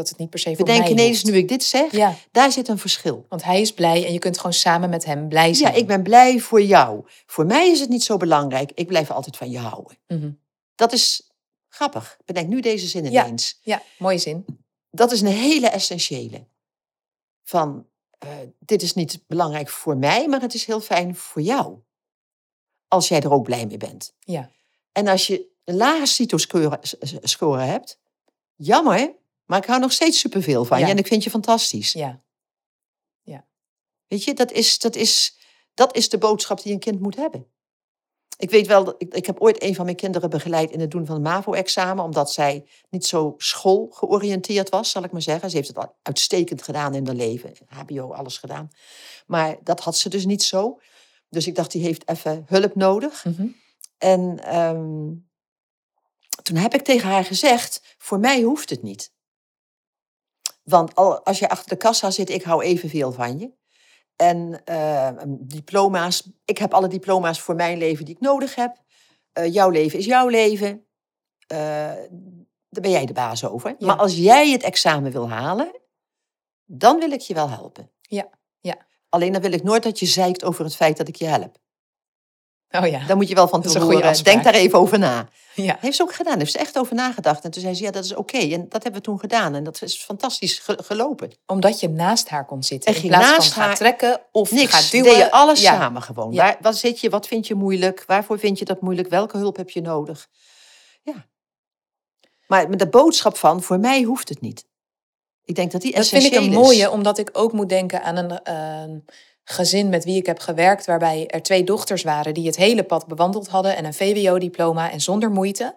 Dat 0.00 0.08
het 0.08 0.18
niet 0.18 0.30
per 0.30 0.38
se 0.38 0.56
voor 0.56 0.66
mij 0.66 0.88
ineens, 0.88 1.22
nu 1.24 1.32
ik 1.36 1.48
dit 1.48 1.62
zeg, 1.62 1.92
Ja, 1.92 2.14
daar 2.30 2.52
zit 2.52 2.68
een 2.68 2.78
verschil. 2.78 3.26
want 3.28 3.44
hij 3.44 3.60
is 3.60 3.72
blij 3.72 4.06
en 4.06 4.12
je 4.12 4.18
kunt 4.18 4.36
gewoon 4.36 4.52
samen 4.52 4.90
met 4.90 5.04
hem 5.04 5.28
blij 5.28 5.54
zijn. 5.54 5.72
Ja, 5.72 5.78
ik 5.78 5.86
ben 5.86 6.02
blij 6.02 6.40
voor 6.40 6.62
jou. 6.62 7.04
Voor 7.26 7.46
mij 7.46 7.70
is 7.70 7.80
het 7.80 7.88
niet 7.88 8.02
zo 8.04 8.16
belangrijk. 8.16 8.72
Ik 8.74 8.86
blijf 8.86 9.10
altijd 9.10 9.36
van 9.36 9.50
je 9.50 9.58
houden. 9.58 9.98
Mhm. 10.06 10.30
Dat 10.74 10.92
is 10.92 11.30
grappig. 11.68 12.16
Bedenk 12.24 12.48
nu 12.48 12.60
deze 12.60 12.86
zin 12.86 13.10
Ja. 13.10 13.24
ineens. 13.24 13.58
Ja, 13.62 13.82
mooie 13.98 14.18
zin. 14.18 14.44
Dat 14.90 15.12
is 15.12 15.20
een 15.20 15.26
hele 15.26 15.68
essentiële. 15.68 16.46
van 17.42 17.86
eh, 18.18 18.28
dit 18.58 18.82
is 18.82 18.94
niet 18.94 19.22
belangrijk 19.26 19.68
voor 19.68 19.96
mij, 19.96 20.28
maar 20.28 20.40
het 20.40 20.54
is 20.54 20.64
heel 20.64 20.80
fijn 20.80 21.16
voor 21.16 21.42
jou. 21.42 21.78
Als 22.88 23.08
jij 23.08 23.20
er 23.20 23.32
ook 23.32 23.42
blij 23.44 23.66
mee 23.66 23.76
bent. 23.76 24.14
Ja. 24.18 24.50
En 24.92 25.08
als 25.08 25.26
je 25.26 25.46
een 25.64 25.76
lage 25.76 26.06
CITO-score 26.06 27.62
hebt, 27.62 27.98
jammer, 28.56 29.14
maar 29.50 29.58
ik 29.58 29.66
hou 29.66 29.80
nog 29.80 29.92
steeds 29.92 30.18
superveel 30.18 30.64
van 30.64 30.78
Ja. 30.78 30.84
je 30.84 30.92
en 30.92 30.98
ik 30.98 31.06
vind 31.06 31.24
je 31.24 31.30
fantastisch. 31.30 31.92
Ja. 31.92 32.22
Weet 34.06 34.24
je, 34.24 34.34
dat 34.34 34.52
is, 34.52 34.78
dat, 34.78 34.96
is, 34.96 35.36
dat 35.74 35.96
is 35.96 36.08
de 36.08 36.18
boodschap 36.18 36.62
die 36.62 36.72
een 36.72 36.78
kind 36.78 37.00
moet 37.00 37.16
hebben. 37.16 37.46
Ik 38.36 38.50
weet 38.50 38.66
wel, 38.66 38.94
ik, 38.98 39.14
ik 39.14 39.26
heb 39.26 39.40
ooit 39.40 39.62
een 39.62 39.74
van 39.74 39.84
mijn 39.84 39.96
kinderen 39.96 40.30
begeleid 40.30 40.70
in 40.70 40.80
het 40.80 40.90
doen 40.90 41.06
van 41.06 41.14
het 41.14 41.24
MAVO-examen, 41.24 42.04
omdat 42.04 42.32
zij 42.32 42.66
niet 42.90 43.06
zo 43.06 43.34
schoolgeoriënteerd 43.36 44.68
was, 44.68 44.90
zal 44.90 45.04
ik 45.04 45.12
maar 45.12 45.22
zeggen. 45.22 45.50
Ze 45.50 45.56
heeft 45.56 45.68
het 45.68 45.78
al 45.78 45.96
uitstekend 46.02 46.62
gedaan 46.62 46.94
in 46.94 47.06
haar 47.06 47.14
leven, 47.14 47.52
HBO, 47.66 48.12
alles 48.12 48.38
gedaan. 48.38 48.70
Maar 49.26 49.56
dat 49.62 49.80
had 49.80 49.96
ze 49.96 50.08
dus 50.08 50.24
niet 50.24 50.42
zo. 50.42 50.80
Dus 51.28 51.46
ik 51.46 51.54
dacht, 51.54 51.70
die 51.70 51.82
heeft 51.82 52.08
even 52.08 52.44
hulp 52.46 52.74
nodig. 52.74 53.24
Mhm. 53.24 53.46
En 53.98 54.38
ehm, 54.44 55.08
toen 56.42 56.56
heb 56.56 56.74
ik 56.74 56.82
tegen 56.82 57.08
haar 57.08 57.24
gezegd, 57.24 57.94
voor 57.98 58.18
mij 58.18 58.42
hoeft 58.42 58.70
het 58.70 58.82
niet. 58.82 59.12
Want 60.70 60.94
al, 60.94 61.24
als 61.24 61.38
je 61.38 61.48
achter 61.48 61.68
de 61.68 61.76
kassa 61.76 62.10
zit, 62.10 62.30
ik 62.30 62.42
hou 62.42 62.62
evenveel 62.62 63.12
van 63.12 63.38
je. 63.38 63.52
En 64.16 64.64
eh, 64.64 65.10
diploma's, 65.40 66.30
ik 66.44 66.58
heb 66.58 66.74
alle 66.74 66.88
diploma's 66.88 67.40
voor 67.40 67.54
mijn 67.54 67.78
leven 67.78 68.04
die 68.04 68.14
ik 68.14 68.20
nodig 68.20 68.54
heb. 68.54 68.82
Eh, 69.32 69.52
jouw 69.52 69.70
leven 69.70 69.98
is 69.98 70.04
jouw 70.04 70.28
leven. 70.28 70.86
Eh, 71.46 71.58
daar 72.68 72.82
ben 72.82 72.90
jij 72.90 73.06
de 73.06 73.12
baas 73.12 73.44
over. 73.44 73.74
Ja. 73.78 73.86
Maar 73.86 73.96
als 73.96 74.16
jij 74.16 74.50
het 74.50 74.62
examen 74.62 75.12
wil 75.12 75.28
halen, 75.28 75.80
dan 76.64 76.98
wil 76.98 77.10
ik 77.10 77.20
je 77.20 77.34
wel 77.34 77.50
helpen. 77.50 77.90
Ja, 78.00 78.28
ja. 78.60 78.86
Alleen 79.08 79.32
dan 79.32 79.42
wil 79.42 79.52
ik 79.52 79.62
nooit 79.62 79.82
dat 79.82 79.98
je 79.98 80.06
zeikt 80.06 80.44
over 80.44 80.64
het 80.64 80.76
feit 80.76 80.96
dat 80.96 81.08
ik 81.08 81.16
je 81.16 81.26
help. 81.26 81.58
Oh 82.70 82.86
ja. 82.86 83.06
Dan 83.06 83.16
moet 83.16 83.28
je 83.28 83.34
wel 83.34 83.48
van 83.48 83.60
Dat 83.60 83.68
is 83.74 83.80
tevoren, 83.80 84.24
denk 84.24 84.44
daar 84.44 84.54
even 84.54 84.78
over 84.78 84.98
na. 84.98 85.28
ja. 85.54 85.76
Heeft 85.80 85.96
ze 85.96 86.02
ook 86.02 86.14
gedaan, 86.14 86.38
heeft 86.38 86.52
ze 86.52 86.58
echt 86.58 86.78
over 86.78 86.94
nagedacht. 86.94 87.44
En 87.44 87.50
toen 87.50 87.62
zei 87.62 87.74
ze, 87.74 87.82
ja, 87.82 87.90
dat 87.90 88.04
is 88.04 88.14
oké. 88.14 88.36
En 88.38 88.66
dat 88.68 88.82
hebben 88.82 88.92
we 89.00 89.06
toen 89.06 89.18
gedaan. 89.20 89.54
En 89.54 89.64
dat 89.64 89.82
is 89.82 89.96
fantastisch 90.02 90.58
ge- 90.58 90.78
gelopen. 90.84 91.30
Omdat 91.46 91.80
je 91.80 91.88
naast 91.88 92.28
haar 92.28 92.44
kon 92.46 92.62
zitten. 92.62 92.94
En 92.94 93.02
in 93.02 93.08
plaats 93.08 93.24
van 93.26 93.34
naast 93.36 93.52
gaan 93.52 93.66
haar- 93.66 93.76
trekken 93.76 94.20
of 94.32 94.50
Niks, 94.50 94.72
gaan 94.72 94.84
duwen. 94.90 95.04
deed 95.10 95.16
je 95.16 95.30
alles 95.30 95.60
Ja. 95.60 95.74
samen 95.78 96.02
gewoon. 96.02 96.32
Ja. 96.32 96.42
Waar, 96.44 96.56
wat 96.60 96.76
zit 96.76 97.00
je, 97.00 97.10
wat 97.10 97.26
vind 97.26 97.46
je 97.46 97.54
moeilijk? 97.54 98.04
Waarvoor 98.06 98.38
vind 98.38 98.58
je 98.58 98.64
dat 98.64 98.80
moeilijk? 98.80 99.08
Welke 99.08 99.36
hulp 99.36 99.56
heb 99.56 99.70
je 99.70 99.80
nodig? 99.80 100.28
Ja. 101.02 101.26
Maar 102.46 102.68
met 102.68 102.78
de 102.78 102.88
boodschap 102.88 103.36
van, 103.36 103.62
voor 103.62 103.78
mij 103.78 104.02
hoeft 104.02 104.28
het 104.28 104.40
niet. 104.40 104.64
Ik 105.44 105.54
denk 105.54 105.72
dat 105.72 105.80
die 105.80 105.94
Dat 105.94 106.08
vind 106.08 106.22
ik 106.24 106.28
essentieel 106.32 106.52
een 106.58 106.62
is. 106.64 106.68
mooie, 106.68 106.90
omdat 106.90 107.18
ik 107.18 107.28
ook 107.32 107.52
moet 107.52 107.68
denken 107.68 108.02
aan 108.02 108.16
een 108.16 108.42
ehm, 108.42 108.98
gezin 109.50 109.88
met 109.88 110.04
wie 110.04 110.16
ik 110.16 110.26
heb 110.26 110.38
gewerkt, 110.38 110.86
waarbij 110.86 111.26
er 111.28 111.42
twee 111.42 111.64
dochters 111.64 112.02
waren 112.02 112.34
die 112.34 112.46
het 112.46 112.56
hele 112.56 112.82
pad 112.82 113.06
bewandeld 113.06 113.48
hadden 113.48 113.76
en 113.76 113.84
een 113.84 113.94
VWO-diploma 113.94 114.90
en 114.90 115.00
zonder 115.00 115.30
moeite. 115.30 115.76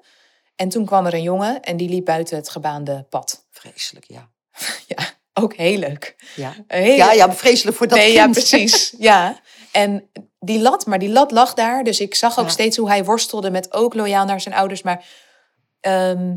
En 0.55 0.69
toen 0.69 0.85
kwam 0.85 1.05
er 1.05 1.13
een 1.13 1.21
jongen 1.21 1.61
en 1.61 1.77
die 1.77 1.89
liep 1.89 2.05
buiten 2.05 2.37
het 2.37 2.49
gebaande 2.49 3.05
pad. 3.09 3.45
Vreselijk, 3.49 4.05
ja. 4.07 4.29
Ja, 4.87 5.03
ook 5.33 5.53
heel 5.53 5.77
leuk. 5.77 6.15
Ja, 6.35 6.53
Heel 6.67 6.95
ja, 6.95 7.11
ja 7.11 7.33
vreselijk 7.33 7.77
voor 7.77 7.87
dat 7.87 7.97
nee, 7.97 8.13
kind. 8.15 8.17
ja, 8.25 8.31
precies. 8.31 8.93
Ja. 9.09 9.39
En 9.71 10.09
die 10.39 10.59
lat, 10.61 10.85
maar 10.85 10.99
die 10.99 11.09
lat 11.09 11.31
lag 11.31 11.53
daar. 11.53 11.83
Dus 11.83 11.99
ik 11.99 12.15
zag 12.15 12.39
ook 12.39 12.45
Ja. 12.45 12.51
steeds 12.51 12.77
hoe 12.77 12.87
hij 12.87 13.03
worstelde 13.03 13.51
met 13.51 13.73
ook 13.73 13.93
loyaal 13.93 14.25
naar 14.25 14.41
zijn 14.41 14.55
ouders. 14.55 14.81
Maar 14.81 15.05
ehm, 15.79 16.35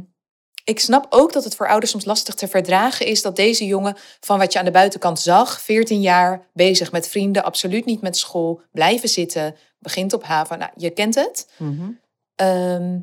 ik 0.66 0.81
snap 0.81 1.07
ook 1.09 1.33
dat 1.33 1.44
het 1.44 1.55
voor 1.55 1.68
ouders 1.68 1.90
soms 1.90 2.05
lastig 2.05 2.35
te 2.35 2.48
verdragen 2.48 3.07
is 3.07 3.22
dat 3.22 3.37
deze 3.37 3.66
jongen, 3.66 3.96
van 4.20 4.38
wat 4.38 4.52
je 4.52 4.59
aan 4.59 4.64
de 4.64 4.70
buitenkant 4.70 5.20
zag, 5.20 5.61
14 5.61 6.00
jaar, 6.00 6.46
bezig 6.52 6.92
met 6.92 7.09
vrienden, 7.09 7.44
absoluut 7.44 7.85
niet 7.85 8.00
met 8.00 8.16
school, 8.16 8.61
blijven 8.72 9.09
zitten, 9.09 9.57
begint 9.79 10.12
op 10.12 10.24
haven. 10.24 10.59
Nou, 10.59 10.70
je 10.76 10.90
kent 10.90 11.14
het. 11.14 11.48
Mhm. 11.57 11.90
Ehm, 12.35 12.98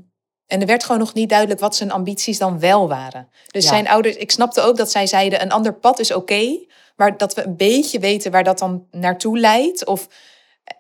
en 0.48 0.62
er 0.62 0.66
werd 0.66 0.84
gewoon 0.84 1.00
nog 1.00 1.14
niet 1.14 1.30
duidelijk 1.30 1.60
wat 1.60 1.76
zijn 1.76 1.92
ambities 1.92 2.38
dan 2.38 2.60
wel 2.60 2.88
waren. 2.88 3.30
Dus 3.48 3.64
Ja. 3.64 3.70
zijn 3.70 3.88
ouders, 3.88 4.16
ik 4.16 4.32
snapte 4.32 4.62
ook 4.62 4.78
dat 4.78 4.92
zij 4.92 5.08
zeiden: 5.08 5.42
een 5.42 5.52
ander 5.52 5.74
pad 5.74 6.00
is 6.00 6.14
oké, 6.14 6.66
maar 6.96 7.18
dat 7.18 7.34
we 7.34 7.46
een 7.46 7.58
beetje 7.58 8.00
weten 8.00 8.32
waar 8.32 8.44
dat 8.44 8.60
dan 8.60 8.88
naartoe 8.92 9.40
leidt. 9.40 9.86
Of 9.86 10.08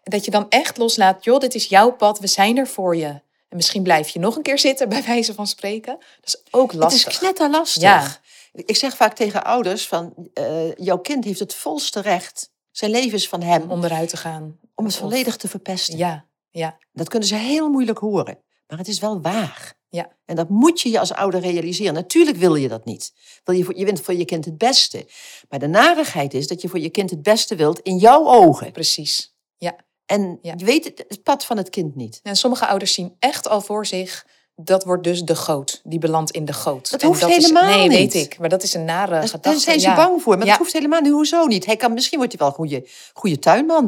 dat 0.03 0.25
je 0.25 0.31
dan 0.31 0.45
echt 0.49 0.77
loslaat: 0.77 1.23
joh, 1.23 1.39
dit 1.39 1.55
is 1.55 1.65
jouw 1.65 1.91
pad, 1.91 2.19
we 2.19 2.27
zijn 2.27 2.57
er 2.57 2.67
voor 2.67 2.95
je. 2.95 3.21
En 3.53 3.59
misschien 3.59 3.83
blijf 3.83 4.09
je 4.09 4.19
nog 4.19 4.35
een 4.35 4.41
keer 4.41 4.59
zitten, 4.59 4.89
bij 4.95 5.03
wijze 5.03 5.33
van 5.33 5.47
spreken. 5.47 5.97
Dat 6.21 6.25
is 6.33 6.41
ook 6.51 6.73
lastig. 6.73 7.03
Het 7.03 7.13
is 7.13 7.19
knetterlastig. 7.19 7.81
Ja. 7.81 8.17
Ik 8.51 8.75
zeg 8.75 8.95
vaak 8.95 9.15
tegen 9.15 9.43
ouders 9.43 9.87
van, 9.87 10.13
eh, 10.33 10.75
jouw 10.75 10.97
kind 10.97 11.23
heeft 11.23 11.39
het 11.39 11.53
volste 11.53 11.99
recht. 11.99 12.51
Zijn 12.71 12.91
leven 12.91 13.17
is 13.17 13.27
van 13.27 13.41
hem. 13.41 13.61
om 13.61 13.71
onderuit 13.71 14.09
te 14.09 14.17
gaan. 14.17 14.59
om 14.75 14.85
het 14.85 14.95
volledig 14.95 15.37
te 15.37 15.47
verpesten. 15.47 15.97
Ja, 15.97 16.25
ja, 16.49 16.77
Dat 16.91 17.09
kunnen 17.09 17.27
ze 17.27 17.35
heel 17.35 17.69
moeilijk 17.69 17.97
horen. 17.97 18.39
Maar 18.67 18.77
het 18.77 18.87
is 18.87 18.99
wel 18.99 19.21
waar. 19.21 19.73
Ja. 19.89 20.11
En 20.25 20.35
dat 20.35 20.49
moet 20.49 20.81
je 20.81 20.89
je 20.89 20.99
als 20.99 21.13
ouder 21.13 21.39
realiseren. 21.39 21.93
Natuurlijk 21.93 22.37
wil 22.37 22.55
je 22.55 22.67
dat 22.67 22.85
niet. 22.85 23.13
Wil 23.43 23.55
je, 23.55 23.63
voor, 23.63 23.77
je 23.77 23.85
wilt 23.85 24.01
voor 24.01 24.13
je 24.13 24.25
kind 24.25 24.45
het 24.45 24.57
beste. 24.57 25.07
Maar 25.49 25.59
de 25.59 25.67
narigheid 25.67 26.33
is 26.33 26.47
dat 26.47 26.61
je 26.61 26.69
voor 26.69 26.79
je 26.79 26.89
kind 26.89 27.09
het 27.09 27.23
beste 27.23 27.55
wilt 27.55 27.79
in 27.79 27.97
jouw 27.97 28.27
ogen. 28.27 28.71
precies. 28.71 29.35
Ja. 29.57 29.75
En 30.05 30.39
Ja. 30.41 30.53
je 30.57 30.65
weet 30.65 30.83
het, 30.83 31.05
het 31.07 31.23
pad 31.23 31.45
van 31.45 31.57
het 31.57 31.69
kind 31.69 31.95
niet. 31.95 32.19
En 32.23 32.35
sommige 32.35 32.67
ouders 32.67 32.93
zien 32.93 33.15
echt 33.19 33.47
al 33.47 33.61
voor 33.61 33.85
zich. 33.85 34.27
Dat 34.55 34.83
wordt 34.83 35.03
dus 35.03 35.21
de 35.21 35.35
goot. 35.35 35.81
Die 35.83 35.99
belandt 35.99 36.31
in 36.31 36.45
de 36.45 36.53
goot. 36.53 36.91
Dat 36.91 37.01
En 37.01 37.07
hoeft 37.07 37.27
is- 37.27 37.35
helemaal 37.45 37.77
nee, 37.77 37.87
niet. 37.87 37.97
weet 38.13 38.13
ik. 38.13 38.39
Maar 38.39 38.49
dat 38.49 38.63
is 38.63 38.73
een 38.73 38.85
nare 38.85 39.11
Daar- 39.11 39.21
gedachte. 39.23 39.49
Daar 39.49 39.59
zijn 39.59 39.79
ze 39.79 39.87
ja. 39.87 39.95
bang 39.95 40.21
voor. 40.21 40.33
Maar 40.37 40.45
Ja. 40.45 40.51
dat 40.51 40.59
hoeft 40.61 40.73
helemaal 40.73 41.01
niet. 41.01 41.11
Hoezo 41.11 41.45
niet? 41.45 41.65
Hij 41.65 41.75
kan, 41.75 41.93
misschien 41.93 42.17
wordt 42.17 42.33
hij 42.33 42.41
wel 42.41 42.49
een 42.49 42.55
goede, 42.69 42.89
goede 43.13 43.39
tuinman. 43.39 43.83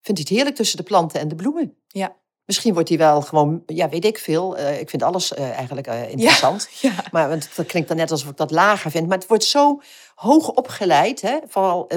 Vindt 0.00 0.20
hij 0.20 0.20
het 0.20 0.28
heerlijk 0.28 0.56
tussen 0.56 0.76
de 0.76 0.82
planten 0.82 1.20
en 1.20 1.28
de 1.28 1.34
bloemen. 1.34 1.76
Ja. 1.88 2.16
Misschien 2.50 2.74
wordt 2.74 2.88
hij 2.88 2.98
wel 2.98 3.20
gewoon, 3.22 3.62
ja, 3.66 3.88
weet 3.88 4.04
ik 4.04 4.18
veel. 4.18 4.56
eh, 4.56 4.80
ik 4.80 4.90
vind 4.90 5.02
alles 5.02 5.34
eh, 5.34 5.50
eigenlijk 5.50 5.86
eh, 5.86 6.10
interessant. 6.10 6.68
Ja. 6.80 6.92
Maar 7.10 7.28
want 7.28 7.48
dat 7.54 7.66
klinkt 7.66 7.88
dan 7.88 7.96
net 7.96 8.10
alsof 8.10 8.28
ik 8.28 8.36
dat 8.36 8.50
lager 8.50 8.90
vind. 8.90 9.08
Maar 9.08 9.18
het 9.18 9.26
wordt 9.26 9.44
zo 9.44 9.80
hoog 10.14 10.48
opgeleid, 10.48 11.20
hè, 11.20 11.38
vooral 11.48 11.88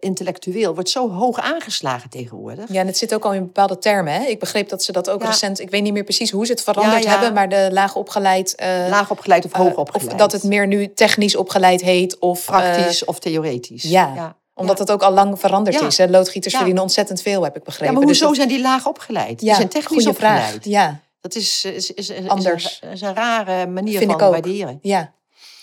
intellectueel, 0.00 0.74
wordt 0.74 0.88
zo 0.88 1.10
hoog 1.10 1.38
aangeslagen 1.40 2.10
tegenwoordig. 2.10 2.72
ja, 2.72 2.80
en 2.80 2.86
het 2.86 2.96
zit 2.98 3.14
ook 3.14 3.24
al 3.24 3.32
in 3.32 3.42
bepaalde 3.44 3.78
termen. 3.78 4.12
Hè? 4.12 4.24
Ik 4.24 4.38
begreep 4.38 4.68
dat 4.68 4.82
ze 4.82 4.92
dat 4.92 5.10
ook 5.10 5.22
Ja. 5.22 5.26
recent... 5.26 5.60
Ik 5.60 5.70
weet 5.70 5.82
niet 5.82 5.92
meer 5.92 6.04
precies 6.04 6.30
hoe 6.30 6.46
ze 6.46 6.52
het 6.52 6.62
veranderd 6.62 7.06
hebben... 7.06 7.32
maar 7.32 7.48
de 7.48 7.68
laag 7.72 7.94
opgeleid... 7.96 8.54
Laag 8.88 9.10
opgeleid 9.10 9.44
of 9.44 9.52
hoog 9.52 9.76
opgeleid. 9.76 10.12
Of 10.12 10.18
dat 10.18 10.32
het 10.32 10.42
meer 10.42 10.66
nu 10.66 10.92
technisch 10.92 11.36
opgeleid 11.36 11.80
heet. 11.80 12.18
Of, 12.18 12.44
praktisch 12.44 13.04
of 13.04 13.18
theoretisch. 13.18 13.82
ja. 13.82 14.36
Omdat 14.62 14.78
het 14.78 14.90
ook 14.90 15.02
al 15.02 15.12
lang 15.12 15.40
veranderd 15.40 15.80
is. 15.80 15.98
Hè? 15.98 16.06
Loodgieters 16.08 16.54
verdienen 16.54 16.82
ontzettend 16.82 17.22
veel, 17.22 17.42
heb 17.42 17.52
ik 17.56 17.58
Ja, 17.58 17.64
begrepen. 17.64 17.94
maar 17.94 18.02
Dus 18.06 18.10
hoezo 18.10 18.26
dat- 18.26 18.36
zijn 18.36 18.48
die 18.48 18.60
laag 18.60 18.86
opgeleid? 18.86 19.38
die 19.38 19.54
zijn 19.54 19.68
technisch 19.68 20.06
opgeleid. 20.06 20.42
vraag. 20.50 20.64
Ja, 20.64 21.00
Dat 21.20 21.34
is, 21.34 21.64
is, 21.64 21.90
is, 21.92 22.08
is, 22.10 22.28
Anders. 22.28 22.78
Een, 22.82 22.90
is 22.90 23.00
een 23.00 23.14
rare 23.14 23.66
manier 23.66 23.98
Vind 23.98 24.10
van 24.12 24.30
waarderen. 24.30 24.78
ja, 24.82 25.12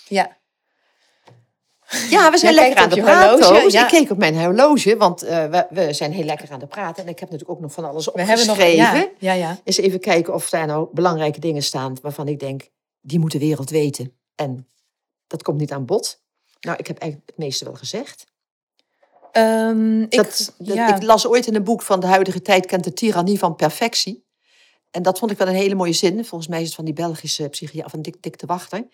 ja. 0.08 0.38
Ja, 2.10 2.32
we 2.32 2.38
zijn 2.38 2.54
Jij 2.54 2.64
lekker 2.64 2.84
aan 2.84 2.90
de 2.90 3.02
praten. 3.02 3.46
horloge, 3.46 3.72
ja. 3.72 3.82
Ik 3.84 3.88
keek 3.88 4.10
op 4.12 4.18
mijn 4.18 4.40
horloge, 4.44 4.98
want 4.98 5.22
eh, 5.24 5.46
we, 5.46 5.66
we 5.70 5.94
zijn 5.94 6.12
heel 6.12 6.24
lekker 6.24 6.52
aan 6.52 6.60
de 6.60 6.68
praten. 6.68 7.04
En 7.04 7.10
ik 7.10 7.20
heb 7.20 7.30
natuurlijk 7.30 7.58
ook 7.58 7.64
nog 7.64 7.72
van 7.72 7.86
alles 7.86 8.06
We 8.06 8.22
hebben 8.22 8.46
nog... 8.48 8.56
opgeschreven. 8.56 8.84
Ja, 8.94 9.08
ja, 9.20 9.34
ja. 9.34 9.58
Eens 9.64 9.78
even 9.78 10.00
kijken 10.00 10.34
of 10.34 10.50
daar 10.50 10.68
nou 10.68 10.88
belangrijke 10.94 11.40
dingen 11.40 11.64
staan 11.64 11.98
waarvan 12.02 12.28
ik 12.28 12.40
denk, 12.40 12.70
die 13.02 13.20
moet 13.20 13.32
de 13.32 13.40
wereld 13.40 13.70
weten. 13.70 14.18
En 14.36 14.68
dat 15.28 15.44
komt 15.44 15.58
niet 15.60 15.72
aan 15.72 15.86
bod. 15.86 16.22
Nou, 16.60 16.78
ik 16.80 16.88
heb 16.88 16.98
eigenlijk 16.98 17.32
het 17.32 17.40
meeste 17.46 17.66
wel 17.66 17.74
gezegd. 17.74 18.26
Ehm, 19.32 20.02
ik, 20.02 20.12
Dat, 20.16 20.54
dat- 20.58 20.76
ja. 20.76 20.96
Ik 20.96 21.04
las 21.04 21.28
ooit 21.28 21.48
in 21.48 21.56
een 21.56 21.64
boek 21.64 21.82
van 21.82 22.00
de 22.00 22.08
huidige 22.08 22.42
tijd 22.42 22.66
kent 22.66 22.84
de 22.84 22.94
tirannie 22.94 23.40
van 23.40 23.56
perfectie. 23.56 24.28
En 24.92 25.02
dat 25.02 25.20
vond 25.20 25.32
ik 25.32 25.38
wel 25.38 25.48
een 25.48 25.54
hele 25.54 25.76
mooie 25.76 25.94
zin. 25.94 26.26
Volgens 26.26 26.50
mij 26.50 26.60
is 26.60 26.66
het 26.66 26.76
van 26.76 26.86
die 26.86 26.94
Belgische 26.94 27.50
psychiater, 27.50 27.90
van 27.90 28.02
Dick, 28.02 28.22
Dick 28.22 28.40
de 28.40 28.46
Wachter. 28.46 28.88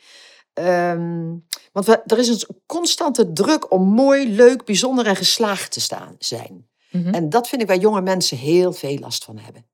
Ehm, 0.53 1.33
want 1.71 1.85
we, 1.85 2.01
er 2.05 2.17
is 2.17 2.27
een 2.27 2.57
constante 2.65 3.31
druk 3.33 3.71
om 3.71 3.83
mooi, 3.87 4.29
leuk, 4.35 4.65
bijzonder 4.65 5.05
en 5.07 5.15
geslaagd 5.15 5.71
te 5.71 5.81
staan, 5.81 6.15
zijn. 6.19 6.67
Mhm. 6.91 7.13
En 7.13 7.29
dat 7.29 7.47
vind 7.47 7.61
ik 7.61 7.67
waar 7.67 7.77
jonge 7.77 8.01
mensen 8.01 8.37
heel 8.37 8.73
veel 8.73 8.97
last 8.97 9.23
van 9.23 9.37
hebben. 9.37 9.65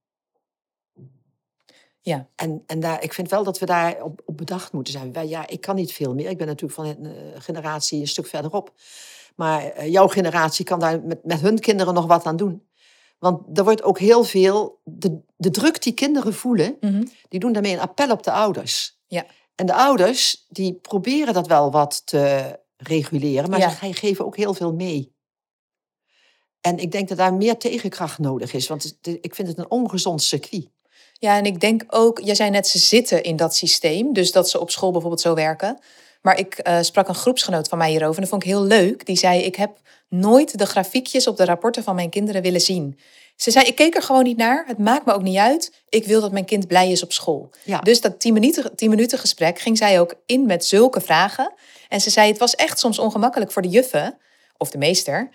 Ja. 2.01 2.27
En, 2.35 2.63
en 2.65 2.79
daar, 2.79 3.03
ik 3.03 3.13
vind 3.13 3.29
wel 3.29 3.43
dat 3.43 3.59
we 3.59 3.65
daar 3.65 4.03
op, 4.03 4.21
op 4.25 4.37
bedacht 4.37 4.71
moeten 4.71 4.93
zijn. 4.93 5.13
Wij, 5.13 5.27
ja, 5.27 5.47
ik 5.47 5.61
kan 5.61 5.75
niet 5.75 5.93
veel 5.93 6.13
meer. 6.13 6.29
Ik 6.29 6.37
ben 6.37 6.47
natuurlijk 6.47 6.73
van 6.73 6.85
een 6.85 7.05
eh, 7.05 7.41
generatie 7.41 7.99
een 8.01 8.07
stuk 8.07 8.27
verderop. 8.27 8.73
Maar 9.35 9.63
eh, 9.63 9.91
jouw 9.91 10.07
generatie 10.07 10.65
kan 10.65 10.79
daar 10.79 11.01
met, 11.03 11.25
met 11.25 11.39
hun 11.41 11.59
kinderen 11.59 11.93
nog 11.93 12.05
wat 12.05 12.23
aan 12.25 12.35
doen. 12.37 12.67
Want 13.19 13.57
er 13.57 13.63
wordt 13.63 13.83
ook 13.83 13.99
heel 13.99 14.23
veel... 14.23 14.79
De, 14.83 15.19
de 15.37 15.49
druk 15.49 15.81
die 15.81 15.93
kinderen 15.93 16.33
voelen, 16.33 16.77
Mhm. 16.79 17.03
die 17.29 17.39
doen 17.39 17.51
daarmee 17.53 17.73
een 17.73 17.79
appel 17.79 18.11
op 18.11 18.23
de 18.23 18.31
ouders. 18.31 18.99
Ja. 19.07 19.25
En 19.55 19.65
de 19.65 19.73
ouders, 19.73 20.45
die 20.49 20.73
proberen 20.73 21.33
dat 21.33 21.47
wel 21.47 21.71
wat 21.71 22.01
te 22.05 22.59
reguleren. 22.77 23.49
Maar 23.49 23.59
Ja. 23.59 23.69
ze 23.69 23.93
geven 23.93 24.25
ook 24.25 24.37
heel 24.37 24.53
veel 24.53 24.73
mee. 24.73 25.13
En 26.61 26.77
ik 26.77 26.91
denk 26.91 27.07
dat 27.07 27.17
daar 27.17 27.33
meer 27.33 27.57
tegenkracht 27.57 28.19
nodig 28.19 28.53
is. 28.53 28.67
Want 28.67 28.97
ik 29.21 29.35
vind 29.35 29.47
het 29.47 29.57
een 29.57 29.69
ongezond 29.71 30.21
circuit. 30.21 30.67
Ja, 31.13 31.37
en 31.37 31.45
ik 31.45 31.59
denk 31.59 31.83
ook, 31.87 32.19
jij 32.19 32.35
zei 32.35 32.49
net, 32.49 32.67
ze 32.67 32.77
zitten 32.79 33.23
in 33.23 33.35
dat 33.35 33.55
systeem. 33.55 34.13
Dus 34.13 34.31
dat 34.31 34.49
ze 34.49 34.59
op 34.59 34.71
school 34.71 34.91
bijvoorbeeld 34.91 35.21
zo 35.21 35.33
werken. 35.33 35.79
Maar 36.21 36.37
ik 36.39 36.53
eh, 36.53 36.77
sprak 36.81 37.07
een 37.07 37.15
groepsgenoot 37.15 37.67
van 37.67 37.77
mij 37.77 37.89
hierover 37.89 38.15
en 38.15 38.21
dat 38.21 38.29
vond 38.29 38.43
ik 38.43 38.49
heel 38.49 38.63
leuk. 38.63 39.05
Die 39.05 39.17
zei, 39.17 39.41
ik 39.41 39.55
heb 39.55 39.77
nooit 40.07 40.57
de 40.57 40.65
grafiekjes 40.65 41.27
op 41.27 41.37
de 41.37 41.45
rapporten 41.45 41.83
van 41.83 41.95
mijn 41.95 42.09
kinderen 42.09 42.41
willen 42.41 42.61
zien. 42.61 42.99
Ze 43.35 43.51
zei, 43.51 43.65
ik 43.65 43.75
keek 43.75 43.95
er 43.95 44.01
gewoon 44.01 44.23
niet 44.23 44.37
naar. 44.37 44.63
Het 44.67 44.77
maakt 44.77 45.05
me 45.05 45.13
ook 45.13 45.21
niet 45.21 45.37
uit. 45.37 45.73
Ik 45.89 46.05
wil 46.05 46.21
dat 46.21 46.31
mijn 46.31 46.45
kind 46.45 46.67
blij 46.67 46.91
is 46.91 47.03
op 47.03 47.11
school. 47.11 47.49
Ja. 47.63 47.79
Dus 47.79 48.01
dat 48.01 48.19
10 48.19 48.33
minuten, 48.33 48.75
10 48.75 48.89
minuten 48.89 49.19
gesprek 49.19 49.59
ging 49.59 49.77
zij 49.77 49.99
ook 49.99 50.15
in 50.25 50.45
met 50.45 50.65
zulke 50.65 51.01
vragen. 51.01 51.53
En 51.89 52.01
ze 52.01 52.09
zei, 52.09 52.27
het 52.27 52.37
was 52.37 52.55
echt 52.55 52.79
soms 52.79 52.99
ongemakkelijk 52.99 53.51
voor 53.51 53.61
de 53.61 53.67
juffen, 53.67 54.17
of 54.57 54.69
de 54.69 54.77
meester, 54.77 55.29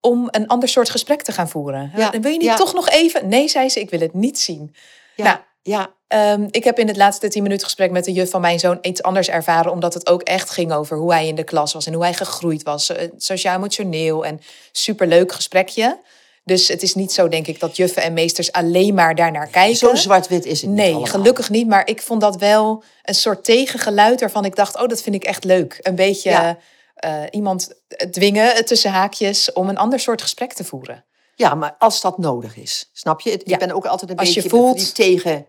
om 0.00 0.28
een 0.30 0.46
ander 0.46 0.68
soort 0.68 0.90
gesprek 0.90 1.22
te 1.22 1.32
gaan 1.32 1.48
voeren. 1.48 1.92
Ja, 1.96 2.10
Wil 2.10 2.30
je 2.30 2.38
niet 2.38 2.42
ja. 2.42 2.56
toch 2.56 2.74
nog 2.74 2.88
even? 2.88 3.28
Nee, 3.28 3.48
zei 3.48 3.68
ze, 3.68 3.80
ik 3.80 3.90
wil 3.90 4.00
het 4.00 4.14
niet 4.14 4.38
zien. 4.38 4.74
Ja, 5.16 5.24
Nou, 5.24 5.38
ja, 5.68 5.96
Ehm, 6.08 6.46
ik 6.50 6.64
heb 6.64 6.78
in 6.78 6.86
het 6.88 6.96
laatste 6.96 7.28
10 7.28 7.42
minuten 7.42 7.64
gesprek 7.66 7.90
met 7.90 8.04
de 8.04 8.12
juf 8.12 8.30
van 8.30 8.40
mijn 8.40 8.58
zoon 8.58 8.78
iets 8.82 9.02
anders 9.02 9.28
ervaren, 9.28 9.72
omdat 9.72 9.94
het 9.94 10.08
ook 10.08 10.22
echt 10.22 10.50
ging 10.50 10.72
over 10.72 10.96
hoe 10.96 11.12
hij 11.12 11.26
in 11.26 11.34
de 11.34 11.44
klas 11.44 11.72
was 11.72 11.86
en 11.86 11.92
hoe 11.94 12.02
hij 12.02 12.14
gegroeid 12.14 12.62
was, 12.62 12.88
eh, 12.88 13.08
sociaal-emotioneel 13.16 14.24
en 14.26 14.40
superleuk 14.72 15.32
gesprekje. 15.32 15.98
Dus 16.44 16.68
het 16.68 16.82
is 16.82 16.94
niet 16.94 17.12
zo, 17.12 17.28
denk 17.28 17.46
ik, 17.46 17.60
dat 17.60 17.76
juffen 17.76 18.02
en 18.02 18.12
meesters 18.12 18.52
alleen 18.52 18.94
maar 18.94 19.14
daarnaar 19.14 19.46
kijken. 19.46 19.76
zo 19.76 19.94
zwart-wit 19.94 20.44
is 20.46 20.60
het 20.60 20.70
niet 20.70 20.78
Nee, 20.78 21.06
gelukkig 21.06 21.50
niet. 21.50 21.66
Maar 21.68 21.86
ik 21.88 22.02
vond 22.02 22.20
dat 22.20 22.36
wel 22.36 22.82
een 23.02 23.14
soort 23.14 23.44
tegengeluid 23.44 24.20
waarvan 24.20 24.44
ik 24.44 24.56
dacht, 24.56 24.76
oh, 24.80 24.88
dat 24.88 25.02
vind 25.02 25.14
ik 25.14 25.24
echt 25.24 25.44
leuk. 25.44 25.78
Een 25.82 25.94
beetje 25.94 26.30
Ja. 26.30 26.58
eh, 26.94 27.22
iemand 27.30 27.74
dwingen 28.10 28.64
tussen 28.64 28.90
haakjes 28.90 29.52
om 29.52 29.68
een 29.68 29.78
ander 29.78 30.00
soort 30.00 30.22
gesprek 30.22 30.52
te 30.52 30.64
voeren. 30.64 31.04
Ja, 31.34 31.54
maar 31.54 31.74
als 31.78 32.00
dat 32.00 32.18
nodig 32.18 32.56
is, 32.56 32.90
snap 32.92 33.20
je? 33.20 33.30
Ik 33.30 33.48
Ja. 33.48 33.56
ben 33.56 33.72
ook 33.72 33.86
altijd 33.86 34.10
een 34.10 34.16
Als 34.16 34.28
je 34.28 34.34
beetje 34.34 34.48
voelt- 34.56 34.76
die 34.78 34.92
tegen, 34.92 35.46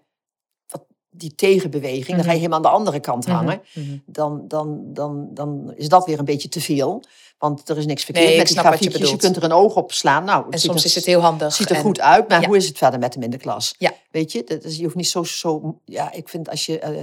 die 1.10 1.36
tegenbeweging. 1.36 2.16
Dan 2.18 2.26
ga 2.26 2.32
je 2.32 2.38
helemaal 2.38 2.58
aan 2.58 2.64
de 2.64 2.70
andere 2.78 3.00
kant 3.00 3.26
hangen. 3.26 3.62
Mhm. 3.74 3.98
Dan, 4.06 4.42
dan, 4.48 4.80
dan, 4.84 5.28
dan 5.34 5.74
is 5.76 5.90
dat 5.90 6.06
weer 6.06 6.20
een 6.20 6.26
beetje 6.26 6.50
te 6.50 6.62
veel. 6.62 7.04
Want 7.38 7.70
er 7.70 7.78
is 7.78 7.86
niks 7.86 8.04
verkeerd 8.04 8.26
Nee, 8.28 8.38
met 8.38 8.48
die 8.48 8.56
je 8.56 8.62
grafiekjes. 8.62 8.94
Je, 8.94 9.00
bedoelt. 9.00 9.22
kunt 9.22 9.36
er 9.36 9.44
een 9.44 9.52
oog 9.52 9.76
op 9.76 9.92
slaan. 9.92 10.24
Nou, 10.24 10.46
En 10.50 10.60
soms 10.60 10.80
er- 10.80 10.86
is 10.86 10.96
het 10.96 11.06
heel 11.06 11.20
handig. 11.22 11.54
ziet 11.54 11.70
er 11.70 11.76
en- 11.76 11.82
goed 11.82 12.00
uit, 12.00 12.30
maar 12.30 12.42
ja. 12.42 12.48
hoe 12.48 12.58
is 12.58 12.68
het 12.68 12.78
verder 12.78 13.00
met 13.00 13.14
hem 13.14 13.24
in 13.24 13.30
de 13.30 13.38
klas? 13.38 13.76
Ja. 13.78 13.92
Weet 14.12 14.32
je, 14.32 14.44
dat 14.44 14.64
is, 14.64 14.76
je 14.78 14.84
hoeft 14.84 14.96
niet 14.96 15.10
zo, 15.10 15.24
zo... 15.24 15.80
Ja, 15.86 16.12
ik 16.12 16.30
vind 16.30 16.50
als 16.50 16.66
je... 16.66 16.80
eh, 16.80 17.02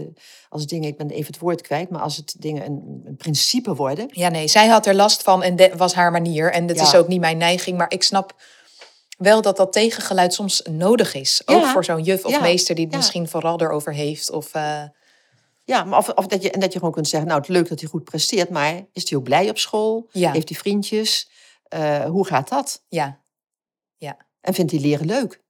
als 0.48 0.66
dingen, 0.66 0.88
ik 0.88 0.96
ben 0.96 1.10
even 1.10 1.26
het 1.26 1.38
woord 1.38 1.60
kwijt, 1.60 1.90
maar 1.90 2.00
als 2.00 2.16
het 2.16 2.34
dingen 2.38 2.64
een, 2.66 3.02
een 3.04 3.16
principe 3.16 3.74
worden... 3.74 4.08
Ja, 4.10 4.28
nee, 4.28 4.48
zij 4.48 4.66
had 4.68 4.86
er 4.86 4.94
last 4.94 5.22
van 5.22 5.42
en 5.42 5.56
dat 5.56 5.72
was 5.76 5.94
haar 5.94 6.10
manier. 6.10 6.52
En 6.52 6.66
dat 6.66 6.76
Ja. 6.76 6.82
is 6.82 6.94
ook 6.94 7.08
niet 7.08 7.20
mijn 7.20 7.38
neiging. 7.38 7.78
Maar 7.78 7.90
ik 7.92 8.02
snap 8.02 8.34
wel 9.16 9.42
dat 9.42 9.56
dat 9.56 9.72
tegengeluid 9.72 10.34
soms 10.34 10.62
nodig 10.70 11.14
is. 11.14 11.42
Ook 11.44 11.60
Ja. 11.62 11.72
voor 11.72 11.84
zo'n 11.84 12.02
juf 12.02 12.24
of 12.24 12.30
Ja. 12.30 12.40
meester 12.40 12.74
die 12.74 12.84
het 12.84 12.92
Ja. 12.92 12.98
misschien 12.98 13.28
vooral 13.28 13.60
erover 13.60 13.92
heeft. 13.94 14.30
Of, 14.30 14.54
eh, 14.54 14.82
Ja, 15.64 15.84
maar 15.84 15.98
of, 15.98 16.08
of 16.08 16.26
dat 16.26 16.42
je, 16.42 16.50
en 16.50 16.60
dat 16.60 16.72
je 16.72 16.78
gewoon 16.78 16.94
kunt 16.94 17.08
zeggen, 17.08 17.28
nou, 17.28 17.40
het 17.40 17.50
is 17.50 17.56
leuk 17.56 17.68
dat 17.68 17.80
hij 17.80 17.88
goed 17.88 18.04
presteert, 18.04 18.50
maar 18.50 18.86
is 18.92 19.08
hij 19.10 19.18
ook 19.18 19.24
blij 19.24 19.48
op 19.50 19.58
school? 19.58 20.08
Ja. 20.12 20.32
Heeft 20.32 20.48
hij 20.48 20.58
vriendjes? 20.58 21.30
Eh, 21.62 22.04
hoe 22.04 22.26
gaat 22.26 22.48
dat? 22.48 22.82
ja. 22.88 23.20
En 24.40 24.54
vindt 24.54 24.70
hij 24.72 24.80
leren 24.80 25.06
leuk? 25.06 25.42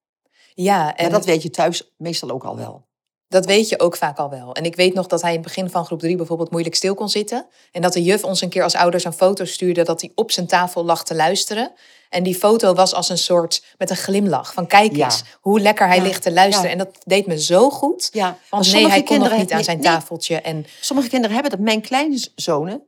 Ja, 0.55 0.95
en 0.97 1.05
En 1.05 1.11
dat 1.11 1.25
weet 1.25 1.43
je 1.43 1.51
thuis 1.51 1.95
meestal 1.97 2.31
ook 2.31 2.45
al 2.45 2.57
wel. 2.57 2.87
Dat 3.29 3.47
weet 3.47 3.69
je 3.69 3.81
ook 3.81 3.97
vaak 3.97 4.19
al 4.19 4.31
wel. 4.31 4.55
En 4.55 4.65
ik 4.65 4.77
weet 4.77 4.95
nog 4.95 5.07
dat 5.07 5.23
hij 5.23 5.31
in 5.31 5.37
het 5.39 5.47
begin 5.47 5.71
van 5.71 5.85
groep 5.85 6.01
drie 6.01 6.17
bijvoorbeeld 6.17 6.51
moeilijk 6.51 6.75
stil 6.75 6.95
kon 6.95 7.09
zitten. 7.09 7.47
En 7.73 7.83
dat 7.83 7.93
de 7.93 8.03
juf 8.03 8.25
ons 8.25 8.41
een 8.41 8.49
keer 8.49 8.63
als 8.63 8.75
ouders 8.75 9.05
een 9.05 9.13
foto 9.13 9.45
stuurde 9.45 9.83
dat 9.83 10.01
hij 10.01 10.11
op 10.15 10.31
zijn 10.31 10.47
tafel 10.47 10.85
lag 10.85 11.05
te 11.05 11.15
luisteren. 11.15 11.73
En 12.11 12.23
die 12.23 12.35
foto 12.35 12.75
was 12.75 12.95
als 12.95 13.09
een 13.09 13.19
soort 13.19 13.63
met 13.79 13.91
een 13.91 13.97
glimlach 13.97 14.53
van 14.53 14.67
kijk 14.67 14.97
Ja. 14.97 15.05
eens 15.05 15.23
hoe 15.41 15.61
lekker 15.61 15.87
hij 15.87 15.97
Ja. 15.97 16.03
ligt 16.03 16.23
te 16.23 16.33
luisteren. 16.33 16.71
Ja. 16.71 16.73
En 16.77 16.79
dat 16.79 16.97
deed 17.05 17.27
me 17.27 17.41
zo 17.43 17.71
goed. 17.71 18.09
Ja, 18.13 18.39
Want 18.51 18.63
nee, 18.63 18.73
sommige 18.73 18.95
hij 18.95 19.03
kon 19.03 19.19
nog 19.19 19.37
niet 19.37 19.53
aan 19.53 19.65
zijn 19.65 19.79
nee, 19.79 19.87
tafeltje. 19.87 20.41
En 20.41 20.67
Sommige 20.81 21.09
kinderen 21.09 21.35
hebben 21.35 21.53
dat. 21.53 21.61
Mijn 21.61 21.81
kleinzonen, 21.81 22.83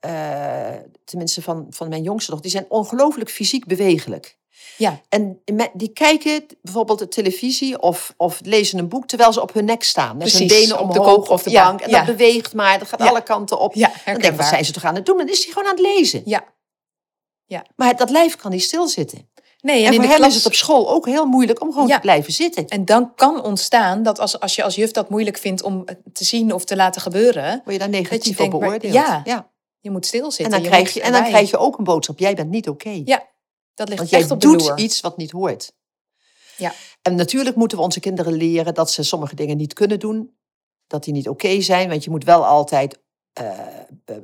eh 0.00 0.68
tenminste 1.04 1.42
van, 1.42 1.66
van 1.70 1.88
mijn 1.88 2.02
jongste 2.02 2.30
nog, 2.30 2.40
die 2.40 2.50
zijn 2.50 2.66
ongelooflijk 2.68 3.30
fysiek 3.30 3.66
bewegelijk. 3.66 4.38
ja, 4.76 5.00
En 5.08 5.42
die 5.72 5.88
kijken 5.92 6.46
bijvoorbeeld 6.62 6.98
de 6.98 7.08
televisie 7.08 7.80
of, 7.80 8.14
of 8.16 8.40
lezen 8.44 8.78
een 8.78 8.88
boek 8.88 9.06
terwijl 9.06 9.32
ze 9.32 9.42
op 9.42 9.52
hun 9.52 9.64
nek 9.64 9.82
staan. 9.82 10.16
Met 10.16 10.32
hun 10.32 10.46
Precies, 10.46 10.68
benen 10.68 10.82
op 10.82 10.92
de 10.92 11.00
omhoog 11.00 11.14
kop 11.16 11.28
of 11.28 11.42
de 11.42 11.50
ja, 11.50 11.64
bank. 11.66 11.80
En 11.80 11.90
ja. 11.90 11.96
dat 11.96 12.06
beweegt 12.16 12.54
maar, 12.54 12.78
dat 12.78 12.88
gaat 12.88 13.00
Ja. 13.00 13.08
alle 13.08 13.22
kanten 13.22 13.58
op. 13.58 13.74
ja 13.74 13.86
Dan 14.04 14.14
denk 14.20 14.24
ik, 14.32 14.38
wat 14.38 14.46
zijn 14.46 14.64
ze 14.64 14.72
toch 14.72 14.84
aan 14.84 14.94
het 14.94 15.06
doen? 15.06 15.16
Dan 15.18 15.28
is 15.28 15.44
hij 15.44 15.52
gewoon 15.52 15.68
aan 15.68 15.76
het 15.76 15.86
lezen. 15.96 16.22
Ja. 16.24 16.44
Maar 17.76 17.96
dat 17.96 18.10
lijf 18.10 18.36
kan 18.36 18.50
niet 18.50 18.62
stilzitten. 18.62 19.28
Nee, 19.60 19.80
en, 19.80 19.86
En, 19.86 19.86
in 19.86 19.94
voor 19.94 20.02
de 20.02 20.08
hem 20.08 20.16
klas... 20.18 20.28
is 20.30 20.36
het 20.36 20.46
op 20.46 20.54
school 20.54 20.90
ook 20.90 21.06
heel 21.06 21.26
moeilijk 21.26 21.60
om 21.62 21.72
gewoon 21.72 21.86
Ja. 21.88 21.94
te 21.94 22.00
blijven 22.00 22.32
zitten. 22.32 22.66
En 22.68 22.84
dan 22.84 23.14
kan 23.14 23.42
ontstaan 23.44 24.02
dat 24.02 24.18
als, 24.18 24.40
als 24.40 24.54
je 24.56 24.62
als 24.62 24.74
juf 24.74 24.90
dat 24.90 25.10
moeilijk 25.10 25.38
vindt 25.38 25.62
om 25.62 25.82
het 25.84 25.98
te 26.12 26.24
zien 26.24 26.52
of 26.54 26.64
te 26.64 26.76
laten 26.76 27.00
gebeuren, 27.00 27.50
Word 27.64 27.72
je 27.72 27.78
daar 27.78 27.88
negatief 27.88 28.40
op 28.40 28.50
beoordeeld. 28.50 28.92
ja, 28.94 29.20
ja. 29.24 29.49
Je 29.80 29.90
moet 29.90 30.06
stilzitten. 30.06 30.44
En, 30.44 30.50
dan 30.50 30.62
je 30.62 30.68
krijg 30.68 30.94
je, 30.94 31.00
en 31.00 31.12
dan 31.12 31.24
krijg 31.24 31.50
je 31.50 31.56
ook 31.56 31.78
een 31.78 31.84
boodschap. 31.84 32.18
Jij 32.18 32.34
bent 32.34 32.50
niet 32.50 32.68
oké. 32.68 33.02
Ja, 33.04 33.28
dat 33.74 33.88
ligt 33.88 34.00
Want 34.00 34.10
jij 34.10 34.20
echt 34.20 34.30
op 34.30 34.40
de 34.40 34.46
doet 34.46 34.60
loer. 34.60 34.78
iets 34.78 35.00
wat 35.00 35.16
niet 35.16 35.30
hoort. 35.30 35.72
Ja. 36.56 36.72
En 37.02 37.14
natuurlijk 37.14 37.56
moeten 37.56 37.78
we 37.78 37.84
onze 37.84 38.00
kinderen 38.00 38.32
leren 38.32 38.74
dat 38.74 38.90
ze 38.90 39.02
sommige 39.02 39.34
dingen 39.34 39.56
niet 39.56 39.72
kunnen 39.72 39.98
doen. 39.98 40.36
Dat 40.86 41.04
die 41.04 41.12
niet 41.12 41.28
oké 41.28 41.60
zijn. 41.60 41.88
Want 41.88 42.04
je 42.04 42.10
moet 42.10 42.24
wel 42.24 42.46
altijd 42.46 43.00
eh, 43.32 43.58
eh, 44.04 44.16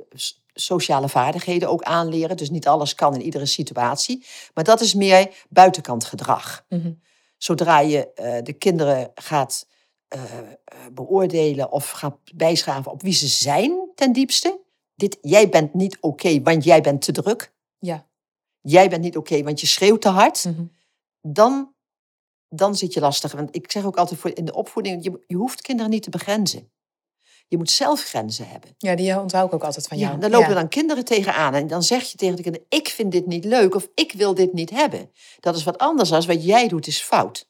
sociale 0.52 1.08
vaardigheden 1.08 1.68
ook 1.68 1.82
aanleren. 1.82 2.36
Dus 2.36 2.50
niet 2.50 2.68
alles 2.68 2.94
kan 2.94 3.14
in 3.14 3.22
iedere 3.22 3.46
situatie. 3.46 4.26
Maar 4.54 4.64
dat 4.64 4.80
is 4.80 4.94
meer 4.94 5.44
buitenkant 5.48 6.04
gedrag. 6.04 6.64
Mhm. 6.68 6.92
Zodra 7.36 7.80
je 7.80 8.12
eh, 8.12 8.42
de 8.42 8.52
kinderen 8.52 9.10
gaat 9.14 9.66
beoordelen 10.92 11.70
of 11.72 11.90
gaat 11.90 12.16
bijschaven 12.34 12.92
op 12.92 13.02
wie 13.02 13.12
ze 13.12 13.26
zijn 13.26 13.90
ten 13.94 14.12
diepste. 14.12 14.60
Dit, 14.96 15.18
jij 15.20 15.48
bent 15.48 15.74
niet 15.74 15.96
oké, 16.00 16.42
want 16.42 16.64
jij 16.64 16.80
bent 16.80 17.02
te 17.02 17.12
druk. 17.12 17.52
Ja. 17.78 18.06
Jij 18.60 18.88
bent 18.88 19.02
niet 19.02 19.16
oké, 19.16 19.42
want 19.42 19.60
je 19.60 19.66
schreeuwt 19.66 20.00
te 20.02 20.08
hard 20.08 20.44
Mhm. 20.44 20.62
dan, 21.20 21.74
dan 22.48 22.74
zit 22.76 22.92
je 22.92 23.00
lastig. 23.00 23.32
Want 23.32 23.54
ik 23.54 23.70
zeg 23.70 23.84
ook 23.84 23.96
altijd 23.96 24.20
voor 24.20 24.30
in 24.36 24.44
de 24.44 24.54
opvoeding, 24.54 25.04
je, 25.04 25.24
je 25.26 25.36
hoeft 25.36 25.60
kinderen 25.60 25.90
niet 25.90 26.02
te 26.02 26.10
begrenzen. 26.10 26.70
Je 27.48 27.56
moet 27.56 27.70
zelf 27.70 28.02
grenzen 28.02 28.48
hebben. 28.48 28.74
Ja, 28.78 28.94
die 28.96 29.20
onthoud 29.20 29.46
ik 29.48 29.54
ook 29.54 29.64
altijd 29.64 29.86
van 29.86 29.98
jou. 29.98 30.12
Ja, 30.14 30.18
dan 30.20 30.30
lopen 30.30 30.48
Ja. 30.48 30.54
dan 30.54 30.68
kinderen 30.68 31.04
tegenaan 31.04 31.54
en 31.54 31.66
dan 31.66 31.82
zeg 31.82 32.10
je 32.10 32.16
tegen 32.18 32.36
de 32.36 32.42
kinderen, 32.42 32.66
ik 32.68 32.88
vind 32.88 33.12
dit 33.12 33.26
niet 33.26 33.44
leuk 33.44 33.74
of 33.74 33.88
ik 33.94 34.12
wil 34.12 34.34
dit 34.34 34.52
niet 34.52 34.70
hebben. 34.70 35.10
Dat 35.40 35.56
is 35.56 35.64
wat 35.64 35.78
anders 35.78 36.08
dan 36.08 36.26
wat 36.26 36.44
jij 36.44 36.68
doet 36.68 36.86
is 36.86 37.00
fout. 37.00 37.48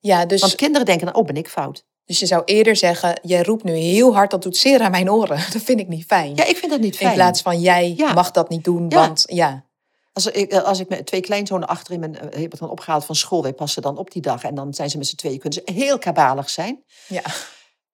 Ja, 0.00 0.26
dus, 0.26 0.40
Want 0.40 0.54
kinderen 0.54 0.86
denken 0.86 1.06
dan, 1.06 1.14
oh 1.14 1.24
ben 1.26 1.36
ik 1.36 1.48
fout. 1.48 1.86
Dus 2.08 2.18
je 2.18 2.26
zou 2.26 2.42
eerder 2.44 2.76
zeggen, 2.76 3.20
jij 3.22 3.42
roept 3.42 3.64
nu 3.64 3.72
heel 3.72 4.14
hard, 4.14 4.30
dat 4.30 4.42
doet 4.42 4.56
zeer 4.56 4.80
aan 4.80 4.90
mijn 4.90 5.10
oren. 5.10 5.36
Dat 5.52 5.62
vind 5.62 5.80
ik 5.80 5.88
niet 5.88 6.04
fijn. 6.04 6.34
Ja, 6.36 6.44
ik 6.44 6.56
vind 6.56 6.70
dat 6.72 6.80
niet 6.80 6.96
fijn. 6.96 7.08
In 7.10 7.14
plaats 7.14 7.42
van, 7.42 7.60
jij 7.60 7.94
Ja. 7.96 8.12
mag 8.12 8.30
dat 8.30 8.48
niet 8.48 8.64
doen, 8.64 8.86
Ja. 8.88 8.96
want 8.98 9.24
ja. 9.26 9.66
Als 10.12 10.26
ik, 10.26 10.50
eh, 10.52 10.62
als 10.62 10.80
ik 10.80 10.88
met 10.88 11.06
twee 11.06 11.20
kleinzonen 11.20 11.68
achterin 11.68 12.00
ben, 12.00 12.14
eh, 12.32 12.40
heb 12.42 12.52
ik 12.52 12.58
dan 12.58 12.70
opgehaald 12.70 13.04
van 13.04 13.14
school. 13.14 13.42
Wij 13.42 13.52
passen 13.52 13.82
dan 13.82 13.96
op 13.98 14.10
die 14.10 14.22
dag 14.22 14.42
en 14.42 14.54
dan 14.54 14.74
zijn 14.74 14.90
ze 14.90 14.98
met 14.98 15.06
z'n 15.06 15.16
tweeën. 15.16 15.38
Kunnen 15.38 15.62
ze 15.66 15.72
heel 15.72 15.98
kabalig 15.98 16.50
zijn. 16.50 16.84
ja, 17.08 17.22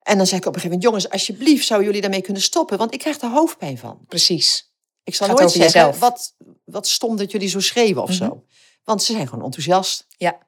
En 0.03 0.17
dan 0.17 0.27
zeg 0.27 0.39
ik 0.39 0.47
op 0.47 0.55
een 0.55 0.61
gegeven 0.61 0.79
moment, 0.81 0.83
jongens, 0.83 1.09
alsjeblieft, 1.11 1.67
zouden 1.67 1.87
jullie 1.89 2.03
daarmee 2.03 2.23
kunnen 2.23 2.43
stoppen? 2.43 2.79
Want 2.79 2.93
ik 2.95 2.99
krijg 2.99 3.21
er 3.21 3.29
hoofdpijn 3.31 3.79
van. 3.79 3.99
precies. 4.09 4.73
Ik 5.05 5.15
zal 5.15 5.27
Gaat 5.29 5.39
nooit 5.39 5.51
zeggen, 5.53 5.73
jezelf. 5.81 5.99
wat, 5.99 6.35
wat 6.65 6.87
stom 6.89 7.17
dat 7.17 7.31
jullie 7.31 7.49
zo 7.49 7.61
schreeuwen 7.61 8.03
of 8.03 8.09
Mhm. 8.09 8.19
zo. 8.19 8.45
Want 8.85 9.03
ze 9.03 9.13
zijn 9.13 9.29
gewoon 9.29 9.45
enthousiast. 9.45 10.07
Ja, 10.17 10.39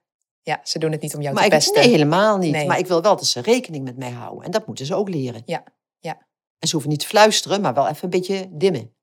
ze 0.63 0.79
doen 0.79 0.93
het 0.93 1.01
niet 1.01 1.15
om 1.15 1.21
jou 1.23 1.35
maar 1.35 1.43
te 1.43 1.49
ik, 1.49 1.55
pesten. 1.57 1.81
nee, 1.81 1.91
helemaal 1.91 2.37
niet. 2.39 2.53
Nee. 2.53 2.67
Maar 2.67 2.79
ik 2.79 2.87
wil 2.87 3.03
wel 3.03 3.17
dat 3.17 3.27
ze 3.27 3.41
rekening 3.41 3.85
met 3.85 3.97
mij 3.97 4.11
houden. 4.11 4.45
En 4.45 4.51
dat 4.51 4.67
moeten 4.67 4.87
ze 4.87 4.95
ook 4.95 5.09
leren. 5.09 5.43
Ja, 5.45 5.65
ja. 5.99 6.27
En 6.59 6.69
ze 6.69 6.73
hoeven 6.73 6.91
niet 6.91 7.01
te 7.01 7.07
fluisteren, 7.07 7.61
maar 7.61 7.75
wel 7.75 7.89
even 7.89 8.05
een 8.05 8.11
beetje 8.11 8.49
dimmen. 8.51 8.95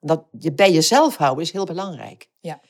Dat 0.00 0.24
je 0.38 0.52
bij 0.52 0.72
jezelf 0.72 1.16
houden 1.16 1.44
is 1.44 1.52
heel 1.52 1.64
belangrijk. 1.64 2.30
Ja. 2.40 2.60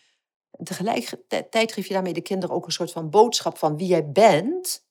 En 0.50 0.64
tegelijkertijd 0.64 1.72
geef 1.72 1.86
je 1.86 1.92
daarmee 1.94 2.12
de 2.12 2.20
kinderen 2.20 2.54
ook 2.56 2.66
een 2.66 2.72
soort 2.72 2.92
van 2.92 3.10
boodschap 3.10 3.58
van 3.58 3.76
wie 3.76 3.86
jij 3.86 4.10
bent. 4.10 4.84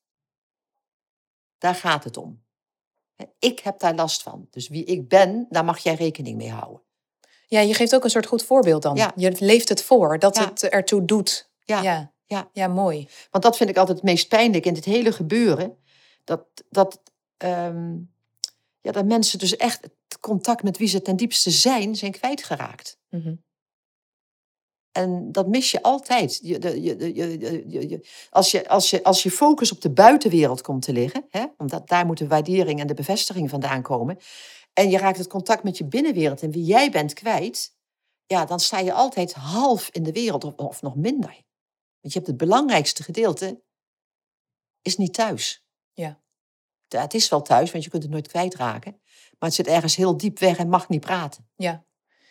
Daar 1.58 1.76
gaat 1.76 2.04
het 2.04 2.18
om. 2.18 2.44
Ik 3.40 3.60
heb 3.60 3.80
daar 3.80 3.96
last 3.96 4.22
van. 4.24 4.48
Dus 4.50 4.68
wie 4.68 4.84
ik 4.84 5.08
ben, 5.08 5.46
daar 5.50 5.66
mag 5.66 5.78
jij 5.80 5.94
rekening 5.96 6.38
mee 6.38 6.52
houden. 6.52 6.82
Ja, 7.48 7.60
je 7.60 7.74
geeft 7.74 7.96
ook 7.96 8.04
een 8.04 8.10
soort 8.10 8.26
goed 8.26 8.44
voorbeeld 8.44 8.82
dan. 8.82 8.96
Ja. 8.96 9.12
Je 9.16 9.36
leeft 9.40 9.70
het 9.70 9.84
voor, 9.84 10.20
dat 10.20 10.36
Ja. 10.36 10.46
het 10.46 10.64
ertoe 10.64 11.06
doet. 11.06 11.52
Ja. 11.60 11.82
ja. 11.82 12.14
Ja. 12.26 12.50
Ja, 12.54 12.68
mooi. 12.68 13.08
Want 13.32 13.44
dat 13.44 13.58
vind 13.58 13.70
ik 13.70 13.78
altijd 13.78 13.98
het 13.98 14.06
meest 14.06 14.28
pijnlijk 14.28 14.66
in 14.66 14.74
dit 14.74 14.86
hele 14.86 15.12
gebeuren. 15.12 15.78
Dat, 16.24 16.46
dat, 16.70 17.02
ehm, 17.38 17.94
ja, 18.82 18.92
dat 18.92 19.06
mensen 19.06 19.40
dus 19.40 19.56
echt 19.56 19.82
het 19.84 20.20
contact 20.20 20.64
met 20.64 20.78
wie 20.78 20.88
ze 20.88 21.02
ten 21.02 21.16
diepste 21.16 21.52
zijn, 21.52 21.96
zijn 21.96 22.12
kwijtgeraakt. 22.12 23.00
Mhm. 23.10 23.36
En 24.92 25.32
dat 25.32 25.48
mis 25.48 25.72
je 25.72 25.82
altijd. 25.82 26.40
Je, 26.42 26.48
je, 26.48 26.60
de- 26.60 26.82
je, 26.82 27.14
je, 27.16 27.64
je- 27.68 27.90
je- 27.90 28.08
als, 28.30 28.52
je, 28.52 28.68
als, 28.68 28.90
je, 28.90 29.04
als 29.04 29.24
je 29.24 29.32
focus 29.32 29.72
op 29.72 29.82
de 29.82 29.92
buitenwereld 29.92 30.62
komt 30.62 30.82
te 30.82 30.94
liggen, 30.94 31.26
hè, 31.30 31.46
omdat 31.58 31.88
daar 31.88 32.06
moet 32.06 32.18
de 32.18 32.28
waardering 32.28 32.80
en 32.80 32.88
de 32.88 32.94
bevestiging 32.94 33.50
vandaan 33.50 33.82
komen, 33.82 34.18
en 34.74 34.90
je 34.90 34.98
raakt 34.98 35.18
het 35.18 35.28
contact 35.28 35.64
met 35.64 35.78
je 35.78 35.86
binnenwereld 35.86 36.42
en 36.42 36.52
wie 36.52 36.64
jij 36.64 36.92
bent 36.92 37.14
kwijt, 37.14 37.76
ja, 38.26 38.46
dan 38.46 38.60
sta 38.60 38.80
je 38.80 38.94
altijd 38.94 39.34
half 39.34 39.90
in 39.92 40.04
de 40.04 40.12
wereld 40.12 40.44
of, 40.44 40.54
of 40.56 40.82
nog 40.82 40.96
minder. 40.96 41.44
Want 42.06 42.18
je 42.18 42.24
hebt 42.24 42.40
het 42.40 42.50
belangrijkste 42.50 43.04
gedeelte, 43.04 43.62
is 44.82 44.98
niet 44.98 45.14
thuis. 45.14 45.66
Ja. 45.94 46.22
Het 46.88 47.14
is 47.14 47.30
wel 47.30 47.42
thuis, 47.42 47.72
want 47.72 47.84
je 47.84 47.90
kunt 47.90 48.04
het 48.04 48.12
nooit 48.12 48.28
kwijtraken. 48.28 48.92
Maar 49.40 49.50
het 49.50 49.54
zit 49.54 49.68
ergens 49.68 49.96
heel 49.96 50.18
diep 50.18 50.40
weg 50.40 50.58
en 50.58 50.70
mag 50.70 50.90
niet 50.90 51.02
praten. 51.02 51.50
Ja. 51.56 51.86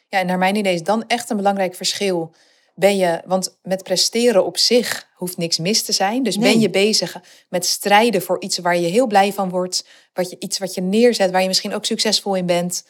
ja, 0.09 0.19
en 0.19 0.27
naar 0.27 0.39
mijn 0.39 0.57
idee 0.57 0.75
is 0.75 0.83
dan 0.83 1.07
echt 1.07 1.31
een 1.31 1.37
belangrijk 1.37 1.75
verschil. 1.75 2.35
Ben 2.75 2.97
je, 2.97 3.23
want 3.27 3.59
met 3.63 3.83
presteren 3.83 4.45
op 4.45 4.59
zich 4.59 5.11
hoeft 5.15 5.37
niks 5.37 5.59
mis 5.59 5.83
te 5.83 5.93
zijn. 5.93 6.23
Dus 6.23 6.39
ben 6.39 6.61
je 6.61 6.71
bezig 6.71 7.21
met 7.49 7.67
strijden 7.67 8.23
voor 8.23 8.41
iets 8.41 8.59
waar 8.59 8.77
je 8.77 8.87
heel 8.87 9.07
blij 9.07 9.33
van 9.33 9.51
wordt. 9.51 9.87
Wat 10.13 10.31
je, 10.31 10.37
iets 10.39 10.59
wat 10.59 10.75
je 10.75 10.81
neerzet, 10.81 11.31
waar 11.31 11.43
je 11.43 11.49
misschien 11.49 11.75
ook 11.75 11.85
succesvol 11.85 12.35
in 12.35 12.47
bent. 12.47 12.87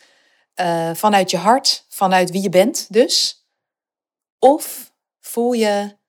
eh, 0.54 0.94
vanuit 0.94 1.30
je 1.30 1.36
hart, 1.36 1.84
vanuit 1.88 2.30
wie 2.30 2.42
je 2.42 2.48
bent 2.48 2.86
dus. 2.92 3.46
Of 4.38 4.92
voel 5.20 5.52
je 5.52 6.02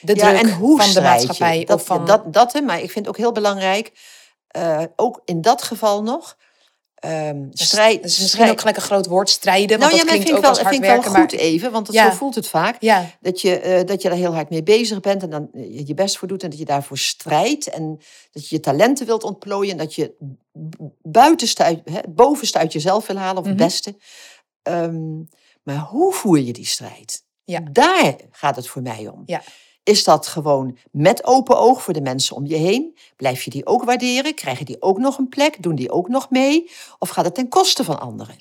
de 0.00 0.14
ja, 0.16 0.28
druk 0.28 0.40
en 0.42 0.52
hoe 0.52 0.78
van 0.78 0.86
de 0.88 0.92
je? 0.94 1.00
maatschappij? 1.00 1.64
Dat, 1.64 1.80
of 1.80 1.86
van, 1.86 2.06
dat, 2.06 2.32
dat, 2.32 2.60
maar 2.62 2.82
ik 2.82 2.90
vind 2.90 3.08
ook 3.08 3.16
heel 3.16 3.32
belangrijk, 3.32 3.92
eh, 4.48 4.82
ook 4.96 5.20
in 5.24 5.40
dat 5.40 5.62
geval 5.62 6.02
nog, 6.02 6.36
Dus- 7.04 7.66
strijd. 7.66 7.94
dus 7.94 8.02
misschien 8.02 8.26
strijd- 8.28 8.50
ook 8.50 8.58
gelijk 8.60 8.76
een 8.76 8.82
groot 8.82 9.06
woord 9.06 9.30
strijden. 9.30 9.78
Want 9.78 9.92
nou 9.92 9.94
ja, 9.94 9.98
dat 9.98 10.08
klinkt 10.20 10.32
ook 10.32 10.40
wel, 10.40 10.48
als 10.50 10.58
hard 10.60 10.74
vind 10.74 10.86
wel 10.86 11.02
goed 11.02 11.12
maar, 11.12 11.40
even, 11.40 11.72
want 11.72 11.88
Ja. 11.92 12.10
zo 12.10 12.16
voelt 12.16 12.34
het 12.34 12.48
vaak. 12.48 12.76
ja, 12.80 13.10
Dat 13.20 13.40
je, 13.40 13.58
eh, 13.60 13.86
dat 13.86 14.02
je 14.02 14.08
daar 14.08 14.18
heel 14.18 14.34
hard 14.34 14.50
mee 14.50 14.62
bezig 14.62 15.00
bent 15.00 15.22
en 15.22 15.30
dan 15.30 15.48
je 15.86 15.94
best 15.94 16.18
voor 16.18 16.28
doet 16.28 16.42
en 16.42 16.50
dat 16.50 16.58
je 16.58 16.64
daarvoor 16.64 16.98
strijdt 16.98 17.68
en 17.68 18.00
dat 18.32 18.48
je 18.48 18.54
je 18.54 18.60
talenten 18.60 19.06
wilt 19.06 19.24
ontplooien 19.24 19.70
en 19.72 19.78
dat 19.78 19.94
je 19.94 20.14
buitenste 21.02 21.62
uit, 21.62 21.80
hè, 21.84 22.00
bovenste 22.08 22.58
uit 22.58 22.72
jezelf 22.72 23.06
wil 23.06 23.16
halen 23.16 23.38
of 23.42 23.46
het 23.48 23.54
Mhm. 23.56 23.64
beste. 23.64 23.96
Ehm, 24.62 25.16
maar 25.62 25.78
hoe 25.78 26.12
voer 26.12 26.38
je 26.38 26.52
die 26.52 26.66
strijd? 26.66 27.22
Ja. 27.44 27.60
Daar 27.72 28.14
gaat 28.30 28.56
het 28.56 28.68
voor 28.68 28.82
mij 28.82 29.08
om. 29.08 29.22
Ja. 29.26 29.42
Is 29.84 30.04
dat 30.04 30.26
gewoon 30.26 30.76
met 30.90 31.24
open 31.24 31.58
oog 31.58 31.82
voor 31.82 31.92
de 31.94 32.00
mensen 32.00 32.36
om 32.36 32.46
je 32.46 32.56
heen? 32.56 32.96
Blijf 33.16 33.42
je 33.42 33.50
die 33.50 33.66
ook 33.66 33.84
waarderen? 33.84 34.34
Krijgen 34.34 34.66
die 34.66 34.82
ook 34.82 34.98
nog 34.98 35.18
een 35.18 35.28
plek? 35.28 35.62
Doen 35.62 35.74
die 35.74 35.90
ook 35.90 36.08
nog 36.08 36.30
mee? 36.30 36.70
Of 36.98 37.08
gaat 37.08 37.24
het 37.24 37.34
ten 37.34 37.48
koste 37.48 37.84
van 37.84 38.00
anderen? 38.00 38.36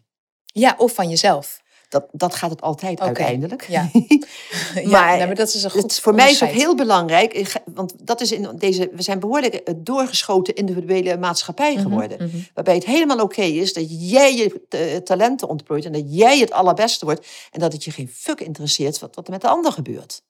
ja, 0.45 0.75
of 0.77 0.93
van 0.93 1.09
jezelf. 1.09 1.61
Dat, 1.89 2.05
dat 2.11 2.35
gaat 2.35 2.49
het 2.49 2.61
altijd 2.61 2.99
uiteindelijk. 2.99 3.65
ja. 3.69 3.89
ja, 4.75 4.89
Maar 4.89 5.17
nee, 5.17 5.25
maar 5.25 5.35
dat 5.35 5.53
is 5.53 5.63
een 5.63 5.71
goed 5.71 5.81
Het, 5.81 5.99
voor 5.99 6.13
mij 6.13 6.31
is 6.31 6.43
ook 6.43 6.49
heel 6.49 6.75
belangrijk, 6.75 7.61
want 7.65 7.93
dat 8.07 8.21
is 8.21 8.31
in 8.31 8.49
deze, 8.57 8.89
we 8.93 9.01
zijn 9.01 9.19
behoorlijk 9.19 9.53
eh, 9.53 9.73
doorgeschoten 9.77 10.55
individuele 10.55 11.17
maatschappij 11.17 11.73
Mhm, 11.73 11.81
geworden. 11.81 12.17
mhm. 12.27 12.37
Waarbij 12.53 12.73
het 12.75 12.85
helemaal 12.85 13.19
oké 13.21 13.41
is 13.41 13.73
dat 13.73 13.85
jij 14.09 14.35
je 14.35 14.61
eh, 14.69 14.95
talenten 14.97 15.47
ontplooit 15.47 15.85
en 15.85 15.91
dat 15.91 16.03
jij 16.05 16.39
het 16.39 16.51
allerbeste 16.51 17.05
wordt. 17.05 17.27
En 17.51 17.59
dat 17.59 17.73
het 17.73 17.83
je 17.83 17.91
geen 17.91 18.09
fuck 18.13 18.39
interesseert 18.41 18.99
wat, 18.99 19.15
wat 19.15 19.25
er 19.25 19.31
met 19.31 19.41
de 19.41 19.47
ander 19.47 19.71
gebeurt. 19.71 20.21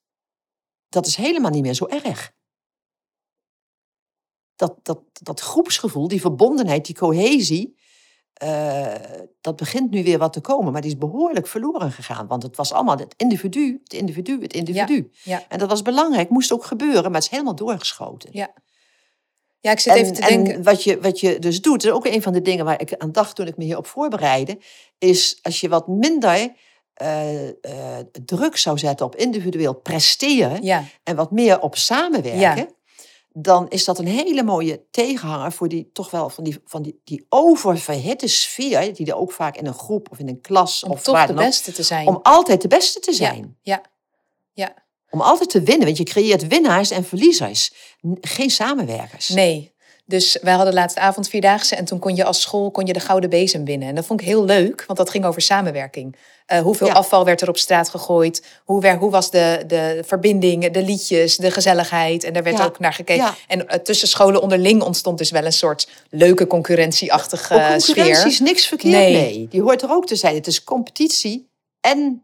Dat 0.94 1.06
is 1.06 1.16
helemaal 1.16 1.50
niet 1.50 1.62
meer 1.62 1.74
zo 1.74 1.86
erg. 1.86 2.32
Dat, 4.56 4.78
dat, 4.82 5.00
dat 5.12 5.40
groepsgevoel, 5.40 6.08
die 6.08 6.20
verbondenheid, 6.20 6.86
die 6.86 6.94
cohesie, 6.94 7.76
eh, 8.32 8.94
dat 9.40 9.56
begint 9.56 9.90
nu 9.90 10.02
weer 10.04 10.18
wat 10.18 10.32
te 10.32 10.40
komen. 10.40 10.72
Maar 10.72 10.80
die 10.80 10.90
is 10.90 10.98
behoorlijk 10.98 11.46
verloren 11.46 11.92
gegaan. 11.92 12.26
Want 12.26 12.42
het 12.42 12.56
was 12.56 12.72
allemaal 12.72 12.98
het 12.98 13.14
individu, 13.16 13.80
het 13.82 13.92
individu, 13.92 14.42
het 14.42 14.52
individu. 14.52 15.10
ja. 15.22 15.42
En 15.48 15.58
dat 15.58 15.68
was 15.68 15.82
belangrijk, 15.82 16.30
moest 16.30 16.52
ook 16.52 16.64
gebeuren, 16.64 17.02
maar 17.02 17.14
het 17.14 17.22
is 17.22 17.28
helemaal 17.28 17.54
doorgeschoten. 17.54 18.30
Ja. 18.32 18.52
Ja, 19.60 19.70
ik 19.70 19.80
zit 19.80 19.92
En, 19.92 19.98
even 19.98 20.14
te 20.14 20.20
en 20.20 20.44
denken. 20.44 20.62
wat, 20.62 20.84
je, 20.84 21.00
wat 21.00 21.20
je 21.20 21.38
dus 21.38 21.60
doet, 21.60 21.84
is 21.84 21.90
ook 21.90 22.06
een 22.06 22.22
van 22.22 22.32
de 22.32 22.42
dingen 22.42 22.64
waar 22.64 22.80
ik 22.80 22.94
aan 22.96 23.12
dacht 23.12 23.36
toen 23.36 23.46
ik 23.46 23.56
me 23.56 23.64
hierop 23.64 23.86
voorbereidde, 23.86 24.58
is 24.98 25.38
als 25.42 25.60
je 25.60 25.68
wat 25.68 25.88
minder 25.88 26.52
eh, 26.94 27.48
eh, 27.48 28.04
druk 28.24 28.56
zou 28.56 28.78
zetten 28.78 29.06
op 29.06 29.16
individueel 29.16 29.74
presteren 29.74 30.62
Ja, 30.62 30.84
en 31.02 31.16
wat 31.16 31.30
meer 31.30 31.60
op 31.60 31.76
samenwerken, 31.76 32.40
Ja. 32.56 32.66
dan 33.32 33.68
is 33.68 33.84
dat 33.84 33.98
een 33.98 34.06
hele 34.06 34.42
mooie 34.42 34.84
tegenhanger 34.90 35.52
voor 35.52 35.68
die 35.68 35.90
toch 35.92 36.10
wel 36.10 36.28
van 36.28 36.44
die, 36.44 36.60
van 36.64 36.82
die, 36.82 37.00
die 37.04 37.26
oververhitte 37.28 38.28
sfeer, 38.28 38.94
die 38.94 39.06
er 39.06 39.16
ook 39.16 39.32
vaak 39.32 39.56
in 39.56 39.66
een 39.66 39.74
groep 39.74 40.10
of 40.10 40.18
in 40.18 40.28
een 40.28 40.40
klas 40.40 40.84
om 40.84 40.90
of 40.90 41.02
toch 41.02 41.14
waar 41.14 41.26
de 41.26 41.32
dan 41.32 41.42
ook, 41.42 41.48
beste 41.48 41.72
te 41.72 41.82
zijn. 41.82 42.06
om 42.06 42.18
altijd 42.22 42.62
de 42.62 42.68
beste 42.68 43.00
te 43.00 43.12
zijn. 43.12 43.58
Ja, 43.62 43.82
ja. 44.52 44.74
Om 45.10 45.20
altijd 45.20 45.50
te 45.50 45.62
winnen, 45.62 45.84
want 45.86 45.96
je 45.98 46.04
creëert 46.04 46.46
winnaars 46.46 46.90
en 46.90 47.04
verliezers, 47.04 47.72
geen 48.20 48.50
samenwerkers. 48.50 49.28
Nee. 49.28 49.73
Dus 50.06 50.38
wij 50.42 50.54
hadden 50.54 50.74
laatst 50.74 50.96
avond 50.98 51.28
vierdaagse 51.28 51.76
en 51.76 51.84
toen 51.84 51.98
kon 51.98 52.14
je 52.16 52.24
als 52.24 52.40
school 52.40 52.70
kon 52.70 52.86
je 52.86 52.92
de 52.92 53.00
gouden 53.00 53.30
bezem 53.30 53.64
winnen. 53.64 53.88
En 53.88 53.94
dat 53.94 54.06
vond 54.06 54.20
ik 54.20 54.26
heel 54.26 54.44
leuk, 54.44 54.84
want 54.86 54.98
dat 54.98 55.10
ging 55.10 55.24
over 55.24 55.42
samenwerking. 55.42 56.16
Eh, 56.46 56.58
hoeveel 56.60 56.86
Ja. 56.86 56.92
afval 56.92 57.24
werd 57.24 57.40
er 57.40 57.48
op 57.48 57.56
straat 57.58 57.88
gegooid? 57.88 58.44
Hoe, 58.64 58.80
wer, 58.80 58.96
hoe 58.98 59.10
was 59.10 59.30
de, 59.30 59.64
de 59.66 60.02
verbinding, 60.06 60.70
de 60.70 60.82
liedjes, 60.82 61.36
de 61.36 61.50
gezelligheid? 61.50 62.24
En 62.24 62.32
daar 62.32 62.42
werd 62.42 62.58
Ja. 62.58 62.64
ook 62.64 62.78
naar 62.78 62.92
gekeken. 62.92 63.24
Ja. 63.24 63.34
En 63.48 63.68
eh, 63.68 63.78
tussen 63.78 64.08
scholen 64.08 64.42
onderling 64.42 64.82
ontstond 64.82 65.18
dus 65.18 65.30
wel 65.30 65.44
een 65.44 65.52
soort 65.52 65.88
leuke 66.10 66.46
concurrentieachtige 66.46 67.54
eh, 67.54 67.68
concurrentie 67.70 68.14
sfeer. 68.14 68.26
is 68.26 68.40
niks 68.40 68.66
verkeerd 68.66 68.94
Nee. 68.94 69.12
mee. 69.12 69.48
Die 69.50 69.62
hoort 69.62 69.82
er 69.82 69.90
ook 69.90 70.06
te 70.06 70.16
zijn. 70.16 70.34
Het 70.34 70.46
is 70.46 70.64
competitie 70.64 71.48
en 71.80 72.22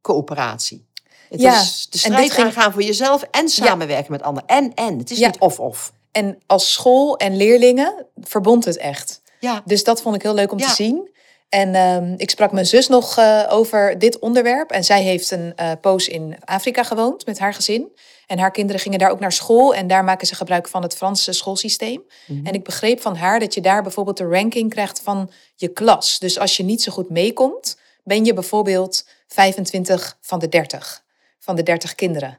coöperatie. 0.00 0.88
Het 1.28 1.40
Ja, 1.40 1.60
is 1.60 1.86
de 1.90 1.98
strijd 1.98 2.36
aangaan 2.38 2.72
voor 2.72 2.82
jezelf 2.82 3.22
en 3.30 3.48
samenwerken 3.48 4.12
met 4.12 4.22
anderen. 4.22 4.48
En, 4.48 4.74
en. 4.74 4.98
Het 4.98 5.10
is 5.10 5.18
niet 5.18 5.38
of-of. 5.38 5.92
En 6.12 6.38
als 6.46 6.72
school 6.72 7.16
en 7.16 7.36
leerlingen 7.36 8.06
verbond 8.20 8.64
het 8.64 8.76
echt. 8.76 9.22
Ja, 9.40 9.62
Dus 9.64 9.84
dat 9.84 10.02
vond 10.02 10.14
ik 10.14 10.22
heel 10.22 10.34
leuk 10.34 10.52
om 10.52 10.58
Ja. 10.58 10.66
te 10.68 10.74
zien. 10.74 11.08
En 11.48 11.74
ehm, 11.74 12.14
ik 12.16 12.30
sprak 12.30 12.52
mijn 12.52 12.66
zus 12.66 12.88
nog 12.88 13.16
eh, 13.18 13.46
over 13.48 13.98
dit 13.98 14.18
onderwerp. 14.18 14.70
En 14.70 14.84
zij 14.84 15.02
heeft 15.02 15.30
een 15.30 15.52
eh 15.56 15.70
poos 15.80 16.08
in 16.08 16.36
Afrika 16.44 16.82
gewoond 16.82 17.26
met 17.26 17.38
haar 17.38 17.54
gezin. 17.54 17.88
En 18.26 18.38
haar 18.38 18.50
kinderen 18.50 18.80
gingen 18.80 18.98
daar 18.98 19.10
ook 19.10 19.20
naar 19.20 19.32
school. 19.32 19.74
En 19.74 19.86
daar 19.86 20.04
maken 20.04 20.26
ze 20.26 20.34
gebruik 20.34 20.68
van 20.68 20.82
het 20.82 20.96
Franse 20.96 21.32
schoolsysteem. 21.32 22.02
Mhm. 22.26 22.46
En 22.46 22.52
ik 22.54 22.64
begreep 22.64 23.00
van 23.00 23.16
haar 23.16 23.38
dat 23.40 23.54
je 23.54 23.60
daar 23.60 23.82
bijvoorbeeld 23.82 24.16
de 24.16 24.24
ranking 24.28 24.70
krijgt 24.70 25.00
van 25.00 25.30
je 25.56 25.68
klas. 25.68 26.18
Dus 26.18 26.38
als 26.38 26.56
je 26.56 26.62
niet 26.62 26.82
zo 26.82 26.92
goed 26.92 27.10
meekomt, 27.10 27.76
ben 28.04 28.24
je 28.24 28.34
bijvoorbeeld 28.34 29.06
25 29.26 30.16
van 30.20 30.38
de 30.38 30.48
30. 30.48 31.02
Van 31.38 31.56
de 31.56 31.62
30 31.62 31.94
kinderen. 31.94 32.38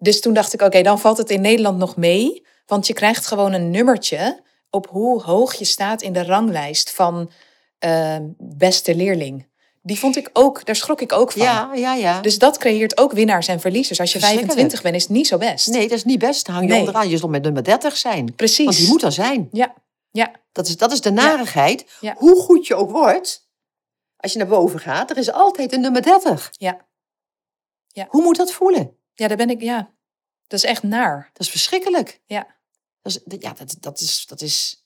Dus 0.00 0.20
toen 0.20 0.32
dacht 0.32 0.52
ik, 0.52 0.62
oké, 0.62 0.82
dan 0.82 0.98
valt 1.00 1.16
het 1.18 1.30
in 1.30 1.40
Nederland 1.40 1.78
nog 1.78 1.96
mee. 1.96 2.46
Want 2.66 2.86
je 2.86 2.92
krijgt 2.92 3.26
gewoon 3.26 3.52
een 3.52 3.70
nummertje 3.70 4.42
op 4.70 4.86
hoe 4.88 5.22
hoog 5.22 5.54
je 5.54 5.64
staat 5.64 6.02
in 6.02 6.12
de 6.12 6.24
ranglijst 6.24 6.90
van 6.92 7.30
eh, 7.78 8.16
beste 8.38 8.94
leerling. 8.94 9.48
Die 9.82 9.98
vond 9.98 10.16
ik 10.16 10.30
ook, 10.32 10.64
daar 10.66 10.76
schrok 10.76 11.00
ik 11.00 11.12
ook 11.12 11.32
van. 11.32 11.42
ja, 11.42 11.74
ja. 11.74 11.94
ja. 11.94 12.20
Dus 12.20 12.38
dat 12.38 12.58
creëert 12.58 12.98
ook 12.98 13.12
winnaars 13.12 13.48
en 13.48 13.60
verliezers. 13.60 14.00
Als 14.00 14.12
je 14.12 14.18
Verschrikkelijk. 14.18 14.58
25 14.58 14.82
bent, 14.82 14.94
is 14.96 15.02
het 15.02 15.12
niet 15.12 15.26
zo 15.26 15.38
best. 15.38 15.66
nee, 15.66 15.88
dat 15.88 15.96
is 15.98 16.04
niet 16.04 16.18
best. 16.18 16.46
Dan 16.46 16.54
hang 16.54 16.66
je 16.66 16.72
Nee. 16.72 16.80
onderaan. 16.80 17.08
Je 17.08 17.16
zult 17.16 17.30
met 17.30 17.42
nummer 17.42 17.64
30 17.64 17.96
zijn. 17.96 18.34
Precies. 18.34 18.64
Want 18.64 18.76
die 18.76 18.88
moet 18.88 19.02
er 19.02 19.12
zijn. 19.12 19.48
Ja, 19.52 19.74
ja, 20.10 20.30
Dat 20.52 20.66
is, 20.66 20.76
dat 20.76 20.92
is 20.92 21.00
de 21.00 21.10
narigheid. 21.10 21.86
Ja. 22.00 22.14
Hoe 22.18 22.40
goed 22.40 22.66
je 22.66 22.74
ook 22.74 22.90
wordt, 22.90 23.48
als 24.16 24.32
je 24.32 24.38
naar 24.38 24.46
boven 24.46 24.80
gaat, 24.80 25.10
er 25.10 25.16
is 25.16 25.32
altijd 25.32 25.72
een 25.72 25.80
nummer 25.80 26.02
30. 26.02 26.50
ja. 26.52 26.88
Ja. 27.92 28.06
Hoe 28.08 28.22
moet 28.22 28.36
dat 28.36 28.52
voelen? 28.52 28.96
Ja, 29.20 29.28
daar 29.28 29.36
ben 29.36 29.50
ik, 29.50 29.62
ja. 29.62 29.90
Dat 30.46 30.58
is 30.58 30.64
echt 30.64 30.82
naar. 30.82 31.30
Dat 31.32 31.46
is 31.46 31.50
verschrikkelijk. 31.50 32.20
Ja. 32.26 32.46
Dat 33.02 33.12
is, 33.12 33.38
ja, 33.38 33.52
dat, 33.52 33.76
dat 33.80 34.00
is, 34.00 34.26
dat 34.26 34.40
is, 34.40 34.84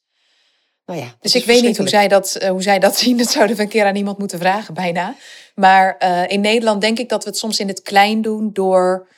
nou 0.87 1.01
ja. 1.01 1.17
Dus 1.21 1.35
ik 1.35 1.45
weet 1.45 1.63
niet 1.63 1.77
hoe 1.77 1.89
zij, 1.89 2.09
dat, 2.09 2.35
eh, 2.35 2.51
hoe 2.51 2.63
zij 2.63 2.79
dat 2.79 2.97
zien. 2.97 3.17
Dat 3.23 3.31
zouden 3.31 3.57
we 3.57 3.63
een 3.63 3.69
keer 3.69 3.85
aan 3.85 3.97
iemand 3.97 4.19
moeten 4.19 4.39
vragen, 4.39 4.75
bijna. 4.75 5.17
Maar 5.55 5.97
eh, 5.99 6.31
in 6.31 6.41
Nederland 6.41 6.81
denk 6.81 6.99
ik 6.99 7.09
dat 7.09 7.25
we 7.25 7.31
het 7.31 7.39
soms 7.39 7.59
in 7.59 7.69
het 7.69 7.83
klein 7.83 8.23
doen 8.23 8.53
door 8.53 9.09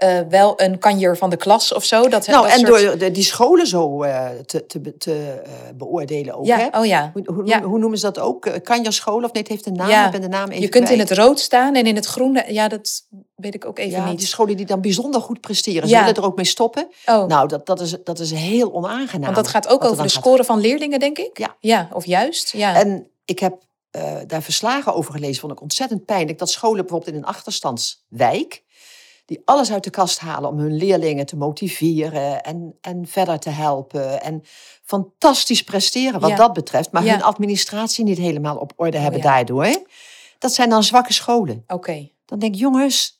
eh, 0.00 0.20
wel 0.28 0.60
een 0.60 0.78
kanjer 0.78 1.16
van 1.16 1.30
de 1.30 1.36
klas 1.36 1.72
of 1.74 1.84
zo. 1.84 2.08
Dat, 2.08 2.26
Nou, 2.26 2.42
dat 2.42 2.52
en 2.52 2.66
soort- 2.66 2.82
door 2.82 2.98
de, 2.98 3.10
die 3.10 3.22
scholen 3.22 3.66
zo 3.66 4.02
eh, 4.02 4.28
te, 4.46 4.66
te, 4.66 4.96
te 4.96 5.42
eh, 5.44 5.52
beoordelen 5.74 6.34
ook. 6.34 6.46
Ja, 6.46 6.56
hè? 6.70 6.78
oh 6.78 6.86
ja. 6.86 7.10
Hoe, 7.14 7.22
hoe, 7.34 7.46
Ja. 7.46 7.62
hoe 7.62 7.78
noemen 7.78 7.98
ze 7.98 8.04
dat 8.04 8.18
ook? 8.18 8.50
Kanjerschool 8.62 9.16
of 9.22 9.32
nee, 9.32 9.42
het 9.42 9.48
heeft 9.48 9.66
een 9.66 9.72
naam. 9.76 9.88
Ja. 9.88 10.04
Ik 10.06 10.10
ben 10.12 10.20
de 10.20 10.28
naam 10.28 10.48
even 10.48 10.62
Je 10.62 10.68
kunt 10.68 10.90
in 10.90 10.98
het 10.98 11.10
rood 11.10 11.40
staan 11.40 11.74
en 11.74 11.86
in 11.86 11.94
het 11.94 12.06
groen. 12.06 12.42
Ja, 12.48 12.68
dat 12.68 13.02
weet 13.34 13.54
ik 13.54 13.64
ook 13.66 13.78
even 13.78 13.98
ja, 14.00 14.08
niet. 14.08 14.18
die 14.18 14.26
scholen 14.26 14.56
die 14.56 14.66
dan 14.66 14.80
bijzonder 14.80 15.20
goed 15.20 15.40
presteren. 15.40 15.88
Ze 15.88 15.94
Ja. 15.94 16.00
willen 16.00 16.14
er 16.16 16.24
ook 16.24 16.36
mee 16.36 16.44
stoppen. 16.44 16.88
oh, 17.06 17.26
Nou, 17.26 17.48
dat, 17.48 17.66
dat, 17.66 17.80
is, 17.80 17.96
dat 18.04 18.18
is 18.18 18.30
heel 18.30 18.72
onaangenaam. 18.74 19.22
want 19.22 19.36
dat 19.36 19.48
gaat 19.48 19.68
ook 19.68 19.82
er 19.82 19.90
over 19.90 20.02
de 20.04 20.10
gaat 20.10 20.22
score 20.22 20.44
van 20.44 20.60
leerlingen, 20.60 20.98
denk 21.00 21.18
ik. 21.18 21.38
Ja. 21.38 21.56
Ja, 21.60 21.88
of 21.92 22.06
juist. 22.06 22.52
Ja. 22.52 22.74
En 22.74 23.10
ik 23.24 23.38
heb 23.38 23.68
daar 24.26 24.42
verslagen 24.42 24.94
over 24.94 25.12
gelezen, 25.12 25.40
vond 25.40 25.52
ik 25.52 25.60
ontzettend 25.60 26.04
pijnlijk. 26.04 26.38
Dat 26.38 26.50
scholen 26.50 26.80
bijvoorbeeld 26.80 27.10
in 27.12 27.16
een 27.22 27.24
achterstandswijk, 27.28 28.62
die 29.30 29.42
alles 29.44 29.72
uit 29.72 29.84
de 29.84 29.90
kast 29.90 30.18
halen 30.18 30.50
om 30.50 30.58
hun 30.58 30.76
leerlingen 30.76 31.26
te 31.26 31.36
motiveren 31.36 32.42
en, 32.42 32.76
en 32.80 33.06
verder 33.06 33.38
te 33.38 33.50
helpen. 33.50 34.22
En 34.22 34.42
fantastisch 34.84 35.64
presteren 35.64 36.20
wat 36.20 36.30
Ja. 36.30 36.36
dat 36.36 36.52
betreft, 36.52 36.92
maar 36.92 37.04
Ja. 37.04 37.12
hun 37.12 37.22
administratie 37.22 38.04
niet 38.04 38.18
helemaal 38.18 38.56
op 38.56 38.72
orde 38.76 38.98
hebben 38.98 39.20
ja. 39.20 39.26
daardoor. 39.26 39.82
Dat 40.38 40.52
zijn 40.52 40.68
dan 40.68 40.82
zwakke 40.84 41.12
scholen. 41.12 41.64
Oké. 41.66 42.08
Dan 42.24 42.38
denk 42.38 42.54
ik, 42.54 42.60
jongens, 42.60 43.18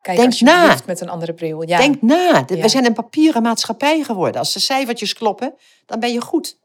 Kijk 0.00 0.18
Denk 0.18 0.40
na. 0.40 0.76
met 0.86 1.00
een 1.00 1.08
andere 1.08 1.34
bril. 1.34 1.68
Ja. 1.68 1.78
denk 1.78 2.02
na. 2.02 2.44
Ja. 2.46 2.56
We 2.56 2.68
zijn 2.68 2.84
een 2.84 2.92
papieren 2.92 3.42
maatschappij 3.42 4.02
geworden. 4.02 4.40
Als 4.40 4.52
de 4.52 4.60
cijfertjes 4.60 5.12
kloppen, 5.12 5.54
dan 5.86 6.00
ben 6.00 6.12
je 6.12 6.20
goed. 6.20 6.58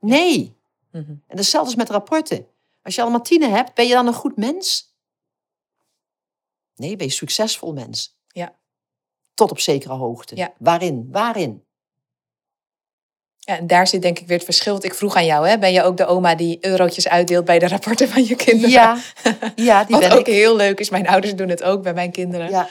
Nee. 0.00 0.56
Mhm. 0.92 1.10
En 1.26 1.36
hetzelfde 1.36 1.70
is 1.70 1.76
met 1.76 1.90
rapporten. 1.90 2.46
Als 2.82 2.94
je 2.94 3.02
allemaal 3.02 3.22
tienen 3.22 3.50
hebt, 3.50 3.74
ben 3.74 3.86
je 3.86 3.92
dan 3.94 4.06
een 4.06 4.12
goed 4.12 4.36
mens? 4.36 4.89
Nee, 6.80 6.96
ben 6.96 7.06
je 7.06 7.12
succesvol 7.12 7.72
mens. 7.72 8.18
Ja. 8.28 8.56
Tot 9.34 9.50
op 9.50 9.60
zekere 9.60 9.94
hoogte. 9.94 10.36
Ja. 10.36 10.52
Waarin? 10.58 11.08
Waarin? 11.10 11.64
Ja, 13.36 13.58
en 13.58 13.66
daar 13.66 13.86
zit 13.86 14.02
denk 14.02 14.18
ik 14.18 14.26
weer 14.26 14.36
het 14.36 14.44
verschil. 14.44 14.72
Want 14.72 14.84
ik 14.84 14.94
vroeg 14.94 15.16
aan 15.16 15.24
jou, 15.24 15.48
hè, 15.48 15.58
ben 15.58 15.72
je 15.72 15.82
ook 15.82 15.96
de 15.96 16.06
oma 16.06 16.34
die 16.34 16.58
eurotjes 16.60 17.08
uitdeelt 17.08 17.44
bij 17.44 17.58
de 17.58 17.68
rapporten 17.68 18.08
van 18.08 18.24
je 18.24 18.36
kinderen? 18.36 18.70
Ja, 18.70 18.98
ja 19.56 19.84
die 19.84 19.96
Wat 19.96 20.08
ben 20.08 20.12
ook 20.12 20.26
ik. 20.26 20.34
heel 20.34 20.56
leuk 20.56 20.80
is. 20.80 20.90
Mijn 20.90 21.08
ouders 21.08 21.34
doen 21.34 21.48
het 21.48 21.62
ook 21.62 21.82
bij 21.82 21.94
mijn 21.94 22.10
kinderen. 22.10 22.50
Ja, 22.50 22.68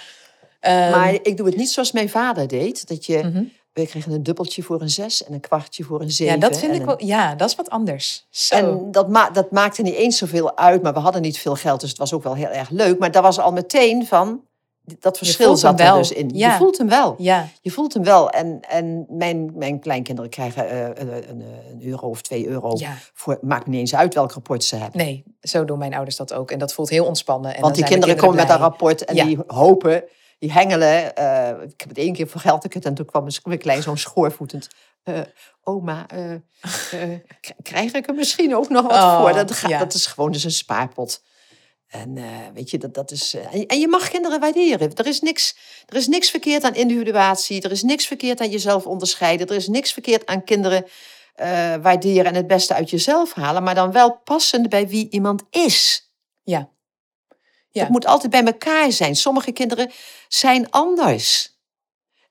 Ehm, 0.60 0.92
maar 0.92 1.14
ik 1.14 1.38
doe 1.38 1.46
het 1.46 1.56
niet 1.56 1.70
zoals 1.70 1.92
mijn 1.92 2.10
vader 2.10 2.48
deed. 2.48 2.88
Dat 2.88 3.06
je, 3.06 3.18
mhm. 3.18 3.44
We 3.84 3.88
kregen 3.88 4.12
een 4.12 4.24
dubbeltje 4.24 4.64
voor 4.64 4.82
een 4.82 4.90
zes 4.90 5.24
en 5.24 5.34
een 5.34 5.40
kwartje 5.40 5.84
voor 5.84 6.02
een 6.02 6.12
zeven. 6.12 6.34
Ja, 6.34 6.40
dat 6.40 6.58
vind 6.60 6.74
ik 6.74 6.80
een- 6.80 6.86
wel. 6.86 7.04
Ja, 7.06 7.36
dat 7.36 7.50
is 7.50 7.56
wat 7.56 7.70
anders. 7.70 8.28
Zo. 8.30 8.56
En 8.56 8.92
dat, 8.92 9.10
ma 9.10 9.30
dat 9.30 9.52
maakte 9.52 9.82
niet 9.82 9.94
eens 9.96 10.18
zoveel 10.18 10.58
uit, 10.58 10.82
maar 10.82 10.94
we 10.94 11.00
hadden 11.00 11.22
niet 11.22 11.38
veel 11.40 11.56
geld, 11.56 11.80
dus 11.80 11.90
het 11.90 11.98
was 12.00 12.14
ook 12.14 12.24
wel 12.24 12.36
heel 12.36 12.48
erg 12.48 12.70
leuk. 12.70 13.00
Maar 13.00 13.12
daar 13.12 13.22
was 13.22 13.40
al 13.40 13.52
meteen 13.52 14.06
van, 14.08 14.42
dat 15.00 15.18
verschil 15.18 15.58
zat 15.58 15.80
er 15.80 15.94
dus 15.94 16.12
in. 16.12 16.30
Ja. 16.34 16.52
Je 16.52 16.58
voelt 16.58 16.78
hem 16.78 16.90
wel. 16.90 17.16
ja, 17.18 17.48
Je 17.62 17.72
voelt 17.72 17.94
hem 17.94 18.04
wel. 18.04 18.30
En, 18.30 18.60
en 18.70 19.06
mijn, 19.10 19.52
mijn 19.56 19.80
kleinkinderen 19.80 20.30
krijgen 20.30 20.70
eh, 20.70 20.80
een, 21.04 21.30
een, 21.30 21.44
een 21.72 21.82
euro 21.88 22.08
of 22.10 22.22
twee 22.22 22.48
euro. 22.48 22.74
ja. 22.78 22.94
Voor, 23.14 23.38
maakt 23.42 23.68
niet 23.68 23.80
eens 23.80 23.96
uit 23.96 24.14
welk 24.14 24.32
rapport 24.32 24.64
ze 24.64 24.76
hebben. 24.76 24.98
Nee, 24.98 25.24
zo 25.42 25.66
doen 25.66 25.78
mijn 25.78 25.94
ouders 25.94 26.16
dat 26.16 26.34
ook. 26.34 26.52
En 26.52 26.60
dat 26.60 26.74
voelt 26.74 26.90
heel 26.90 27.06
ontspannen. 27.06 27.56
En 27.56 27.62
Want 27.62 27.76
die 27.76 27.84
kinderen 27.84 28.16
komen 28.16 28.36
met 28.36 28.48
dat 28.48 28.60
rapport 28.60 29.06
en 29.06 29.26
die 29.26 29.38
hopen, 29.48 30.04
die 30.40 30.52
hengelen. 30.52 31.16
eh, 31.16 31.50
ik 31.64 31.80
heb 31.80 31.90
het 31.90 31.98
één 31.98 32.14
keer 32.14 32.28
vergelderd 32.28 32.86
en 32.86 32.94
toen 32.94 33.06
kwam 33.06 33.28
mijn 33.44 33.60
klein 33.60 33.82
zo'n 33.82 33.98
schoorvoetend. 33.98 34.68
eh, 35.04 35.20
oma, 35.64 36.08
eh, 36.08 36.34
krijg 37.62 37.94
ik 37.94 38.08
er 38.08 38.14
misschien 38.16 38.56
ook 38.56 38.70
nog 38.70 38.82
wat 38.82 38.92
Oh, 38.92 39.20
voor? 39.22 39.34
Dat, 39.34 39.52
gaat, 39.52 39.70
ja. 39.70 39.80
dat 39.80 39.94
is 39.94 40.06
gewoon 40.06 40.32
dus 40.32 40.44
een 40.44 40.52
spaarpot. 40.52 41.24
En 41.88 42.18
weet 42.54 42.70
je, 42.70 42.78
dat, 42.78 42.94
dat 42.94 43.12
is. 43.12 43.36
en- 43.68 43.80
je 43.80 43.88
mag 43.88 44.10
kinderen 44.10 44.40
waarderen. 44.40 44.96
Er 44.96 45.08
is, 45.08 45.20
niks, 45.22 45.58
er 45.86 45.96
is 45.96 46.08
niks 46.08 46.30
verkeerd 46.30 46.64
aan 46.64 46.76
individuatie. 46.76 47.62
Er 47.62 47.72
is 47.72 47.84
niks 47.84 48.06
verkeerd 48.08 48.40
aan 48.42 48.50
jezelf 48.50 48.86
onderscheiden. 48.86 49.48
Er 49.48 49.56
is 49.56 49.68
niks 49.68 49.94
verkeerd 49.94 50.26
aan 50.26 50.44
kinderen 50.44 50.86
waarderen 51.82 52.26
en 52.26 52.36
het 52.36 52.48
beste 52.48 52.74
uit 52.74 52.90
jezelf 52.90 53.34
halen. 53.34 53.64
Maar 53.64 53.76
dan 53.76 53.92
wel 53.92 54.18
passend 54.24 54.70
bij 54.70 54.88
wie 54.88 55.10
iemand 55.10 55.44
is. 55.50 56.10
Ja. 56.44 56.70
Ja. 57.72 57.82
Het 57.82 57.90
moet 57.90 58.06
altijd 58.06 58.32
bij 58.32 58.44
elkaar 58.44 58.92
zijn. 58.92 59.16
Sommige 59.16 59.52
kinderen 59.52 59.92
zijn 60.28 60.72
anders. 60.72 61.58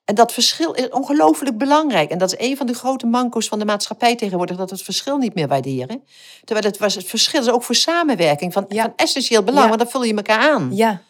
En 0.05 0.15
dat 0.15 0.33
verschil 0.33 0.71
is 0.73 0.89
ongelooflijk 0.89 1.57
belangrijk. 1.57 2.09
En 2.09 2.17
dat 2.17 2.33
is 2.33 2.47
een 2.47 2.57
van 2.57 2.65
de 2.67 2.73
grote 2.73 3.05
manco's 3.05 3.47
van 3.47 3.59
de 3.59 3.65
maatschappij 3.65 4.15
tegenwoordig, 4.15 4.57
dat 4.57 4.69
we 4.69 4.75
het 4.75 4.83
verschil 4.85 5.17
niet 5.17 5.35
meer 5.35 5.47
waarderen. 5.47 6.03
Terwijl 6.43 6.67
het, 6.67 6.77
was, 6.77 6.95
het 6.95 7.05
verschil 7.05 7.41
is 7.41 7.49
ook 7.49 7.63
voor 7.63 7.75
samenwerking 7.75 8.53
van, 8.53 8.65
Ja. 8.67 8.83
van 8.83 8.93
essentieel 8.95 9.43
belang, 9.43 9.61
Ja. 9.63 9.67
want 9.69 9.79
dan 9.81 9.89
vul 9.89 10.03
je 10.03 10.13
elkaar 10.15 10.51
aan. 10.51 10.75
Ja, 10.75 11.01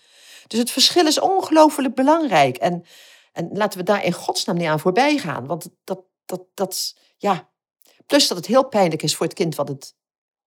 Dus 0.48 0.60
het 0.60 0.72
verschil 0.72 1.06
is 1.08 1.20
ongelooflijk 1.20 1.96
belangrijk. 1.96 2.58
En, 2.58 2.86
en 3.34 3.50
laten 3.54 3.80
we 3.80 3.86
daar 3.86 4.04
in 4.06 4.14
godsnaam 4.14 4.58
niet 4.58 4.68
aan 4.68 4.80
voorbij 4.80 5.18
gaan. 5.18 5.46
Want 5.46 5.70
dat, 5.84 6.00
dat, 6.26 6.42
dat, 6.54 6.96
ja. 7.18 7.50
Plus 8.06 8.28
dat 8.28 8.38
het 8.38 8.46
heel 8.46 8.66
pijnlijk 8.68 9.04
is 9.04 9.16
voor 9.16 9.26
het 9.26 9.36
kind 9.36 9.56
wat 9.56 9.68
het 9.68 9.96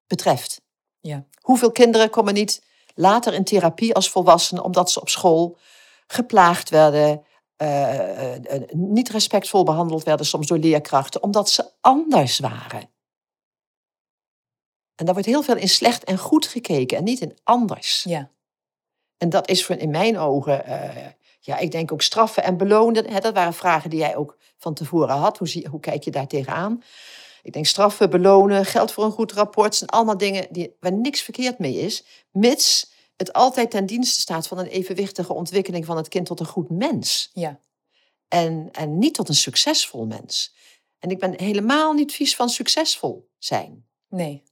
betreft. 0.07 0.61
Ja. 1.01 1.27
Hoeveel 1.41 1.73
kinderen 1.73 2.11
komen 2.11 2.35
niet 2.35 2.63
later 2.95 3.35
in 3.35 3.45
therapie 3.45 3.95
als 3.95 4.11
volwassenen 4.11 4.65
omdat 4.65 4.91
ze 4.91 5.01
op 5.01 5.09
school 5.09 5.59
geplaagd 6.07 6.71
werden, 6.71 7.23
eh, 7.57 8.35
eh, 8.35 8.55
eh, 8.55 8.63
niet 8.71 9.09
respectvol 9.09 9.65
behandeld 9.65 10.03
werden, 10.03 10.27
soms 10.27 10.47
door 10.47 10.59
leerkrachten, 10.59 11.23
omdat 11.23 11.51
ze 11.51 11.71
anders 11.81 12.39
waren. 12.39 12.91
En 14.95 15.05
daar 15.05 15.15
wordt 15.15 15.29
heel 15.29 15.43
veel 15.43 15.57
in 15.57 15.69
slecht 15.69 16.05
en 16.05 16.19
goed 16.19 16.47
gekeken 16.47 16.99
en 16.99 17.05
niet 17.05 17.21
in 17.21 17.39
anders. 17.43 18.03
ja, 18.03 18.31
En 19.17 19.29
dat 19.29 19.49
is 19.49 19.65
voor, 19.65 19.77
in 19.77 19.91
mijn 19.91 20.19
ogen, 20.19 20.65
ja, 21.41 21.59
ik 21.59 21.71
denk 21.71 21.93
ook 21.93 22.03
straffen 22.03 22.43
en 22.43 22.57
belonen. 22.57 23.11
Hè, 23.11 23.21
dat 23.21 23.35
waren 23.35 23.55
vragen 23.55 23.91
die 23.91 23.99
jij 23.99 24.17
ook 24.17 24.37
van 24.59 24.75
tevoren 24.75 25.17
had. 25.17 25.39
Hoe, 25.39 25.49
zie, 25.49 25.69
hoe 25.69 25.81
kijk 25.81 26.03
je 26.03 26.11
daar 26.11 26.27
tegenaan? 26.27 26.83
Ik 27.43 27.53
denk 27.53 27.67
straffen, 27.67 28.11
belonen, 28.11 28.65
geld 28.65 28.93
voor 28.93 29.05
een 29.05 29.11
goed 29.11 29.33
rapport. 29.33 29.75
zijn 29.75 29.91
allemaal 29.91 30.19
dingen 30.19 30.47
die, 30.51 30.77
waar 30.81 30.93
niks 30.93 31.21
verkeerd 31.21 31.59
mee 31.59 31.75
is. 31.75 32.05
Mits 32.31 32.93
het 33.17 33.33
altijd 33.33 33.71
ten 33.71 33.87
dienste 33.87 34.21
staat 34.21 34.47
van 34.47 34.59
een 34.59 34.67
evenwichtige 34.67 35.33
ontwikkeling 35.33 35.85
van 35.85 35.97
het 35.97 36.09
kind 36.09 36.27
tot 36.27 36.41
een 36.41 36.47
goed 36.47 36.71
mens. 36.71 37.31
ja. 37.33 37.61
En, 38.29 38.69
en 38.73 38.99
niet 38.99 39.15
tot 39.15 39.29
een 39.29 39.35
succesvol 39.35 40.07
mens. 40.07 40.55
En 40.99 41.11
ik 41.11 41.19
ben 41.19 41.41
helemaal 41.41 41.93
niet 41.93 42.13
vies 42.13 42.37
van 42.37 42.49
succesvol 42.49 43.31
zijn. 43.39 43.87
Nee. 44.09 44.43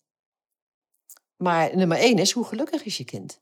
Maar 1.36 1.76
nummer 1.76 1.98
één 1.98 2.18
is, 2.18 2.30
hoe 2.30 2.44
gelukkig 2.44 2.84
is 2.84 2.96
je 2.96 3.04
kind? 3.04 3.40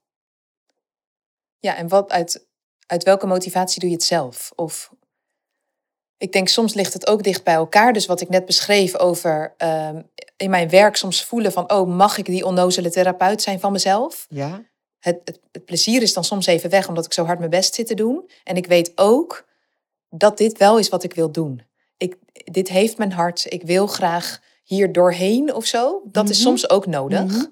Ja, 1.58 1.76
en 1.76 1.88
wat 1.88 2.10
uit, 2.10 2.46
uit 2.86 3.02
welke 3.02 3.26
motivatie 3.26 3.80
doe 3.80 3.88
je 3.88 3.94
het 3.94 4.04
zelf? 4.04 4.52
Of 4.54 4.92
ik 6.18 6.32
denk 6.32 6.48
soms 6.48 6.74
ligt 6.74 6.92
het 6.92 7.06
ook 7.06 7.22
dicht 7.22 7.44
bij 7.44 7.54
elkaar. 7.54 7.92
Dus 7.92 8.06
wat 8.06 8.20
ik 8.20 8.28
net 8.28 8.46
beschreef 8.46 8.96
over 8.96 9.54
ehm, 9.56 10.02
in 10.36 10.50
mijn 10.50 10.68
werk 10.68 10.96
soms 10.96 11.24
voelen 11.24 11.52
van, 11.52 11.72
oh, 11.72 11.88
mag 11.88 12.18
ik 12.18 12.24
die 12.24 12.44
onnozele 12.44 12.90
therapeut 12.90 13.42
zijn 13.42 13.60
van 13.60 13.72
mezelf? 13.72 14.26
Ja? 14.28 14.62
Het, 14.98 15.20
het, 15.24 15.40
het 15.52 15.64
plezier 15.64 16.02
is 16.02 16.12
dan 16.12 16.24
soms 16.24 16.46
even 16.46 16.70
weg 16.70 16.88
omdat 16.88 17.04
ik 17.04 17.12
zo 17.12 17.24
hard 17.24 17.38
mijn 17.38 17.50
best 17.50 17.74
zit 17.74 17.86
te 17.86 17.94
doen. 17.94 18.30
En 18.44 18.56
ik 18.56 18.66
weet 18.66 18.92
ook 18.94 19.46
dat 20.10 20.38
dit 20.38 20.58
wel 20.58 20.78
is 20.78 20.88
wat 20.88 21.02
ik 21.04 21.14
wil 21.14 21.30
doen. 21.30 21.62
Ik, 21.96 22.16
dit 22.32 22.68
heeft 22.68 22.98
mijn 22.98 23.12
hart. 23.12 23.46
Ik 23.52 23.62
wil 23.62 23.86
graag 23.86 24.40
hier 24.64 24.92
doorheen 24.92 25.54
of 25.54 25.64
zo. 25.64 26.00
Dat 26.04 26.28
is 26.28 26.36
Mhm. 26.38 26.46
soms 26.46 26.70
ook 26.70 26.86
nodig. 26.86 27.24
Mhm. 27.24 27.44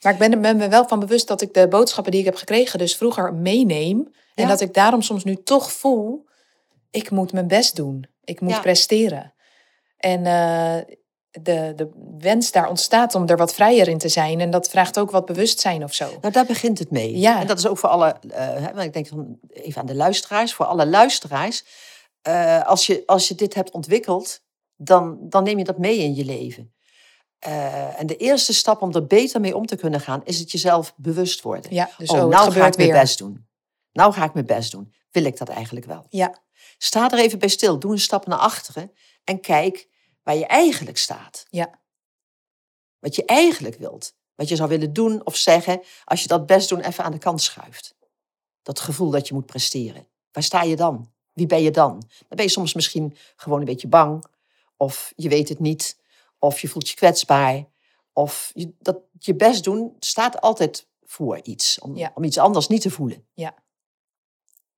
Maar 0.00 0.12
ik 0.12 0.18
ben 0.18 0.32
er 0.32 0.40
ben 0.40 0.56
me 0.56 0.68
wel 0.68 0.88
van 0.88 1.00
bewust 1.00 1.28
dat 1.28 1.40
ik 1.40 1.54
de 1.54 1.68
boodschappen 1.68 2.12
die 2.12 2.20
ik 2.20 2.26
heb 2.26 2.36
gekregen, 2.36 2.78
dus 2.78 2.96
vroeger 2.96 3.34
meeneem. 3.34 4.12
En 4.34 4.48
dat 4.48 4.60
ik 4.60 4.74
daarom 4.74 5.02
soms 5.02 5.24
nu 5.24 5.42
toch 5.42 5.72
voel, 5.72 6.26
ik 6.90 7.10
moet 7.10 7.32
mijn 7.32 7.46
best 7.48 7.76
doen. 7.76 8.06
Ik 8.24 8.40
moet 8.40 8.50
Ja. 8.50 8.60
presteren. 8.60 9.34
En 9.96 10.26
eh, 10.26 10.94
de, 11.30 11.72
de 11.76 11.90
wens 12.18 12.52
daar 12.52 12.68
ontstaat 12.68 13.14
om 13.14 13.28
er 13.28 13.36
wat 13.36 13.54
vrijer 13.54 13.88
in 13.88 13.98
te 13.98 14.08
zijn. 14.08 14.40
En 14.40 14.50
dat 14.50 14.68
vraagt 14.68 14.98
ook 14.98 15.10
wat 15.10 15.26
bewustzijn 15.26 15.84
of 15.84 15.94
zo. 15.94 16.18
Nou, 16.20 16.32
daar 16.32 16.46
begint 16.46 16.78
het 16.78 16.90
mee. 16.90 17.18
Ja. 17.18 17.40
En 17.40 17.46
dat 17.46 17.58
is 17.58 17.66
ook 17.66 17.78
voor 17.78 17.88
alle, 17.88 18.16
hè, 18.32 18.72
want 18.72 18.84
ik 18.86 18.92
denk 18.92 19.06
van 19.06 19.38
even 19.48 19.80
aan 19.80 19.86
de 19.86 19.94
luisteraars, 19.94 20.54
voor 20.54 20.66
alle 20.66 20.86
luisteraars. 20.86 21.64
eh, 22.22 22.66
als, 22.66 22.86
je, 22.86 23.02
als 23.06 23.28
je 23.28 23.34
dit 23.34 23.54
hebt 23.54 23.70
ontwikkeld, 23.70 24.40
dan, 24.76 25.16
dan 25.20 25.42
neem 25.44 25.58
je 25.58 25.64
dat 25.64 25.78
mee 25.78 25.98
in 25.98 26.14
je 26.14 26.24
leven. 26.24 26.74
En 27.96 28.06
de 28.06 28.16
eerste 28.16 28.54
stap 28.54 28.82
om 28.82 28.94
er 28.94 29.06
beter 29.06 29.40
mee 29.40 29.56
om 29.56 29.66
te 29.66 29.76
kunnen 29.76 30.00
gaan, 30.00 30.20
is 30.24 30.38
het 30.38 30.50
jezelf 30.50 30.94
bewust 30.96 31.42
worden. 31.42 31.74
Ja, 31.74 31.90
dus 31.98 32.10
oh, 32.10 32.22
oh, 32.22 32.28
nou 32.28 32.52
ga 32.52 32.66
ik 32.66 32.76
mijn 32.76 32.90
best 32.90 33.18
doen. 33.18 33.46
Nou 33.92 34.12
ga 34.12 34.24
ik 34.24 34.34
mijn 34.34 34.46
best 34.46 34.70
doen. 34.72 34.94
Wil 35.10 35.24
ik 35.24 35.38
dat 35.38 35.48
eigenlijk 35.48 35.86
wel? 35.86 36.06
Ja, 36.08 36.38
Sta 36.78 37.10
er 37.10 37.18
even 37.18 37.38
bij 37.38 37.48
stil. 37.48 37.78
Doe 37.78 37.92
een 37.92 37.98
stap 37.98 38.26
naar 38.26 38.38
achteren 38.38 38.92
en 39.24 39.40
kijk 39.40 39.88
waar 40.22 40.36
je 40.36 40.46
eigenlijk 40.46 40.98
staat. 40.98 41.46
Ja. 41.50 41.80
Wat 42.98 43.14
je 43.14 43.24
eigenlijk 43.24 43.76
wilt. 43.78 44.14
Wat 44.34 44.48
je 44.48 44.56
zou 44.56 44.68
willen 44.68 44.92
doen 44.92 45.26
of 45.26 45.36
zeggen 45.36 45.82
als 46.04 46.22
je 46.22 46.28
dat 46.28 46.46
best 46.46 46.68
doen 46.68 46.80
even 46.80 47.04
aan 47.04 47.12
de 47.12 47.18
kant 47.18 47.42
schuift. 47.42 47.94
Dat 48.62 48.80
gevoel 48.80 49.10
dat 49.10 49.28
je 49.28 49.34
moet 49.34 49.46
presteren. 49.46 50.08
Waar 50.32 50.42
sta 50.42 50.62
je 50.62 50.76
dan? 50.76 51.12
Wie 51.32 51.46
ben 51.46 51.62
je 51.62 51.70
dan? 51.70 51.90
Dan 52.00 52.36
ben 52.36 52.44
je 52.44 52.50
soms 52.50 52.74
misschien 52.74 53.16
gewoon 53.36 53.58
een 53.58 53.64
beetje 53.64 53.88
bang. 53.88 54.24
Of 54.76 55.12
je 55.16 55.28
weet 55.28 55.48
het 55.48 55.58
niet. 55.58 55.98
Of 56.38 56.60
je 56.60 56.68
voelt 56.68 56.88
je 56.88 56.94
kwetsbaar. 56.94 57.64
Of 58.12 58.50
je, 58.54 58.74
dat, 58.78 58.98
je 59.18 59.34
best 59.34 59.64
doen 59.64 59.96
staat 59.98 60.40
altijd 60.40 60.88
voor 61.04 61.40
iets. 61.42 61.78
Om, 61.80 61.96
Ja. 61.96 62.10
om 62.14 62.24
iets 62.24 62.38
anders 62.38 62.66
niet 62.66 62.80
te 62.80 62.90
voelen. 62.90 63.26
Ja. 63.34 63.54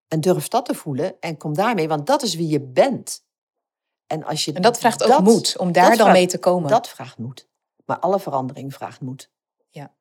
En 0.09 0.21
durf 0.21 0.49
dat 0.49 0.65
te 0.65 0.75
voelen 0.75 1.21
en 1.21 1.37
kom 1.37 1.55
daarmee, 1.55 1.89
want 1.89 2.07
dat 2.07 2.23
is 2.23 2.35
wie 2.35 2.49
je 2.49 2.61
bent. 2.61 3.27
En, 4.07 4.25
als 4.25 4.45
je 4.45 4.53
en 4.53 4.63
dat 4.63 4.79
vraagt 4.79 5.03
ook 5.03 5.21
moed 5.21 5.57
om 5.57 5.73
daar 5.73 5.87
dan 5.89 5.97
vraagt- 5.97 6.13
mee 6.13 6.27
te 6.27 6.39
komen. 6.39 6.71
Dat 6.71 6.89
vraagt 6.89 7.19
moed. 7.19 7.49
Maar 7.85 7.99
alle 7.99 8.21
verandering 8.21 8.75
vraagt 8.75 9.01
moed. 9.01 9.31
Ja. 9.69 9.95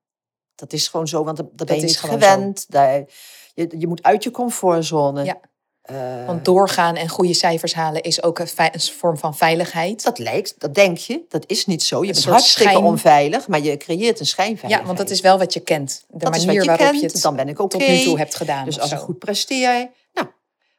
Dat 0.56 0.74
is 0.74 0.88
gewoon 0.88 1.08
zo, 1.08 1.24
want 1.24 1.38
dat, 1.38 1.56
ben 1.56 1.76
je 1.76 1.84
niet 1.84 2.00
gewend. 2.00 2.72
Daar, 2.72 3.06
je, 3.54 3.80
je 3.80 3.88
moet 3.88 4.04
uit 4.04 4.24
je 4.24 4.32
comfortzone. 4.32 5.24
Ja. 5.24 5.40
Eh, 5.88 6.26
Want 6.26 6.46
doorgaan 6.46 6.96
en 6.96 7.10
goede 7.10 7.34
cijfers 7.34 7.74
halen 7.74 8.02
is 8.02 8.24
ook 8.24 8.40
een, 8.40 8.48
vorm 8.80 9.18
van 9.18 9.36
veiligheid. 9.36 10.04
dat 10.04 10.20
lijkt, 10.20 10.56
dat 10.58 10.76
denk 10.76 10.98
je, 10.98 11.22
dat 11.30 11.44
is 11.48 11.66
niet 11.66 11.84
zo. 11.84 12.04
Je 12.04 12.12
bent 12.12 12.26
hartstikke 12.26 12.70
schijn- 12.70 12.84
onveilig, 12.84 13.48
maar 13.48 13.62
je 13.62 13.78
creëert 13.78 14.20
een 14.20 14.26
schijnveiligheid. 14.26 14.82
Ja, 14.82 14.86
want 14.86 14.98
dat 14.98 15.10
is 15.10 15.22
wel 15.22 15.38
wat 15.38 15.54
je 15.54 15.60
kent. 15.60 16.06
De 16.08 16.18
Dat 16.18 16.32
manier 16.32 16.46
wat 16.46 16.56
je 16.56 16.62
waarop 16.70 16.86
kent, 16.88 17.00
je 17.00 17.08
het 17.08 17.22
dan 17.22 17.36
ben 17.36 17.50
ik 17.50 17.60
oké. 17.60 17.78
tot 17.78 17.88
nu 17.88 18.04
toe 18.04 18.18
hebt 18.18 18.36
gedaan. 18.36 18.66
Dus 18.66 18.80
als 18.80 18.90
zo. 18.90 18.96
ik 18.96 19.02
goed 19.02 19.20
presteer, 19.20 19.90
nou, 20.14 20.28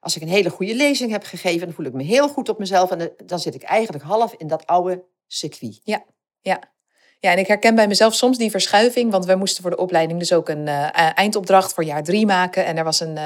als 0.00 0.16
ik 0.16 0.22
een 0.22 0.28
hele 0.28 0.50
goede 0.50 0.74
lezing 0.74 1.10
heb 1.10 1.24
gegeven, 1.24 1.66
dan 1.66 1.74
voel 1.74 1.86
ik 1.86 1.92
me 1.92 2.02
heel 2.02 2.28
goed 2.28 2.48
op 2.48 2.58
mezelf. 2.58 2.90
En 2.90 3.00
eh, 3.00 3.06
dan 3.26 3.38
zit 3.38 3.54
ik 3.54 3.62
eigenlijk 3.62 4.04
half 4.04 4.34
in 4.36 4.46
dat 4.46 4.66
oude 4.66 5.02
circuit. 5.26 5.80
Ja, 7.20 7.30
en 7.32 7.38
ik 7.38 7.46
herken 7.46 7.74
bij 7.74 7.86
mezelf 7.88 8.14
soms 8.14 8.38
die 8.38 8.50
verschuiving. 8.50 9.10
Want 9.10 9.24
we 9.24 9.34
moesten 9.34 9.62
voor 9.62 9.70
de 9.70 9.76
opleiding 9.76 10.18
dus 10.18 10.32
ook 10.32 10.48
een 10.48 10.68
eh, 10.68 11.10
eindopdracht 11.14 11.72
voor 11.72 11.84
jaar 11.84 12.02
drie 12.02 12.26
maken. 12.26 12.64
En 12.64 12.76
er 12.76 12.84
was 12.84 13.00
een, 13.00 13.18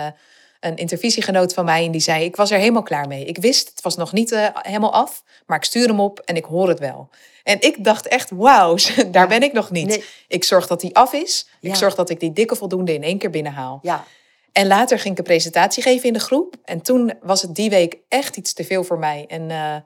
een 0.63 0.77
intervisiegenoot 0.77 1.55
van 1.55 1.65
mij 1.65 1.85
en 1.85 1.91
die 1.91 2.01
zei... 2.01 2.25
ik 2.25 2.37
was 2.37 2.51
er 2.51 2.59
helemaal 2.59 2.83
klaar 2.83 3.09
mee. 3.09 3.25
Ik 3.25 3.39
wist, 3.39 3.69
het 3.69 3.83
was 3.83 3.97
nog 3.97 4.13
niet 4.13 4.33
eh, 4.33 4.47
helemaal 4.53 4.93
af, 4.93 5.23
maar 5.47 5.57
ik 5.57 5.65
stuur 5.65 5.89
hem 5.89 6.01
op 6.01 6.19
en 6.19 6.37
ik 6.37 6.45
hoor 6.45 6.69
het 6.69 6.79
wel. 6.79 7.09
En 7.43 7.61
ik 7.61 7.85
dacht 7.85 8.09
echt, 8.09 8.31
wauw, 8.31 8.77
daar 9.11 9.29
ben 9.29 9.43
ik 9.43 9.53
nog 9.53 9.71
niet. 9.71 9.87
Nee. 9.87 10.05
Ik 10.29 10.45
zorg 10.45 10.67
dat 10.67 10.81
die 10.81 10.97
af 10.97 11.13
is. 11.13 11.49
Ik 11.61 11.75
zorg 11.75 11.95
dat 11.95 12.11
ik 12.11 12.21
die 12.21 12.33
dikke 12.33 12.57
voldoende 12.57 12.95
in 12.95 13.03
één 13.03 13.19
keer 13.19 13.31
binnenhaal. 13.31 13.79
Ja, 13.83 14.05
En 14.53 14.67
later 14.67 14.99
ging 14.99 15.13
ik 15.13 15.19
een 15.19 15.25
presentatie 15.25 15.83
geven 15.83 16.07
in 16.07 16.13
de 16.13 16.21
groep. 16.21 16.57
En 16.65 16.83
toen 16.83 17.13
was 17.23 17.43
het 17.43 17.55
die 17.55 17.71
week 17.71 17.99
echt 18.09 18.37
iets 18.37 18.53
te 18.53 18.65
veel 18.65 18.85
voor 18.85 18.99
mij. 18.99 19.25
En 19.29 19.51
eh, 19.51 19.77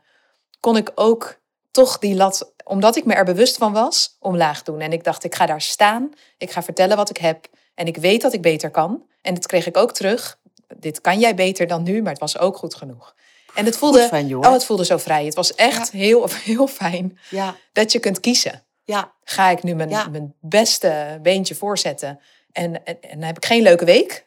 kon 0.61 0.77
ik 0.77 0.93
ook 0.95 1.41
toch 1.71 1.99
die 1.99 2.15
lat, 2.15 2.53
omdat 2.65 2.97
ik 2.97 3.05
me 3.05 3.15
er 3.15 3.25
bewust 3.25 3.57
van 3.57 3.73
was, 3.73 4.17
omlaag 4.21 4.63
doen. 4.63 4.81
En 4.81 4.93
ik 4.93 5.05
dacht, 5.05 5.25
ik 5.25 5.35
ga 5.35 5.47
daar 5.47 5.61
staan, 5.61 6.11
ik 6.39 6.51
ga 6.51 6.63
vertellen 6.63 6.97
wat 6.97 7.11
ik 7.11 7.17
heb. 7.17 7.47
En 7.75 7.87
ik 7.87 7.97
weet 7.97 8.23
dat 8.23 8.33
ik 8.33 8.43
beter 8.43 8.71
kan. 8.71 9.07
En 9.23 9.35
dat 9.35 9.47
kreeg 9.47 9.67
ik 9.67 9.77
ook 9.77 9.93
terug. 9.93 10.39
Dit 10.77 11.01
kan 11.01 11.19
jij 11.19 11.35
beter 11.35 11.67
dan 11.67 11.83
nu, 11.83 12.03
maar 12.03 12.13
het 12.13 12.21
was 12.21 12.39
ook 12.39 12.57
goed 12.57 12.75
genoeg. 12.75 13.15
En 13.55 13.65
het 13.65 13.77
voelde, 13.77 14.09
van 14.09 14.35
oh, 14.35 14.53
het 14.53 14.65
voelde 14.65 14.85
zo 14.85 14.97
vrij. 14.97 15.25
Het 15.25 15.35
was 15.35 15.55
echt 15.55 15.91
heel, 15.91 16.29
heel 16.45 16.67
fijn 16.67 17.19
Ja, 17.31 17.55
dat 17.73 17.93
je 17.93 17.99
kunt 17.99 18.21
kiezen. 18.21 18.65
ja, 18.85 19.13
Ga 19.25 19.49
ik 19.51 19.63
nu 19.63 19.75
mijn, 19.75 19.89
Ja. 19.89 20.09
mijn 20.09 20.35
beste 20.41 21.19
beentje 21.23 21.55
voorzetten 21.55 22.21
en, 22.53 22.85
en, 22.85 23.23
heb 23.23 23.37
ik 23.37 23.45
geen 23.45 23.63
leuke 23.63 23.85
week, 23.85 24.27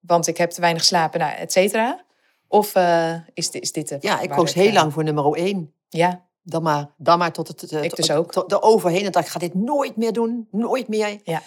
want 0.00 0.26
ik 0.26 0.36
heb 0.36 0.50
te 0.50 0.60
weinig 0.60 0.84
slapen, 0.84 1.20
nou, 1.20 1.32
et 1.32 1.52
cetera. 1.52 2.04
Of 2.48 2.74
eh, 2.74 3.14
is, 3.34 3.50
dit, 3.50 3.62
is 3.62 3.72
dit 3.72 3.88
de 3.88 3.96
ja, 4.00 4.20
ik 4.20 4.30
koos 4.30 4.54
heel 4.54 4.66
eh, 4.66 4.72
lang 4.72 4.92
voor 4.92 5.04
nummer 5.04 5.32
één. 5.34 5.74
Ja, 5.88 6.26
Dan 6.42 6.62
maar, 6.62 6.86
dan 6.96 7.18
maar 7.18 7.32
tot 7.32 7.48
het 7.48 7.62
eh, 7.72 7.82
Ik 7.82 7.88
tot- 7.88 7.96
dus 7.98 8.10
ook. 8.10 8.32
tot 8.32 8.48
de 8.48 8.62
overheen. 8.62 9.04
En 9.04 9.12
dacht, 9.12 9.26
ik 9.26 9.32
ga 9.32 9.38
dit 9.38 9.54
nooit 9.54 9.96
meer 9.96 10.12
doen. 10.12 10.48
Nooit 10.50 10.88
meer. 10.88 11.20
Ja. 11.24 11.42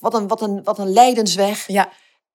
Wat 0.00 0.14
een, 0.14 0.28
wat 0.28 0.40
een, 0.40 0.62
wat 0.64 0.78
een 0.78 0.92
lijdensweg. 0.92 1.66
ja, 1.66 1.88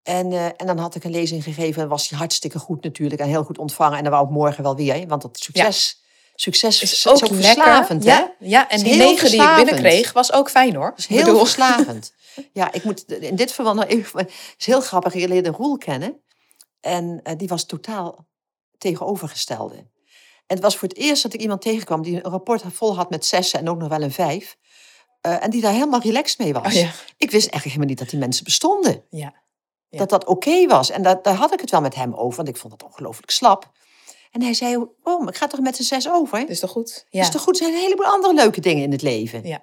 En, 0.04 0.32
eh, 0.32 0.44
en 0.44 0.66
dan 0.66 0.78
had 0.78 0.94
ik 0.94 1.04
een 1.04 1.10
lezing 1.10 1.42
gegeven 1.42 1.82
en 1.82 1.88
was 1.88 2.08
die 2.08 2.18
hartstikke 2.18 2.58
goed 2.58 2.82
natuurlijk. 2.82 3.20
En 3.20 3.28
heel 3.28 3.44
goed 3.44 3.58
ontvangen. 3.58 3.96
En 3.98 4.02
dan 4.04 4.12
wou 4.12 4.24
ik 4.24 4.30
morgen 4.30 4.62
wel 4.62 4.76
weer. 4.76 4.94
hè, 4.94 5.06
Want 5.06 5.22
dat 5.22 5.38
succes, 5.38 6.02
succes 6.34 6.82
is 6.82 6.92
is, 6.92 7.06
ook, 7.06 7.26
verslavend. 7.26 8.04
Hè? 8.04 8.10
Ja, 8.10 8.34
ja, 8.38 8.68
en 8.68 8.82
die 8.82 8.94
negen 8.96 9.30
die 9.30 9.42
ik 9.42 9.54
binnenkreeg 9.56 10.12
was 10.12 10.32
ook 10.32 10.50
fijn 10.50 10.74
hoor. 10.74 10.92
Is 10.96 11.06
heel 11.06 11.24
bedoel- 11.24 11.38
verslavend. 11.38 12.12
Ja, 12.52 12.72
ik 12.72 12.84
moet 12.84 13.04
in 13.12 13.36
dit 13.36 13.52
verband 13.52 13.76
nog 13.76 13.86
even... 13.88 14.18
Het 14.18 14.54
is 14.58 14.66
heel 14.66 14.80
grappig, 14.80 15.14
ik 15.14 15.28
leerde 15.28 15.50
Roel 15.50 15.78
kennen. 15.78 16.22
En 16.80 17.20
eh, 17.22 17.36
die 17.36 17.48
was 17.48 17.64
totaal 17.66 18.26
tegenovergestelde. 18.78 19.74
En 20.46 20.56
het 20.56 20.60
was 20.60 20.76
voor 20.76 20.88
het 20.88 20.96
eerst 20.96 21.22
dat 21.22 21.34
ik 21.34 21.40
iemand 21.40 21.62
tegenkwam 21.62 22.02
die 22.02 22.14
een 22.24 22.30
rapport 22.30 22.62
vol 22.72 22.96
had 22.96 23.10
met 23.10 23.26
zessen 23.26 23.58
en 23.58 23.68
ook 23.68 23.78
nog 23.78 23.88
wel 23.88 24.02
een 24.02 24.12
vijf. 24.12 24.56
Eh, 25.20 25.44
en 25.44 25.50
die 25.50 25.60
daar 25.60 25.72
helemaal 25.72 26.00
relaxed 26.00 26.38
mee 26.38 26.52
was. 26.52 26.66
Oh, 26.66 26.72
ja. 26.72 26.90
Ik 27.16 27.30
wist 27.30 27.48
eigenlijk 27.48 27.64
helemaal 27.64 27.86
niet 27.86 27.98
dat 27.98 28.10
die 28.10 28.18
mensen 28.18 28.44
bestonden. 28.44 29.04
Ja. 29.10 29.34
Ja. 29.94 30.00
Dat 30.00 30.08
dat 30.10 30.26
oké 30.26 30.66
was. 30.66 30.90
En 30.90 31.02
dat, 31.02 31.24
daar 31.24 31.34
had 31.34 31.52
ik 31.52 31.60
het 31.60 31.70
wel 31.70 31.80
met 31.80 31.94
hem 31.94 32.14
over, 32.14 32.36
want 32.36 32.48
ik 32.48 32.56
vond 32.56 32.72
het 32.72 32.82
ongelooflijk 32.82 33.30
slap. 33.30 33.72
En 34.30 34.42
hij 34.42 34.54
zei, 34.54 34.76
oh, 35.02 35.20
maar 35.20 35.28
ik 35.28 35.36
ga 35.36 35.46
toch 35.46 35.60
met 35.60 35.78
een 35.78 35.84
zes 35.84 36.10
over? 36.10 36.40
Dat 36.40 36.48
is 36.48 36.60
toch 36.60 36.70
goed? 36.70 37.06
Ja. 37.10 37.20
is 37.20 37.30
toch 37.30 37.42
goed? 37.42 37.58
Er 37.58 37.64
zijn 37.64 37.74
een 37.74 37.80
heleboel 37.80 38.06
andere 38.06 38.34
leuke 38.34 38.60
dingen 38.60 38.82
in 38.82 38.92
het 38.92 39.02
leven. 39.02 39.46
Ja. 39.46 39.62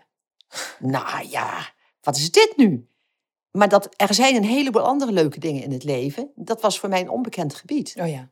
Nou 0.80 1.28
ja, 1.30 1.70
wat 2.02 2.16
is 2.16 2.32
dit 2.32 2.54
nu? 2.56 2.90
Maar 3.52 3.70
dat 3.70 3.90
er 3.96 4.14
zijn 4.14 4.36
een 4.36 4.44
heleboel 4.44 4.82
andere 4.82 5.12
leuke 5.12 5.40
dingen 5.40 5.64
in 5.64 5.72
het 5.72 5.84
leven, 5.84 6.32
dat 6.36 6.62
was 6.62 6.80
voor 6.80 6.90
mij 6.90 7.02
een 7.02 7.10
onbekend 7.10 7.56
gebied. 7.56 7.96
Oh 8.00 8.10
ja. 8.10 8.30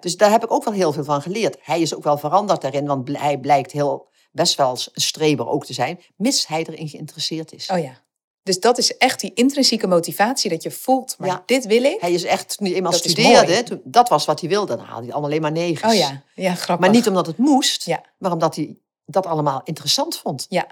Dus 0.00 0.16
daar 0.16 0.30
heb 0.30 0.44
ik 0.44 0.50
ook 0.50 0.64
wel 0.64 0.74
heel 0.74 0.92
veel 0.92 1.04
van 1.04 1.22
geleerd. 1.22 1.56
Hij 1.60 1.80
is 1.80 1.94
ook 1.94 2.02
wel 2.02 2.18
veranderd 2.18 2.60
daarin, 2.60 2.86
want 2.86 3.16
hij 3.18 3.38
blijkt 3.38 3.72
heel 3.72 4.08
best 4.32 4.56
wel 4.56 4.70
een 4.70 5.00
streber 5.00 5.48
ook 5.48 5.64
te 5.64 5.72
zijn, 5.72 6.00
mits 6.16 6.46
hij 6.46 6.64
erin 6.64 6.88
geïnteresseerd 6.88 7.52
is. 7.52 7.70
Oh 7.70 7.78
ja. 7.78 8.02
Dus 8.42 8.60
dat 8.60 8.78
is 8.78 8.96
echt 8.96 9.20
die 9.20 9.32
intrinsieke 9.34 9.86
motivatie 9.86 10.50
dat 10.50 10.62
je 10.62 10.70
voelt, 10.70 11.14
maar 11.18 11.28
Ja. 11.28 11.42
dit 11.46 11.66
wil 11.66 11.82
ik. 11.84 12.00
Hij 12.00 12.12
is 12.12 12.24
echt, 12.24 12.56
toen 12.56 12.66
hij 12.66 12.76
eenmaal 12.76 12.90
Dat 12.92 13.00
studeerde, 13.00 13.62
toen, 13.62 13.80
dat 13.84 14.08
was 14.08 14.24
wat 14.24 14.40
hij 14.40 14.48
wilde. 14.48 14.76
Dan 14.76 14.84
haalde 14.84 15.02
hij 15.02 15.12
allemaal 15.12 15.30
alleen 15.30 15.42
maar 15.42 15.52
negens. 15.52 15.92
Oh 15.92 15.98
ja, 15.98 16.22
ja, 16.34 16.54
grappig. 16.54 16.86
Maar 16.86 16.94
niet 16.96 17.08
omdat 17.08 17.26
het 17.26 17.36
moest, 17.38 17.84
Ja. 17.84 18.02
maar 18.18 18.32
omdat 18.32 18.56
hij 18.56 18.76
dat 19.06 19.26
allemaal 19.26 19.60
interessant 19.64 20.18
vond. 20.18 20.46
Ja, 20.48 20.66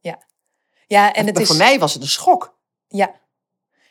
ja. 0.00 0.18
Ja, 0.86 1.12
en 1.12 1.26
het 1.26 1.38
is... 1.38 1.46
voor 1.46 1.56
mij 1.56 1.78
was 1.78 1.92
het 1.94 2.02
een 2.02 2.08
schok. 2.08 2.54
Ja. 2.88 3.14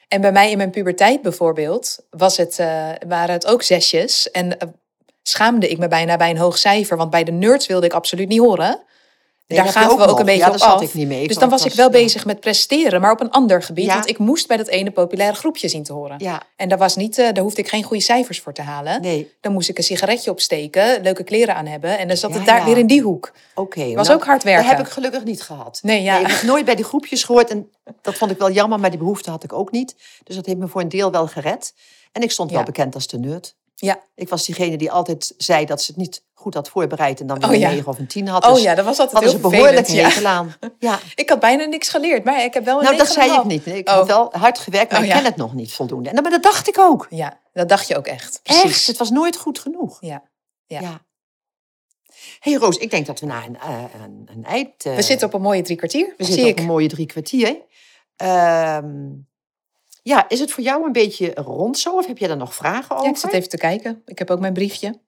En 0.07 0.21
bij 0.21 0.31
mij 0.31 0.51
in 0.51 0.57
mijn 0.57 0.71
puberteit 0.71 1.21
bijvoorbeeld 1.21 1.99
was 2.09 2.37
het, 2.37 2.59
eh, 2.59 2.89
waren 3.07 3.33
het 3.33 3.45
ook 3.45 3.61
zesjes. 3.63 4.31
En 4.31 4.59
eh, 4.59 4.67
schaamde 5.23 5.69
ik 5.69 5.77
me 5.77 5.87
bijna 5.87 6.17
bij 6.17 6.29
een 6.29 6.37
hoog 6.37 6.57
cijfer. 6.57 6.97
Want 6.97 7.09
bij 7.09 7.23
de 7.23 7.31
nerds 7.31 7.67
wilde 7.67 7.85
ik 7.85 7.93
absoluut 7.93 8.27
niet 8.27 8.39
horen. 8.39 8.83
Nee, 9.47 9.59
Daar 9.59 9.67
gaven 9.67 9.97
we 9.97 10.03
ook 10.03 10.09
nog. 10.09 10.19
een 10.19 10.25
beetje 10.25 10.41
ja, 10.41 10.51
op 10.51 10.59
af. 10.59 10.81
ik 10.81 10.93
niet 10.93 11.07
mee. 11.07 11.27
Dus 11.27 11.37
dan 11.37 11.49
was 11.49 11.65
ik 11.65 11.73
wel 11.73 11.85
ja. 11.85 11.91
bezig 11.91 12.25
met 12.25 12.39
presteren, 12.39 13.01
maar 13.01 13.11
op 13.11 13.21
een 13.21 13.29
ander 13.29 13.63
gebied. 13.63 13.85
Ja. 13.85 13.93
Want 13.93 14.09
ik 14.09 14.17
moest 14.17 14.47
bij 14.47 14.57
dat 14.57 14.67
ene 14.67 14.91
populaire 14.91 15.35
groepje 15.37 15.67
zien 15.67 15.83
te 15.83 15.93
horen. 15.93 16.17
En 16.55 16.69
daar, 16.69 16.77
was 16.77 16.95
niet, 16.95 17.17
eh, 17.17 17.33
daar 17.33 17.43
hoefde 17.43 17.61
ik 17.61 17.67
geen 17.67 17.83
goede 17.83 18.03
cijfers 18.03 18.39
voor 18.41 18.53
te 18.53 18.61
halen. 18.61 19.01
nee, 19.01 19.33
Dan 19.41 19.53
moest 19.53 19.69
ik 19.69 19.77
een 19.77 19.83
sigaretje 19.83 20.31
opsteken, 20.31 21.01
leuke 21.01 21.23
kleren 21.23 21.55
aan 21.55 21.65
hebben. 21.65 21.97
En 21.97 22.07
dan 22.07 22.17
zat 22.17 22.33
het 22.33 22.45
daar 22.45 22.65
weer 22.65 22.77
in 22.77 22.87
die 22.87 23.01
hoek. 23.01 23.31
oké. 23.55 23.93
Was 23.93 24.07
nou, 24.07 24.19
ook 24.19 24.25
hard 24.25 24.43
werken. 24.43 24.67
Dat 24.67 24.77
heb 24.77 24.85
ik 24.85 24.91
gelukkig 24.91 25.23
niet 25.23 25.41
gehad. 25.41 25.79
Nee, 25.83 26.03
ja. 26.03 26.13
Nee, 26.13 26.21
ik 26.23 26.31
heb 26.31 26.41
nooit 26.41 26.65
bij 26.65 26.75
die 26.75 26.85
groepjes 26.85 27.23
gehoord. 27.23 27.49
En 27.49 27.69
dat 28.01 28.15
vond 28.15 28.31
ik 28.31 28.37
wel 28.37 28.51
jammer, 28.51 28.79
maar 28.79 28.89
die 28.89 28.99
behoefte 28.99 29.29
had 29.29 29.43
ik 29.43 29.53
ook 29.53 29.71
niet. 29.71 29.95
Dus 30.23 30.35
dat 30.35 30.45
heeft 30.45 30.57
me 30.57 30.67
voor 30.67 30.81
een 30.81 30.89
deel 30.89 31.11
wel 31.11 31.27
gered. 31.27 31.73
En 32.11 32.21
ik 32.21 32.31
stond 32.31 32.51
wel 32.51 32.63
bekend 32.63 32.95
als 32.95 33.07
de 33.07 33.17
nerd. 33.19 33.55
Ja. 33.75 33.99
Ik 34.15 34.29
was 34.29 34.45
diegene 34.45 34.77
die 34.77 34.91
altijd 34.91 35.33
zei 35.37 35.65
dat 35.65 35.81
ze 35.81 35.91
het 35.91 35.99
niet 36.01 36.23
goed 36.45 36.53
had 36.53 36.69
voorbereid. 36.69 37.19
En 37.19 37.27
dan 37.27 37.39
weer 37.39 37.47
Oh, 37.47 37.53
een 37.53 37.59
ja. 37.59 37.69
9 37.69 37.87
of 37.87 37.99
een 37.99 38.07
10 38.07 38.27
had. 38.27 38.45
Oh 38.45 38.53
Dus 38.53 38.61
ja, 38.61 38.75
dat 38.75 38.85
was 38.85 38.99
altijd 38.99 39.23
heel 39.23 39.31
ze 39.31 39.37
behoorlijk. 39.37 39.87
Ja. 39.87 40.45
Ja. 40.79 40.99
Ik 41.15 41.29
had 41.29 41.39
bijna 41.39 41.65
niks 41.65 41.89
geleerd, 41.89 42.23
maar 42.23 42.43
ik 42.43 42.53
heb 42.53 42.65
wel 42.65 42.77
een 42.77 42.83
Nou, 42.83 42.97
dat 42.97 43.07
9,5. 43.07 43.13
zei 43.13 43.33
ik 43.37 43.43
niet. 43.43 43.65
Ik 43.65 43.89
Oh. 43.89 43.97
heb 43.97 44.07
wel 44.07 44.29
hard 44.31 44.59
gewerkt, 44.59 44.91
maar 44.91 44.99
Oh, 45.01 45.05
ik 45.07 45.11
ken 45.13 45.23
het 45.23 45.35
nog 45.35 45.53
niet 45.53 45.73
voldoende. 45.73 46.09
En, 46.09 46.21
maar 46.21 46.31
dat 46.31 46.43
dacht 46.43 46.67
ik 46.67 46.79
ook. 46.79 47.07
Ja, 47.09 47.39
dat 47.53 47.69
dacht 47.69 47.87
je 47.87 47.97
ook 47.97 48.07
echt. 48.07 48.39
Precies. 48.43 48.63
Echt, 48.63 48.87
het 48.87 48.97
was 48.97 49.09
nooit 49.09 49.35
goed 49.37 49.59
genoeg. 49.59 49.97
Ja. 50.01 50.23
Ja. 50.67 51.01
hey 52.39 52.53
Roos, 52.53 52.77
ik 52.77 52.89
denk 52.91 53.05
dat 53.05 53.19
we 53.19 53.25
naar 53.25 53.45
een, 53.45 53.57
eh, 53.59 53.83
een, 54.03 54.27
een 54.35 54.43
eind... 54.45 54.85
eh, 54.85 54.95
We 54.95 55.01
zitten 55.01 55.27
op 55.27 55.33
een 55.33 55.41
mooie 55.41 55.61
drie 55.61 55.77
kwartier. 55.77 56.13
we 56.17 56.23
zitten 56.23 56.45
ik. 56.45 56.51
op 56.51 56.59
een 56.59 56.65
mooie 56.65 56.87
drie 56.87 57.05
kwartier. 57.05 57.57
Ehm, 58.15 58.93
ja, 60.03 60.29
is 60.29 60.39
het 60.39 60.51
voor 60.51 60.63
jou 60.63 60.85
een 60.85 60.91
beetje 60.91 61.31
rond 61.35 61.77
zo? 61.77 61.95
Of 61.97 62.05
heb 62.07 62.17
je 62.17 62.27
daar 62.27 62.37
nog 62.37 62.55
vragen 62.55 62.91
over? 62.95 63.05
Ja, 63.05 63.11
ik 63.11 63.17
zit 63.17 63.31
even 63.31 63.49
te 63.49 63.57
kijken. 63.57 64.01
Ik 64.05 64.19
heb 64.19 64.29
ook 64.31 64.39
mijn 64.39 64.53
briefje. 64.53 64.99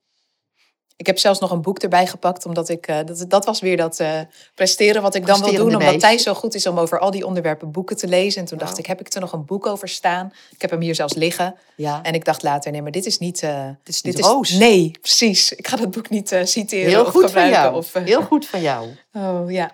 Ik 0.98 1.06
heb 1.06 1.18
zelfs 1.20 1.40
nog 1.40 1.52
een 1.52 1.62
boek 1.62 1.80
erbij 1.80 2.08
gepakt, 2.08 2.46
omdat 2.46 2.70
ik, 2.70 2.88
eh, 2.88 3.00
dat, 3.06 3.26
dat 3.28 3.46
was 3.46 3.60
weer 3.60 3.78
dat 3.78 4.00
eh, 4.00 4.20
presteren 4.56 5.02
wat 5.02 5.16
ik 5.16 5.26
dan 5.26 5.44
wil 5.44 5.54
doen. 5.54 5.76
Omdat. 5.76 6.00
Thijs 6.00 6.24
zo 6.24 6.34
goed 6.34 6.56
is 6.56 6.68
om 6.68 6.80
over 6.80 7.00
al 7.00 7.12
die 7.12 7.26
onderwerpen 7.26 7.72
boeken 7.72 7.98
te 7.98 8.08
lezen. 8.08 8.42
En 8.42 8.48
toen 8.48 8.58
dacht 8.58 8.78
ik, 8.78 8.86
heb 8.86 9.00
ik 9.00 9.14
er 9.14 9.22
nog 9.22 9.34
een 9.34 9.46
boek 9.46 9.66
over 9.66 9.88
staan? 9.88 10.34
Ik 10.52 10.62
heb 10.62 10.70
hem 10.70 10.82
hier 10.82 10.96
zelfs 10.96 11.14
liggen. 11.14 11.56
Ja, 11.76 12.04
En 12.04 12.14
ik 12.14 12.26
dacht 12.26 12.44
later, 12.44 12.72
nee, 12.72 12.82
maar 12.82 12.92
dit 12.92 13.06
is 13.06 13.18
niet... 13.18 13.44
eh, 13.44 13.66
dit 13.84 13.96
is 13.96 14.02
niet 14.02 14.20
Roos. 14.20 14.52
Nee, 14.52 14.92
precies. 15.02 15.52
Ik 15.54 15.68
ga 15.68 15.76
dat 15.76 15.92
boek 15.92 16.10
niet 16.10 16.40
citeren 16.44 16.90
Heel 16.90 17.06
of 17.06 17.12
goed 17.12 17.32
van 17.32 17.50
jou. 17.50 17.76
Of, 17.76 17.94
Heel 17.94 18.22
goed 18.22 18.46
van 18.46 18.62
jou. 18.62 18.88
Oh 19.14 19.52
ja. 19.52 19.72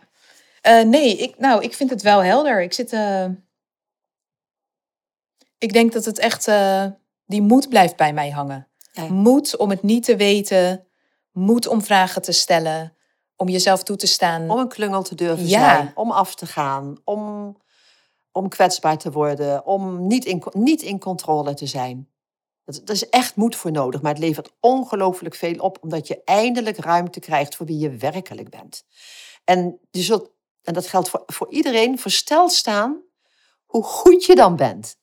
Nee, 0.86 1.18
ik, 1.18 1.38
nou, 1.38 1.64
ik 1.64 1.74
vind 1.74 1.90
het 1.90 2.02
wel 2.02 2.24
helder. 2.24 2.62
Ik 2.62 2.74
zit. 2.74 2.96
ik 5.58 5.74
denk 5.74 5.94
dat 5.94 6.06
het 6.06 6.20
echt. 6.20 6.52
die 7.26 7.42
moed 7.42 7.70
blijft 7.70 7.96
bij 7.96 8.14
mij 8.14 8.30
hangen. 8.30 8.68
Ja. 8.92 9.04
Moed 9.04 9.58
om 9.58 9.70
het 9.70 9.84
niet 9.84 10.04
te 10.04 10.16
weten. 10.16 10.88
Moed 11.34 11.68
om 11.68 11.82
vragen 11.82 12.22
te 12.22 12.32
stellen. 12.32 12.98
Om 13.36 13.50
jezelf 13.50 13.84
toe 13.84 13.96
te 13.96 14.08
staan. 14.08 14.50
Om 14.50 14.60
een 14.60 14.68
klungel 14.68 15.04
te 15.04 15.16
durven 15.16 15.48
Ja. 15.48 15.60
zijn. 15.60 15.92
Om 15.96 16.12
af 16.12 16.36
te 16.36 16.46
gaan. 16.46 16.98
Om, 17.04 17.58
om 18.32 18.50
kwetsbaar 18.50 18.98
te 18.98 19.12
worden. 19.12 19.66
Om 19.66 20.08
niet 20.08 20.26
in, 20.26 20.44
niet 20.52 20.82
in 20.82 21.00
controle 21.00 21.54
te 21.54 21.66
zijn. 21.66 22.10
Dat, 22.66 22.76
dat 22.76 22.96
is 22.96 23.10
echt 23.10 23.36
moed 23.36 23.56
voor 23.56 23.72
nodig. 23.72 24.02
Maar 24.02 24.12
het 24.14 24.22
levert 24.22 24.52
ongelooflijk 24.60 25.36
veel 25.36 25.56
op. 25.58 25.78
Omdat 25.82 26.08
je 26.08 26.22
eindelijk 26.24 26.78
ruimte 26.78 27.20
krijgt 27.20 27.56
voor 27.56 27.66
wie 27.66 27.78
je 27.78 27.90
werkelijk 27.98 28.50
bent. 28.50 28.84
En 29.44 29.80
je 29.92 30.02
zult, 30.02 30.30
en 30.62 30.74
dat 30.74 30.88
geldt 30.88 31.10
voor, 31.10 31.24
voor 31.26 31.52
iedereen, 31.52 32.00
versteld 32.00 32.52
staan 32.52 33.02
hoe 33.66 33.84
goed 33.84 34.26
je 34.26 34.36
dan 34.36 34.56
bent. 34.56 34.98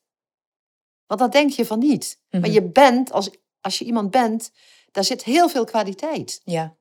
Want 1.07 1.19
dat 1.19 1.31
denk 1.31 1.49
je 1.51 1.65
van 1.65 1.79
niet. 1.79 2.19
Maar 2.29 2.41
Mhm. 2.41 2.51
je 2.51 2.63
bent, 2.63 3.11
als, 3.11 3.29
als 3.61 3.79
je 3.79 3.85
iemand 3.85 4.11
bent, 4.11 4.51
daar 4.91 5.03
zit 5.03 5.23
heel 5.23 5.49
veel 5.49 5.65
kwaliteit. 5.65 6.41
Ja. 6.43 6.75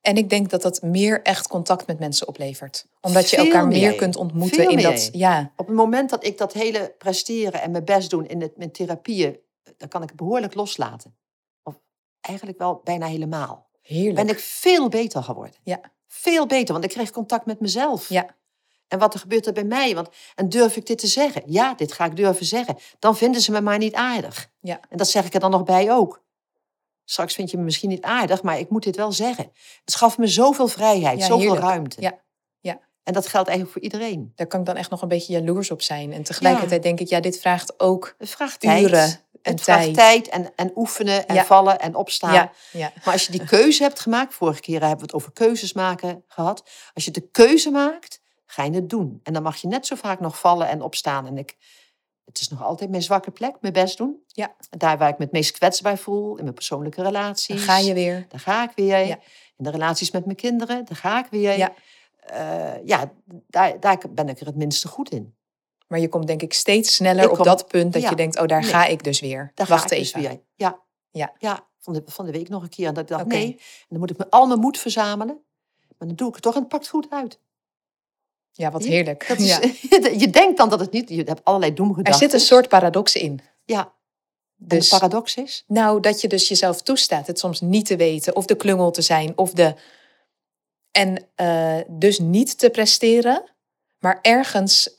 En 0.00 0.16
ik 0.16 0.30
denk 0.30 0.50
dat 0.50 0.62
dat 0.62 0.82
meer 0.82 1.22
echt 1.22 1.48
contact 1.48 1.86
met 1.86 1.98
mensen 1.98 2.28
oplevert. 2.28 2.86
Omdat 3.00 3.30
je 3.30 3.36
Veel 3.36 3.44
elkaar 3.44 3.66
meer 3.66 3.88
meer. 3.88 3.94
kunt 3.98 4.16
ontmoeten 4.16 4.56
Veel 4.56 4.68
in 4.70 4.74
meer. 4.76 4.84
dat. 4.90 5.08
Ja, 5.12 5.52
Op 5.56 5.66
het 5.66 5.76
moment 5.76 6.10
dat 6.10 6.24
ik 6.24 6.38
dat 6.38 6.52
hele 6.52 6.94
presteren 6.98 7.62
en 7.62 7.70
mijn 7.70 7.84
best 7.84 8.10
doen 8.10 8.26
in 8.26 8.40
het, 8.40 8.56
mijn 8.56 8.72
therapieën, 8.72 9.38
dan 9.76 9.88
kan 9.88 10.02
ik 10.02 10.08
het 10.08 10.16
behoorlijk 10.16 10.54
loslaten. 10.54 11.16
Of 11.62 11.74
eigenlijk 12.20 12.58
wel 12.58 12.80
bijna 12.84 13.06
helemaal. 13.06 13.68
heerlijk. 13.82 14.14
Ben 14.26 14.28
ik 14.28 14.38
veel 14.38 14.88
beter 14.88 15.22
geworden. 15.22 15.54
Ja. 15.62 15.80
Veel 16.06 16.46
beter, 16.46 16.72
want 16.72 16.84
ik 16.84 16.90
kreeg 16.90 17.10
contact 17.10 17.46
met 17.46 17.60
mezelf. 17.60 18.08
Ja. 18.08 18.36
En 18.88 18.98
wat 18.98 19.14
er 19.14 19.20
gebeurt 19.20 19.46
er 19.46 19.52
bij 19.52 19.64
mij? 19.64 19.94
Want, 19.94 20.08
en 20.34 20.48
durf 20.48 20.76
ik 20.76 20.86
dit 20.86 20.98
te 20.98 21.06
zeggen? 21.06 21.42
Ja, 21.46 21.74
dit 21.74 21.92
ga 21.92 22.04
ik 22.04 22.16
durven 22.16 22.46
zeggen. 22.46 22.76
Dan 22.98 23.16
vinden 23.16 23.40
ze 23.40 23.50
me 23.52 23.60
maar 23.60 23.78
niet 23.78 23.94
aardig. 23.94 24.50
Ja. 24.60 24.80
En 24.88 24.96
dat 24.96 25.08
zeg 25.08 25.24
ik 25.26 25.34
er 25.34 25.40
dan 25.40 25.50
nog 25.50 25.64
bij 25.64 25.92
ook. 25.92 26.22
Straks 27.12 27.34
vind 27.34 27.50
je 27.50 27.56
me 27.56 27.62
misschien 27.62 27.88
niet 27.88 28.02
aardig, 28.02 28.42
maar 28.42 28.58
ik 28.58 28.70
moet 28.70 28.82
dit 28.82 28.96
wel 28.96 29.12
zeggen. 29.12 29.52
Het 29.84 29.94
gaf 29.94 30.18
me 30.18 30.26
zoveel 30.26 30.68
vrijheid, 30.68 31.18
Ja, 31.18 31.26
zoveel 31.26 31.38
heerlijk. 31.38 31.64
ruimte. 31.64 32.00
Ja, 32.00 32.18
ja. 32.60 32.80
En 33.02 33.12
dat 33.12 33.26
geldt 33.26 33.48
eigenlijk 33.48 33.78
voor 33.78 33.90
iedereen. 33.92 34.32
Daar 34.34 34.46
kan 34.46 34.60
ik 34.60 34.66
dan 34.66 34.76
echt 34.76 34.90
nog 34.90 35.02
een 35.02 35.08
beetje 35.08 35.32
jaloers 35.32 35.70
op 35.70 35.82
zijn. 35.82 36.12
En 36.12 36.22
tegelijkertijd 36.22 36.82
denk 36.82 37.00
ik, 37.00 37.08
ja, 37.08 37.20
dit 37.20 37.40
vraagt 37.40 37.80
ook 37.80 38.14
Het 38.18 38.30
vraagt 38.30 38.60
tijd. 38.60 38.92
en 38.92 39.52
het 39.52 39.60
vraagt 39.62 39.94
tijd. 39.94 40.28
en, 40.28 40.52
en 40.56 40.72
oefenen 40.74 41.26
en 41.26 41.44
vallen 41.44 41.78
en 41.80 41.94
opstaan. 41.94 42.32
Ja, 42.32 42.52
ja. 42.72 42.92
Maar 43.04 43.12
als 43.12 43.26
je 43.26 43.32
die 43.32 43.44
keuze 43.44 43.82
hebt 43.82 44.00
gemaakt, 44.00 44.34
vorige 44.34 44.60
keer 44.60 44.80
hebben 44.80 44.96
we 44.98 45.04
het 45.04 45.14
over 45.14 45.32
keuzes 45.32 45.72
maken 45.72 46.24
gehad. 46.28 46.62
Als 46.94 47.04
je 47.04 47.10
de 47.10 47.28
keuze 47.30 47.70
maakt, 47.70 48.20
ga 48.46 48.64
je 48.64 48.70
het 48.70 48.90
doen. 48.90 49.20
En 49.22 49.32
dan 49.32 49.42
mag 49.42 49.56
je 49.56 49.68
net 49.68 49.86
zo 49.86 49.94
vaak 49.96 50.20
nog 50.20 50.38
vallen 50.38 50.68
en 50.68 50.82
opstaan. 50.82 51.26
En 51.26 51.38
ik, 51.38 51.56
het 52.24 52.40
is 52.40 52.48
nog 52.48 52.62
altijd 52.62 52.90
mijn 52.90 53.02
zwakke 53.02 53.30
plek, 53.30 53.56
mijn 53.60 53.72
best 53.72 53.96
doen. 53.98 54.22
Ja. 54.26 54.54
Daar 54.70 54.98
waar 54.98 55.08
ik 55.08 55.18
me 55.18 55.24
het 55.24 55.32
meest 55.32 55.50
kwetsbaar 55.58 55.98
voel, 55.98 56.36
in 56.36 56.42
mijn 56.42 56.54
persoonlijke 56.54 57.02
relaties. 57.02 57.56
Dan 57.56 57.64
ga 57.64 57.78
je 57.78 57.94
weer. 57.94 58.26
Daar 58.28 58.40
ga 58.40 58.62
ik 58.62 58.70
weer. 58.74 58.98
Ja. 59.06 59.18
In 59.56 59.64
de 59.64 59.70
relaties 59.70 60.10
met 60.10 60.24
mijn 60.24 60.36
kinderen, 60.36 60.84
daar 60.84 60.96
ga 60.96 61.24
ik 61.24 61.30
weer. 61.30 61.56
Ja. 61.58 61.72
Eh, 62.22 62.84
ja, 62.84 63.12
daar, 63.48 63.80
daar 63.80 63.98
ben 64.10 64.28
ik 64.28 64.40
er 64.40 64.46
het 64.46 64.56
minste 64.56 64.88
goed 64.88 65.10
in. 65.10 65.34
Maar 65.88 65.98
je 66.00 66.08
komt 66.08 66.26
denk 66.26 66.42
ik 66.42 66.52
steeds 66.52 66.94
sneller 66.94 67.24
Ik 67.24 67.30
op 67.30 67.36
kom- 67.36 67.44
dat 67.44 67.66
punt 67.68 67.92
dat 67.92 68.02
ja. 68.02 68.10
je 68.10 68.16
denkt, 68.16 68.38
oh 68.40 68.46
daar 68.46 68.60
Nee. 68.60 68.70
ga 68.70 68.86
ik 68.86 69.04
dus 69.04 69.20
weer. 69.20 69.52
Daar 69.54 69.66
Wacht 69.66 69.80
ga 69.88 69.96
ik 69.96 70.02
even. 70.02 70.20
dus 70.20 70.28
weer. 70.30 70.40
Ja, 70.54 70.80
Ja. 71.10 71.32
ja 71.38 71.66
van, 71.78 71.92
de, 71.92 72.02
van 72.06 72.26
de 72.26 72.32
week 72.32 72.48
nog 72.48 72.62
een 72.62 72.68
keer. 72.68 72.86
En 72.86 72.94
dat 72.94 73.02
ik 73.02 73.08
dacht, 73.08 73.24
Oké. 73.24 73.34
nee, 73.34 73.52
en 73.52 73.86
dan 73.88 73.98
moet 73.98 74.10
ik 74.10 74.18
me 74.18 74.30
al 74.30 74.46
mijn 74.46 74.60
moed 74.60 74.78
verzamelen. 74.78 75.40
Maar 75.98 76.08
dan 76.08 76.16
doe 76.16 76.28
ik 76.28 76.34
het 76.34 76.42
toch 76.42 76.54
en 76.54 76.60
het 76.60 76.68
pakt 76.68 76.88
goed 76.88 77.06
uit. 77.10 77.40
Ja, 78.52 78.70
wat 78.70 78.84
heerlijk. 78.84 79.28
Dat 79.28 79.38
is, 79.38 79.46
Ja. 79.48 79.60
je 80.24 80.28
denkt 80.30 80.56
dan 80.56 80.68
dat 80.68 80.80
het 80.80 80.92
niet, 80.92 81.08
je 81.08 81.22
hebt 81.22 81.44
allerlei 81.44 81.70
Er 81.70 81.76
doemgedachten. 81.76 82.22
zit 82.22 82.32
een 82.32 82.46
soort 82.46 82.68
paradox 82.68 83.14
in. 83.14 83.40
Ja, 83.64 83.92
dus, 84.56 84.88
de 84.88 84.96
paradox 84.98 85.34
is? 85.36 85.64
nou, 85.66 86.00
dat 86.00 86.20
je 86.20 86.28
dus 86.28 86.48
jezelf 86.48 86.82
toestaat 86.82 87.26
het 87.26 87.38
soms 87.38 87.60
niet 87.60 87.86
te 87.86 87.96
weten, 87.96 88.36
of 88.36 88.46
de 88.46 88.54
klungel 88.56 88.90
te 88.90 89.02
zijn, 89.02 89.32
of 89.38 89.50
de. 89.50 89.74
En 90.90 91.26
eh, 91.34 91.78
dus 91.88 92.18
niet 92.18 92.58
te 92.58 92.70
presteren, 92.70 93.44
maar 93.98 94.18
ergens 94.22 94.94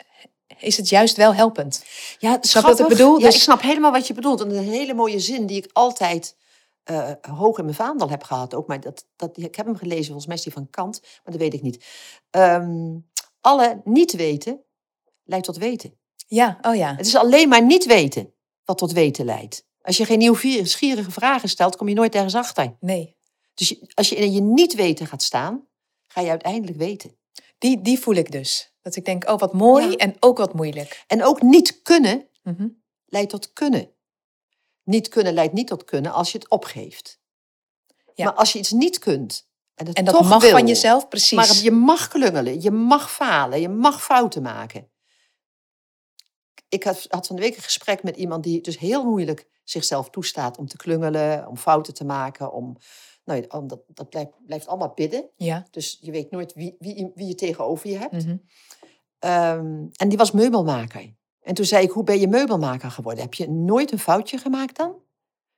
is 0.59 0.77
het 0.77 0.89
juist 0.89 1.17
wel 1.17 1.33
helpend. 1.35 1.83
Ja, 2.19 2.37
Snap 2.41 2.63
wat 2.63 2.79
ik 2.79 2.87
bedoel? 2.87 3.17
Ja, 3.19 3.25
Dus- 3.25 3.35
ik 3.35 3.41
snap 3.41 3.61
helemaal 3.61 3.91
wat 3.91 4.07
je 4.07 4.13
bedoelt. 4.13 4.41
En 4.41 4.49
een 4.57 4.63
hele 4.69 4.93
mooie 4.93 5.19
zin 5.19 5.45
die 5.45 5.57
ik 5.57 5.69
altijd 5.73 6.35
eh, 6.83 7.11
hoog 7.21 7.57
in 7.57 7.63
mijn 7.63 7.75
vaandel 7.75 8.09
heb 8.09 8.23
gehad. 8.23 8.53
Ook, 8.53 8.67
maar 8.67 8.79
dat, 8.79 9.05
dat, 9.15 9.37
ik 9.37 9.55
heb 9.55 9.65
hem 9.65 9.75
gelezen, 9.75 10.05
volgens 10.05 10.25
mij 10.25 10.35
is 10.35 10.41
die 10.43 10.53
van 10.53 10.69
Kant, 10.69 10.99
maar 11.01 11.33
dat 11.33 11.35
weet 11.41 11.53
ik 11.53 11.61
niet. 11.61 11.85
Ehm, 12.29 12.95
alle 13.43 13.81
niet 13.83 14.11
weten 14.11 14.63
leidt 15.23 15.45
tot 15.45 15.57
weten. 15.57 15.97
Ja, 16.27 16.57
oh 16.61 16.75
ja. 16.75 16.95
Het 16.95 17.05
is 17.05 17.15
alleen 17.15 17.49
maar 17.49 17.63
niet 17.65 17.85
weten 17.85 18.33
wat 18.65 18.77
tot 18.77 18.91
weten 18.91 19.25
leidt. 19.25 19.65
Als 19.81 19.97
je 19.97 20.05
geen 20.05 20.17
nieuwsgierige 20.17 21.11
vragen 21.11 21.49
stelt, 21.49 21.75
kom 21.75 21.87
je 21.89 21.95
nooit 21.95 22.15
ergens 22.15 22.35
achter. 22.35 22.77
Nee. 22.79 23.17
Dus 23.53 23.75
als 23.93 24.09
je 24.09 24.15
in 24.15 24.31
je 24.31 24.41
niet 24.41 24.73
weten 24.73 25.07
gaat 25.07 25.23
staan, 25.23 25.67
ga 26.07 26.21
je 26.21 26.29
uiteindelijk 26.29 26.77
weten. 26.77 27.17
Die, 27.57 27.81
die 27.81 27.99
voel 27.99 28.15
ik 28.15 28.31
dus. 28.31 28.73
Dat 28.81 28.95
ik 28.95 29.05
denk, 29.05 29.29
oh 29.29 29.39
wat 29.39 29.53
mooi 29.53 29.89
Ja. 29.89 29.95
en 29.95 30.15
ook 30.19 30.37
wat 30.37 30.53
moeilijk. 30.53 31.03
En 31.07 31.23
ook 31.23 31.41
niet 31.41 31.81
kunnen 31.81 32.27
Mhm. 32.43 32.67
leidt 33.05 33.29
tot 33.29 33.53
kunnen. 33.53 33.91
Niet 34.83 35.07
kunnen 35.07 35.33
leidt 35.33 35.53
niet 35.53 35.67
tot 35.67 35.83
kunnen 35.83 36.11
als 36.11 36.31
je 36.31 36.37
het 36.37 36.49
opgeeft. 36.49 37.19
Ja. 38.13 38.25
Maar 38.25 38.33
als 38.33 38.53
je 38.53 38.59
iets 38.59 38.71
niet 38.71 38.99
kunt 38.99 39.47
en 39.75 40.05
dat 40.05 40.21
mag 40.21 40.41
wil, 40.41 40.51
van 40.51 40.67
jezelf, 40.67 41.07
precies. 41.07 41.37
Maar 41.37 41.63
je 41.63 41.71
mag 41.71 42.07
klungelen, 42.07 42.61
je 42.61 42.71
mag 42.71 43.11
falen, 43.11 43.61
je 43.61 43.69
mag 43.69 44.03
fouten 44.03 44.41
maken. 44.41 44.91
Ik 46.69 46.83
had, 46.83 47.05
had 47.09 47.27
van 47.27 47.35
de 47.35 47.41
week 47.41 47.55
een 47.55 47.61
gesprek 47.61 48.03
met 48.03 48.17
iemand 48.17 48.43
die 48.43 48.61
dus 48.61 48.79
heel 48.79 49.03
moeilijk 49.05 49.47
zichzelf 49.63 50.09
toestaat 50.09 50.57
om 50.57 50.67
te 50.67 50.77
klungelen, 50.77 51.47
om 51.47 51.57
fouten 51.57 51.93
te 51.93 52.05
maken, 52.05 52.53
om, 52.53 52.77
nou, 53.23 53.41
ja, 53.41 53.59
om 53.59 53.67
dat, 53.67 53.81
dat 53.87 54.09
blijft, 54.09 54.31
blijft 54.45 54.67
allemaal 54.67 54.91
bidden. 54.95 55.29
Ja. 55.35 55.67
Dus 55.71 55.97
je 56.01 56.11
weet 56.11 56.31
nooit 56.31 56.53
wie, 56.53 56.75
wie, 56.79 57.11
wie 57.15 57.27
je 57.27 57.35
tegenover 57.35 57.89
je 57.89 57.97
hebt. 57.97 58.25
mhm. 58.25 58.37
Ehm, 59.19 59.85
en 59.95 60.09
die 60.09 60.17
was 60.17 60.31
meubelmaker. 60.31 61.13
En 61.41 61.53
toen 61.53 61.65
zei 61.65 61.83
ik, 61.83 61.91
hoe 61.91 62.03
ben 62.03 62.19
je 62.19 62.27
meubelmaker 62.27 62.91
geworden? 62.91 63.23
Heb 63.23 63.33
je 63.33 63.49
nooit 63.49 63.91
een 63.91 63.99
foutje 63.99 64.37
gemaakt 64.37 64.75
dan? 64.75 64.95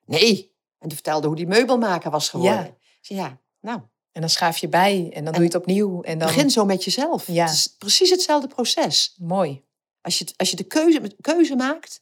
Nee. 0.05 0.53
En 0.80 0.88
toen 0.88 0.97
vertelde 0.97 1.28
hoe 1.28 1.36
die 1.36 1.47
meubelmaker 1.47 2.11
was 2.11 2.30
geworden. 2.30 2.66
Ja. 2.66 2.78
Zei, 3.01 3.20
ja, 3.20 3.41
nou, 3.59 3.82
En 4.16 4.22
dan 4.22 4.30
schaaf 4.30 4.57
je 4.57 4.70
bij 4.70 5.09
en 5.13 5.24
dan 5.24 5.34
doe 5.34 5.41
je 5.41 5.47
het 5.47 5.57
opnieuw. 5.57 6.01
En 6.01 6.18
dan... 6.18 6.28
begin 6.28 6.49
zo 6.49 6.66
met 6.66 6.84
jezelf. 6.84 7.28
Ja. 7.28 7.45
Het 7.45 7.53
is 7.53 7.76
precies 7.78 8.09
hetzelfde 8.09 8.47
proces. 8.47 9.16
Mooi. 9.18 9.63
Als 10.01 10.18
je, 10.18 10.26
als 10.38 10.49
je 10.49 10.55
de 10.55 10.63
keuze, 10.63 11.16
keuze 11.22 11.55
maakt, 11.55 12.01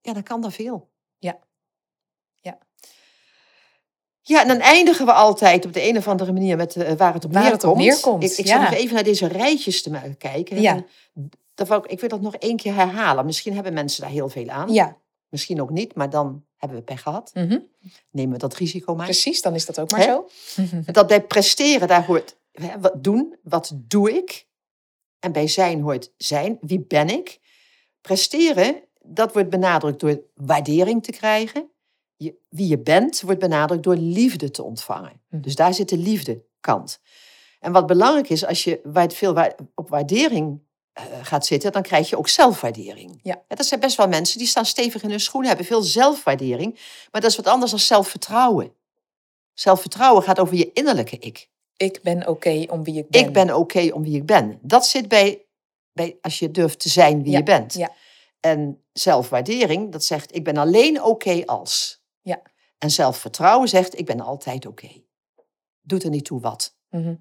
ja, 0.00 0.12
dan 0.12 0.22
kan 0.22 0.40
dat 0.40 0.52
veel. 0.52 0.90
Ja. 1.18 1.38
Ja. 2.34 2.58
Ja, 4.22 4.42
en 4.42 4.48
dan 4.48 4.58
eindigen 4.58 5.06
we 5.06 5.12
altijd 5.12 5.64
op 5.64 5.72
de 5.72 5.88
een 5.88 5.96
of 5.96 6.08
andere 6.08 6.32
manier 6.32 6.56
met 6.56 6.76
eh, 6.76 6.92
waar 6.92 7.14
het 7.14 7.24
op 7.24 7.32
Waar 7.32 7.42
het 7.42 7.52
neerkomt. 7.52 7.72
op 7.72 7.78
neerkomt, 7.78 8.22
Ik, 8.22 8.38
ik 8.38 8.46
ja. 8.46 8.60
zat 8.60 8.70
nog 8.70 8.80
even 8.80 8.94
naar 8.94 9.04
deze 9.04 9.26
rijtjes 9.26 9.82
te 9.82 10.14
kijken. 10.18 10.60
Ja. 10.60 10.84
Dat 11.54 11.70
ik, 11.70 11.86
ik 11.86 12.00
wil 12.00 12.08
dat 12.08 12.20
nog 12.20 12.34
één 12.34 12.56
keer 12.56 12.74
herhalen. 12.74 13.26
Misschien 13.26 13.54
hebben 13.54 13.72
mensen 13.72 14.02
daar 14.02 14.10
heel 14.10 14.28
veel 14.28 14.48
aan. 14.48 14.72
Ja. 14.72 14.96
Misschien 15.28 15.62
ook 15.62 15.70
niet, 15.70 15.94
maar 15.94 16.10
dan 16.10 16.44
hebben 16.58 16.78
we 16.78 16.84
pech 16.84 17.02
gehad. 17.02 17.30
Mhm. 17.34 17.58
Nemen 18.10 18.32
we 18.32 18.38
dat 18.38 18.54
risico 18.54 18.94
maar. 18.94 19.04
Precies, 19.04 19.42
dan 19.42 19.54
is 19.54 19.66
dat 19.66 19.78
ook 19.80 19.90
maar 19.90 20.00
Hè? 20.00 20.06
zo. 20.06 20.28
Dat 20.92 21.06
bij 21.06 21.22
presteren, 21.22 21.88
daar 21.88 22.04
hoort 22.06 22.36
hè, 22.52 22.80
wat 22.80 23.04
doen, 23.04 23.36
wat 23.42 23.72
doe 23.74 24.12
ik? 24.16 24.46
En 25.18 25.32
bij 25.32 25.48
zijn 25.48 25.80
hoort 25.80 26.12
zijn, 26.16 26.58
wie 26.60 26.80
ben 26.80 27.08
ik? 27.08 27.38
Presteren, 28.00 28.82
dat 29.00 29.32
wordt 29.32 29.50
benadrukt 29.50 30.00
door 30.00 30.20
waardering 30.34 31.02
te 31.02 31.12
krijgen. 31.12 31.70
Je, 32.16 32.34
wie 32.48 32.68
je 32.68 32.78
bent, 32.78 33.20
wordt 33.20 33.40
benadrukt 33.40 33.82
door 33.82 33.96
liefde 33.96 34.50
te 34.50 34.62
ontvangen. 34.62 35.20
Mhm. 35.28 35.42
Dus 35.42 35.54
daar 35.54 35.74
zit 35.74 35.88
de 35.88 35.96
liefde 35.98 36.44
kant. 36.60 37.00
En 37.60 37.72
wat 37.72 37.86
belangrijk 37.86 38.28
is, 38.28 38.44
als 38.46 38.64
je 38.64 38.80
veel 39.14 39.34
wa- 39.34 39.54
op 39.74 39.88
waardering 39.88 40.60
gaat 41.22 41.46
zitten, 41.46 41.72
dan 41.72 41.82
krijg 41.82 42.08
je 42.10 42.16
ook 42.18 42.28
zelfwaardering. 42.28 43.20
Ja. 43.22 43.42
dat 43.48 43.66
zijn 43.66 43.80
best 43.80 43.96
wel 43.96 44.08
mensen 44.08 44.38
die 44.38 44.46
staan 44.46 44.66
stevig 44.66 45.02
in 45.02 45.10
hun 45.10 45.20
schoenen, 45.20 45.48
hebben 45.48 45.66
veel 45.66 45.82
zelfwaardering. 45.82 46.72
Maar 47.10 47.20
dat 47.20 47.30
is 47.30 47.36
wat 47.36 47.46
anders 47.46 47.70
dan 47.70 47.80
zelfvertrouwen. 47.80 48.72
Zelfvertrouwen 49.54 50.22
gaat 50.22 50.38
over 50.38 50.54
je 50.56 50.72
innerlijke 50.72 51.18
ik. 51.18 51.48
Ik 51.76 52.02
ben 52.02 52.28
oké 52.28 52.64
om 52.68 52.84
wie 52.84 52.98
ik 52.98 53.08
ben. 53.08 53.20
Ik 53.20 53.32
ben 53.32 53.56
oké 53.56 53.90
om 53.92 54.02
wie 54.02 54.16
ik 54.16 54.26
ben. 54.26 54.58
Dat 54.62 54.86
zit 54.86 55.08
bij, 55.08 55.44
bij 55.92 56.18
als 56.20 56.38
je 56.38 56.50
durft 56.50 56.78
te 56.80 56.88
zijn 56.88 57.22
wie 57.22 57.32
Ja, 57.32 57.38
je 57.38 57.44
bent. 57.44 57.74
ja. 57.74 57.92
En 58.40 58.82
zelfwaardering, 58.92 59.92
dat 59.92 60.04
zegt 60.04 60.34
ik 60.34 60.44
ben 60.44 60.56
alleen 60.56 61.02
oké 61.02 61.42
als. 61.46 62.02
Ja. 62.22 62.42
En 62.78 62.90
zelfvertrouwen 62.90 63.68
zegt 63.68 63.98
ik 63.98 64.06
ben 64.06 64.20
altijd 64.20 64.66
oké. 64.66 64.88
Doet 65.80 66.02
er 66.02 66.10
niet 66.10 66.24
toe 66.24 66.40
wat. 66.40 66.76
Mhm. 66.90 67.14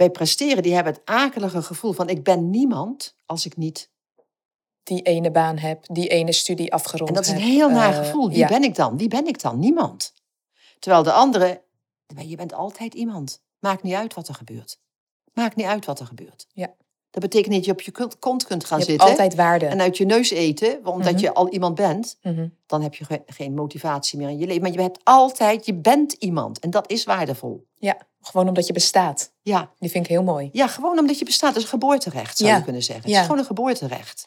Bij 0.00 0.10
presteren, 0.10 0.62
die 0.62 0.74
hebben 0.74 0.92
het 0.92 1.02
akelige 1.04 1.62
gevoel 1.62 1.92
van 1.92 2.08
ik 2.08 2.24
ben 2.24 2.50
niemand 2.50 3.16
als 3.26 3.46
ik 3.46 3.56
niet. 3.56 3.90
Die 4.82 5.02
ene 5.02 5.30
baan 5.30 5.58
heb, 5.58 5.86
die 5.86 6.08
ene 6.08 6.32
studie 6.32 6.72
afgerond 6.72 7.08
En 7.08 7.14
dat 7.14 7.24
is 7.24 7.30
een 7.30 7.38
heb. 7.38 7.48
heel 7.48 7.70
naar 7.70 7.92
Eh, 7.92 7.98
gevoel. 7.98 8.28
Wie 8.28 8.38
ja. 8.38 8.48
ben 8.48 8.62
ik 8.62 8.74
dan? 8.74 8.96
Wie 8.96 9.08
ben 9.08 9.26
ik 9.26 9.40
dan? 9.40 9.58
Niemand. 9.58 10.14
Terwijl 10.78 11.02
de 11.02 11.12
andere, 11.12 11.62
je 12.16 12.36
bent 12.36 12.52
altijd 12.52 12.94
iemand. 12.94 13.42
Maakt 13.58 13.82
niet 13.82 13.94
uit 13.94 14.14
wat 14.14 14.28
er 14.28 14.34
gebeurt. 14.34 14.80
Maakt 15.32 15.56
niet 15.56 15.66
uit 15.66 15.84
wat 15.84 16.00
er 16.00 16.06
gebeurt. 16.06 16.46
Ja. 16.52 16.74
Dat 17.10 17.22
betekent 17.22 17.48
niet 17.54 17.56
dat 17.56 17.64
je 17.64 17.72
op 17.72 17.80
je 18.08 18.16
kont- 18.18 18.44
kunt 18.46 18.64
gaan 18.64 18.78
Je 18.78 18.84
zitten. 18.84 19.08
altijd 19.08 19.34
waarde. 19.34 19.66
en 19.66 19.80
uit 19.80 19.96
je 19.96 20.04
neus 20.04 20.30
eten, 20.30 20.86
omdat 20.86 21.12
Mhm. 21.12 21.20
je 21.22 21.34
al 21.34 21.48
iemand 21.48 21.74
bent, 21.74 22.18
Mhm. 22.22 22.48
dan 22.66 22.82
heb 22.82 22.94
je 22.94 23.04
ge- 23.04 23.22
geen 23.26 23.54
motivatie 23.54 24.18
meer 24.18 24.28
in 24.28 24.38
je 24.38 24.46
leven. 24.46 24.62
Maar 24.62 24.72
je 24.72 24.80
hebt 24.80 25.00
altijd, 25.04 25.66
je 25.66 25.74
bent 25.74 26.12
iemand. 26.12 26.58
En 26.58 26.70
dat 26.70 26.90
is 26.90 27.04
waardevol. 27.04 27.66
Ja, 27.78 27.96
gewoon 28.20 28.48
omdat 28.48 28.66
je 28.66 28.72
bestaat. 28.72 29.32
Ja, 29.42 29.72
Die 29.78 29.90
vind 29.90 30.04
ik 30.04 30.10
heel 30.10 30.22
mooi. 30.22 30.48
ja 30.52 30.66
gewoon 30.66 30.98
omdat 30.98 31.18
je 31.18 31.24
bestaat. 31.24 31.48
Dat 31.48 31.56
is 31.58 31.62
een 31.62 31.78
geboorterecht, 31.78 32.36
zou 32.38 32.50
Ja. 32.50 32.56
je 32.56 32.62
kunnen 32.64 32.82
zeggen. 32.82 33.04
Het 33.04 33.12
Ja. 33.12 33.18
is 33.18 33.24
gewoon 33.24 33.40
een 33.40 33.46
geboorterecht. 33.46 34.26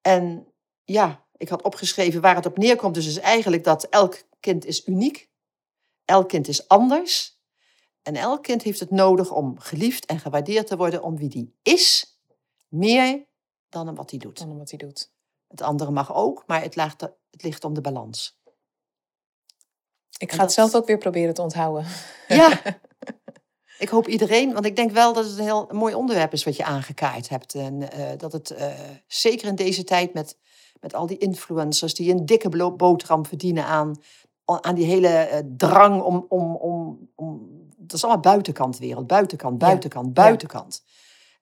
En 0.00 0.46
ja, 0.84 1.24
ik 1.36 1.48
had 1.48 1.62
opgeschreven 1.62 2.20
waar 2.20 2.34
het 2.36 2.46
op 2.46 2.56
neerkomt. 2.58 2.94
Dus 2.94 3.06
is 3.06 3.18
eigenlijk 3.18 3.64
dat 3.64 3.84
elk 3.84 4.22
kind 4.40 4.64
is 4.66 4.86
uniek. 4.86 5.28
Elk 6.04 6.28
kind 6.28 6.48
is 6.48 6.68
anders. 6.68 7.40
En 8.02 8.16
elk 8.16 8.42
kind 8.42 8.62
heeft 8.62 8.80
het 8.80 8.90
nodig 8.90 9.32
om 9.32 9.58
geliefd 9.58 10.06
en 10.06 10.18
gewaardeerd 10.18 10.66
te 10.66 10.76
worden 10.76 11.02
om 11.02 11.16
wie 11.16 11.28
die 11.28 11.54
is. 11.62 12.16
Meer 12.68 13.26
dan 13.68 13.88
om 13.88 13.94
wat 13.94 14.10
hij 14.10 14.18
doet. 14.18 14.38
Dan 14.38 14.50
om 14.50 14.58
wat 14.58 14.70
hij 14.70 14.78
doet. 14.78 15.12
Het 15.48 15.62
andere 15.62 15.90
mag 15.90 16.14
ook, 16.14 16.42
maar 16.46 16.62
het, 16.62 16.76
ligt, 16.76 17.00
het 17.00 17.42
ligt 17.42 17.64
om 17.64 17.74
de 17.74 17.80
balans. 17.80 18.40
Ik 20.18 20.32
ga 20.32 20.42
het 20.42 20.52
zelf 20.52 20.74
ook 20.74 20.86
weer 20.86 20.98
proberen 20.98 21.34
te 21.34 21.42
onthouden. 21.42 21.86
Ja, 22.28 22.60
ik 23.78 23.88
hoop 23.88 24.08
iedereen, 24.08 24.52
want 24.52 24.64
ik 24.64 24.76
denk 24.76 24.90
wel 24.90 25.12
dat 25.12 25.24
het 25.24 25.38
een 25.38 25.44
heel 25.44 25.68
mooi 25.70 25.94
onderwerp 25.94 26.32
is 26.32 26.44
wat 26.44 26.56
je 26.56 26.64
aangekaart 26.64 27.28
hebt. 27.28 27.54
En 27.54 27.90
eh, 27.90 28.18
dat 28.18 28.32
het 28.32 28.50
eh, 28.50 28.72
zeker 29.06 29.48
in 29.48 29.54
deze 29.54 29.84
tijd 29.84 30.14
met, 30.14 30.38
met 30.80 30.94
al 30.94 31.06
die 31.06 31.18
influencers 31.18 31.94
die 31.94 32.10
een 32.10 32.26
dikke 32.26 32.72
boterham 32.76 33.26
verdienen 33.26 33.64
aan, 33.64 33.96
aan 34.44 34.74
die 34.74 34.86
hele 34.86 35.08
eh, 35.08 35.42
drang 35.56 36.02
om, 36.02 36.26
om, 36.28 36.56
om, 36.56 37.08
om. 37.14 37.51
Dat 37.86 37.96
is 37.96 38.04
allemaal 38.04 38.22
buitenkant 38.22 38.78
wereld, 38.78 39.06
buitenkant, 39.06 39.60
Ja, 39.60 39.66
buitenkant, 39.66 40.14
buitenkant. 40.14 40.84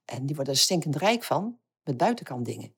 En 0.04 0.26
die 0.26 0.36
worden 0.36 0.54
er 0.54 0.60
stinkend 0.60 0.96
rijk 0.96 1.24
van 1.24 1.58
met 1.82 1.96
buitenkant 1.96 2.44
dingen. 2.44 2.74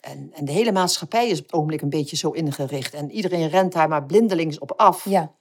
En, 0.00 0.32
en 0.32 0.44
de 0.44 0.52
hele 0.52 0.72
maatschappij 0.72 1.28
is 1.28 1.38
op 1.38 1.44
het 1.44 1.52
ogenblik 1.52 1.80
een 1.80 1.88
beetje 1.88 2.16
zo 2.16 2.30
ingericht. 2.30 2.94
En 2.94 3.10
iedereen 3.10 3.48
rent 3.48 3.72
daar 3.72 3.88
maar 3.88 4.06
blindelings 4.06 4.58
op 4.58 4.72
af 4.72 5.04
Ja, 5.04 5.34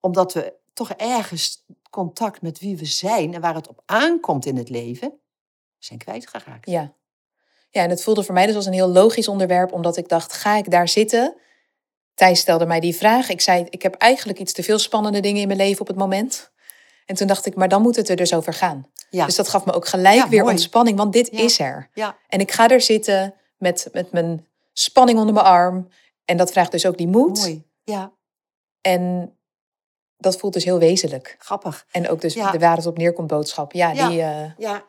omdat 0.00 0.32
we 0.32 0.58
toch 0.72 0.90
ergens 0.90 1.64
contact 1.90 2.42
met 2.42 2.58
wie 2.58 2.76
we 2.76 2.84
zijn 2.84 3.34
en 3.34 3.40
waar 3.40 3.54
het 3.54 3.68
op 3.68 3.82
aankomt 3.86 4.46
in 4.46 4.56
het 4.56 4.68
leven, 4.68 5.20
zijn 5.78 5.98
kwijtgeraakt. 5.98 6.70
ja. 6.70 6.98
Ja, 7.72 7.82
en 7.82 7.90
het 7.90 8.02
voelde 8.02 8.24
voor 8.24 8.34
mij 8.34 8.46
dus 8.46 8.54
als 8.54 8.66
een 8.66 8.72
heel 8.72 8.88
logisch 8.88 9.28
onderwerp, 9.28 9.72
omdat 9.72 9.96
ik 9.96 10.08
dacht, 10.08 10.32
ga 10.32 10.56
ik 10.56 10.70
daar 10.70 10.88
zitten? 10.88 11.36
Thijs 12.20 12.40
stelde 12.40 12.66
mij 12.66 12.80
die 12.80 12.96
vraag. 12.96 13.28
Ik 13.28 13.40
zei, 13.40 13.66
ik 13.70 13.82
heb 13.82 13.94
eigenlijk 13.94 14.38
iets 14.38 14.52
te 14.52 14.62
veel 14.62 14.78
spannende 14.78 15.20
dingen 15.20 15.40
in 15.40 15.46
mijn 15.46 15.58
leven 15.58 15.80
op 15.80 15.86
het 15.86 15.96
moment. 15.96 16.50
En 17.06 17.14
toen 17.14 17.26
dacht 17.26 17.46
ik, 17.46 17.54
maar 17.54 17.68
dan 17.68 17.82
moet 17.82 17.96
het 17.96 18.08
er 18.08 18.16
dus 18.16 18.34
over 18.34 18.52
gaan. 18.54 18.86
Ja, 19.10 19.24
Dus 19.26 19.36
dat 19.36 19.48
gaf 19.48 19.64
me 19.64 19.72
ook 19.72 19.86
gelijk 19.88 20.14
Ja, 20.16 20.28
weer 20.28 20.40
mooi. 20.42 20.52
ontspanning, 20.52 20.96
want 20.98 21.12
dit 21.12 21.28
Ja. 21.32 21.38
is 21.38 21.58
er. 21.58 21.88
ja, 21.94 22.16
En 22.28 22.40
ik 22.40 22.52
ga 22.52 22.68
er 22.68 22.80
zitten 22.80 23.34
met, 23.58 23.88
met 23.92 24.12
mijn 24.12 24.46
spanning 24.72 25.18
onder 25.18 25.34
mijn 25.34 25.46
arm. 25.46 25.88
En 26.24 26.36
dat 26.36 26.52
vraagt 26.52 26.70
dus 26.72 26.86
ook 26.86 26.96
die 26.98 27.08
moed. 27.08 27.38
mooi. 27.38 27.64
Ja, 27.84 28.12
En 28.80 29.34
dat 30.16 30.36
voelt 30.36 30.52
dus 30.52 30.64
heel 30.64 30.78
wezenlijk. 30.78 31.36
Grappig. 31.38 31.86
En 31.90 32.08
ook 32.08 32.20
dus 32.20 32.34
Ja. 32.34 32.50
de 32.50 32.58
waar 32.58 32.76
het 32.76 32.86
op 32.86 32.96
neerkomt 32.98 33.28
boodschap. 33.28 33.72
Ja, 33.72 33.90
Ja. 33.90 34.08
die... 34.08 34.20
eh, 34.22 34.50
Ja. 34.58 34.88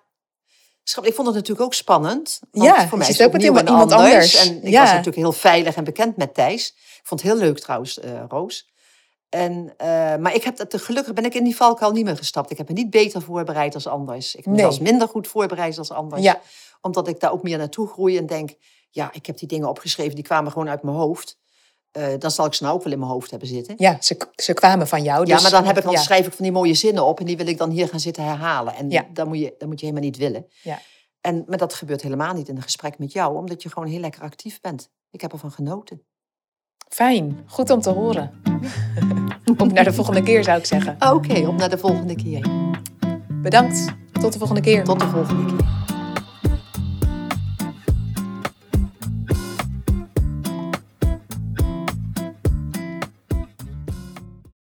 Ik 1.01 1.13
vond 1.13 1.27
het 1.27 1.35
natuurlijk 1.35 1.61
ook 1.61 1.73
spannend. 1.73 2.39
Want 2.51 2.65
Ja, 2.65 2.87
voor 2.87 2.97
mij 2.97 3.07
is 3.09 3.17
het 3.17 3.27
ook 3.27 3.33
met 3.33 3.43
iemand- 3.43 3.69
iemand 3.69 3.91
anders. 3.91 4.47
En 4.47 4.63
ik 4.63 4.69
Ja. 4.71 4.79
was 4.79 4.89
natuurlijk 4.89 5.15
heel 5.17 5.31
veilig 5.31 5.75
en 5.75 5.83
bekend 5.83 6.17
met 6.17 6.33
Thijs. 6.33 6.75
Ik 7.01 7.07
vond 7.07 7.21
het 7.21 7.31
heel 7.31 7.39
leuk 7.39 7.59
trouwens, 7.59 7.99
eh, 7.99 8.23
Roos. 8.27 8.69
En, 9.29 9.73
eh, 9.77 9.87
maar 10.15 10.35
ik 10.35 10.43
heb 10.43 10.55
dat, 10.57 10.81
gelukkig 10.81 11.13
ben 11.13 11.25
ik 11.25 11.33
in 11.33 11.43
die 11.43 11.55
valkuil 11.55 11.91
niet 11.91 12.05
meer 12.05 12.17
gestapt. 12.17 12.51
Ik 12.51 12.57
heb 12.57 12.67
me 12.67 12.73
niet 12.73 12.89
beter 12.89 13.21
voorbereid 13.21 13.73
als 13.75 13.87
anders. 13.87 14.35
Ik 14.35 14.45
Nee. 14.45 14.59
zelfs 14.59 14.79
minder 14.79 15.07
goed 15.07 15.27
voorbereid 15.27 15.77
als 15.77 15.91
anders. 15.91 16.21
ja, 16.21 16.41
Omdat 16.81 17.07
ik 17.07 17.19
daar 17.19 17.31
ook 17.31 17.43
meer 17.43 17.57
naartoe 17.57 17.87
groei 17.87 18.17
en 18.17 18.25
denk... 18.25 18.49
Ja, 18.89 19.09
ik 19.13 19.25
heb 19.25 19.37
die 19.37 19.47
dingen 19.47 19.69
opgeschreven, 19.69 20.15
die 20.15 20.23
kwamen 20.23 20.51
gewoon 20.51 20.69
uit 20.69 20.83
mijn 20.83 20.95
hoofd. 20.95 21.39
Eh, 21.91 22.07
dan 22.19 22.31
zal 22.31 22.45
ik 22.45 22.53
ze 22.53 22.63
nou 22.63 22.75
ook 22.75 22.83
wel 22.83 22.93
in 22.93 22.99
mijn 22.99 23.11
hoofd 23.11 23.29
hebben 23.29 23.47
zitten. 23.47 23.75
ja 23.77 23.97
ze, 24.01 24.17
ze 24.35 24.53
kwamen 24.53 24.87
van 24.87 25.03
jou. 25.03 25.25
Ja, 25.25 25.33
dus, 25.33 25.41
maar 25.41 25.51
dan, 25.51 25.65
heb 25.65 25.77
ik, 25.77 25.83
dan 25.83 25.91
ja. 25.91 25.99
schrijf 25.99 26.27
ik 26.27 26.33
van 26.33 26.43
die 26.43 26.53
mooie 26.53 26.73
zinnen 26.73 27.03
op 27.05 27.19
en 27.19 27.25
die 27.25 27.37
wil 27.37 27.47
ik 27.47 27.57
dan 27.57 27.69
hier 27.69 27.87
gaan 27.87 27.99
zitten 27.99 28.23
herhalen. 28.23 28.75
En 28.75 28.89
Ja. 28.89 29.05
dat, 29.13 29.27
moet 29.27 29.39
je, 29.39 29.55
dat 29.57 29.67
moet 29.67 29.79
je 29.79 29.85
helemaal 29.85 30.07
niet 30.09 30.17
willen. 30.17 30.47
Ja. 30.61 30.81
En, 31.21 31.43
maar 31.47 31.57
dat 31.57 31.73
gebeurt 31.73 32.01
helemaal 32.01 32.33
niet 32.33 32.47
in 32.47 32.55
een 32.55 32.61
gesprek 32.61 32.97
met 32.97 33.11
jou, 33.11 33.35
omdat 33.37 33.63
je 33.63 33.69
gewoon 33.69 33.89
heel 33.89 33.99
lekker 33.99 34.21
actief 34.21 34.61
bent. 34.61 34.89
Ik 35.11 35.21
heb 35.21 35.31
ervan 35.31 35.51
genoten. 35.51 36.05
Fijn, 36.93 37.39
goed 37.45 37.69
om 37.69 37.81
te 37.81 37.89
horen. 37.89 38.31
Op 39.57 39.71
naar 39.71 39.83
de 39.83 39.93
volgende 39.93 40.23
keer 40.23 40.43
zou 40.43 40.57
ik 40.57 40.65
zeggen. 40.65 40.95
Oké, 40.99 41.47
op 41.47 41.57
naar 41.57 41.69
de 41.69 41.77
volgende 41.77 42.15
keer. 42.15 42.47
Bedankt, 43.27 43.85
tot 44.11 44.33
de 44.33 44.37
volgende 44.37 44.61
keer. 44.61 44.83
Tot 44.83 44.99
de 44.99 45.07
volgende 45.07 45.45
keer. 45.45 45.80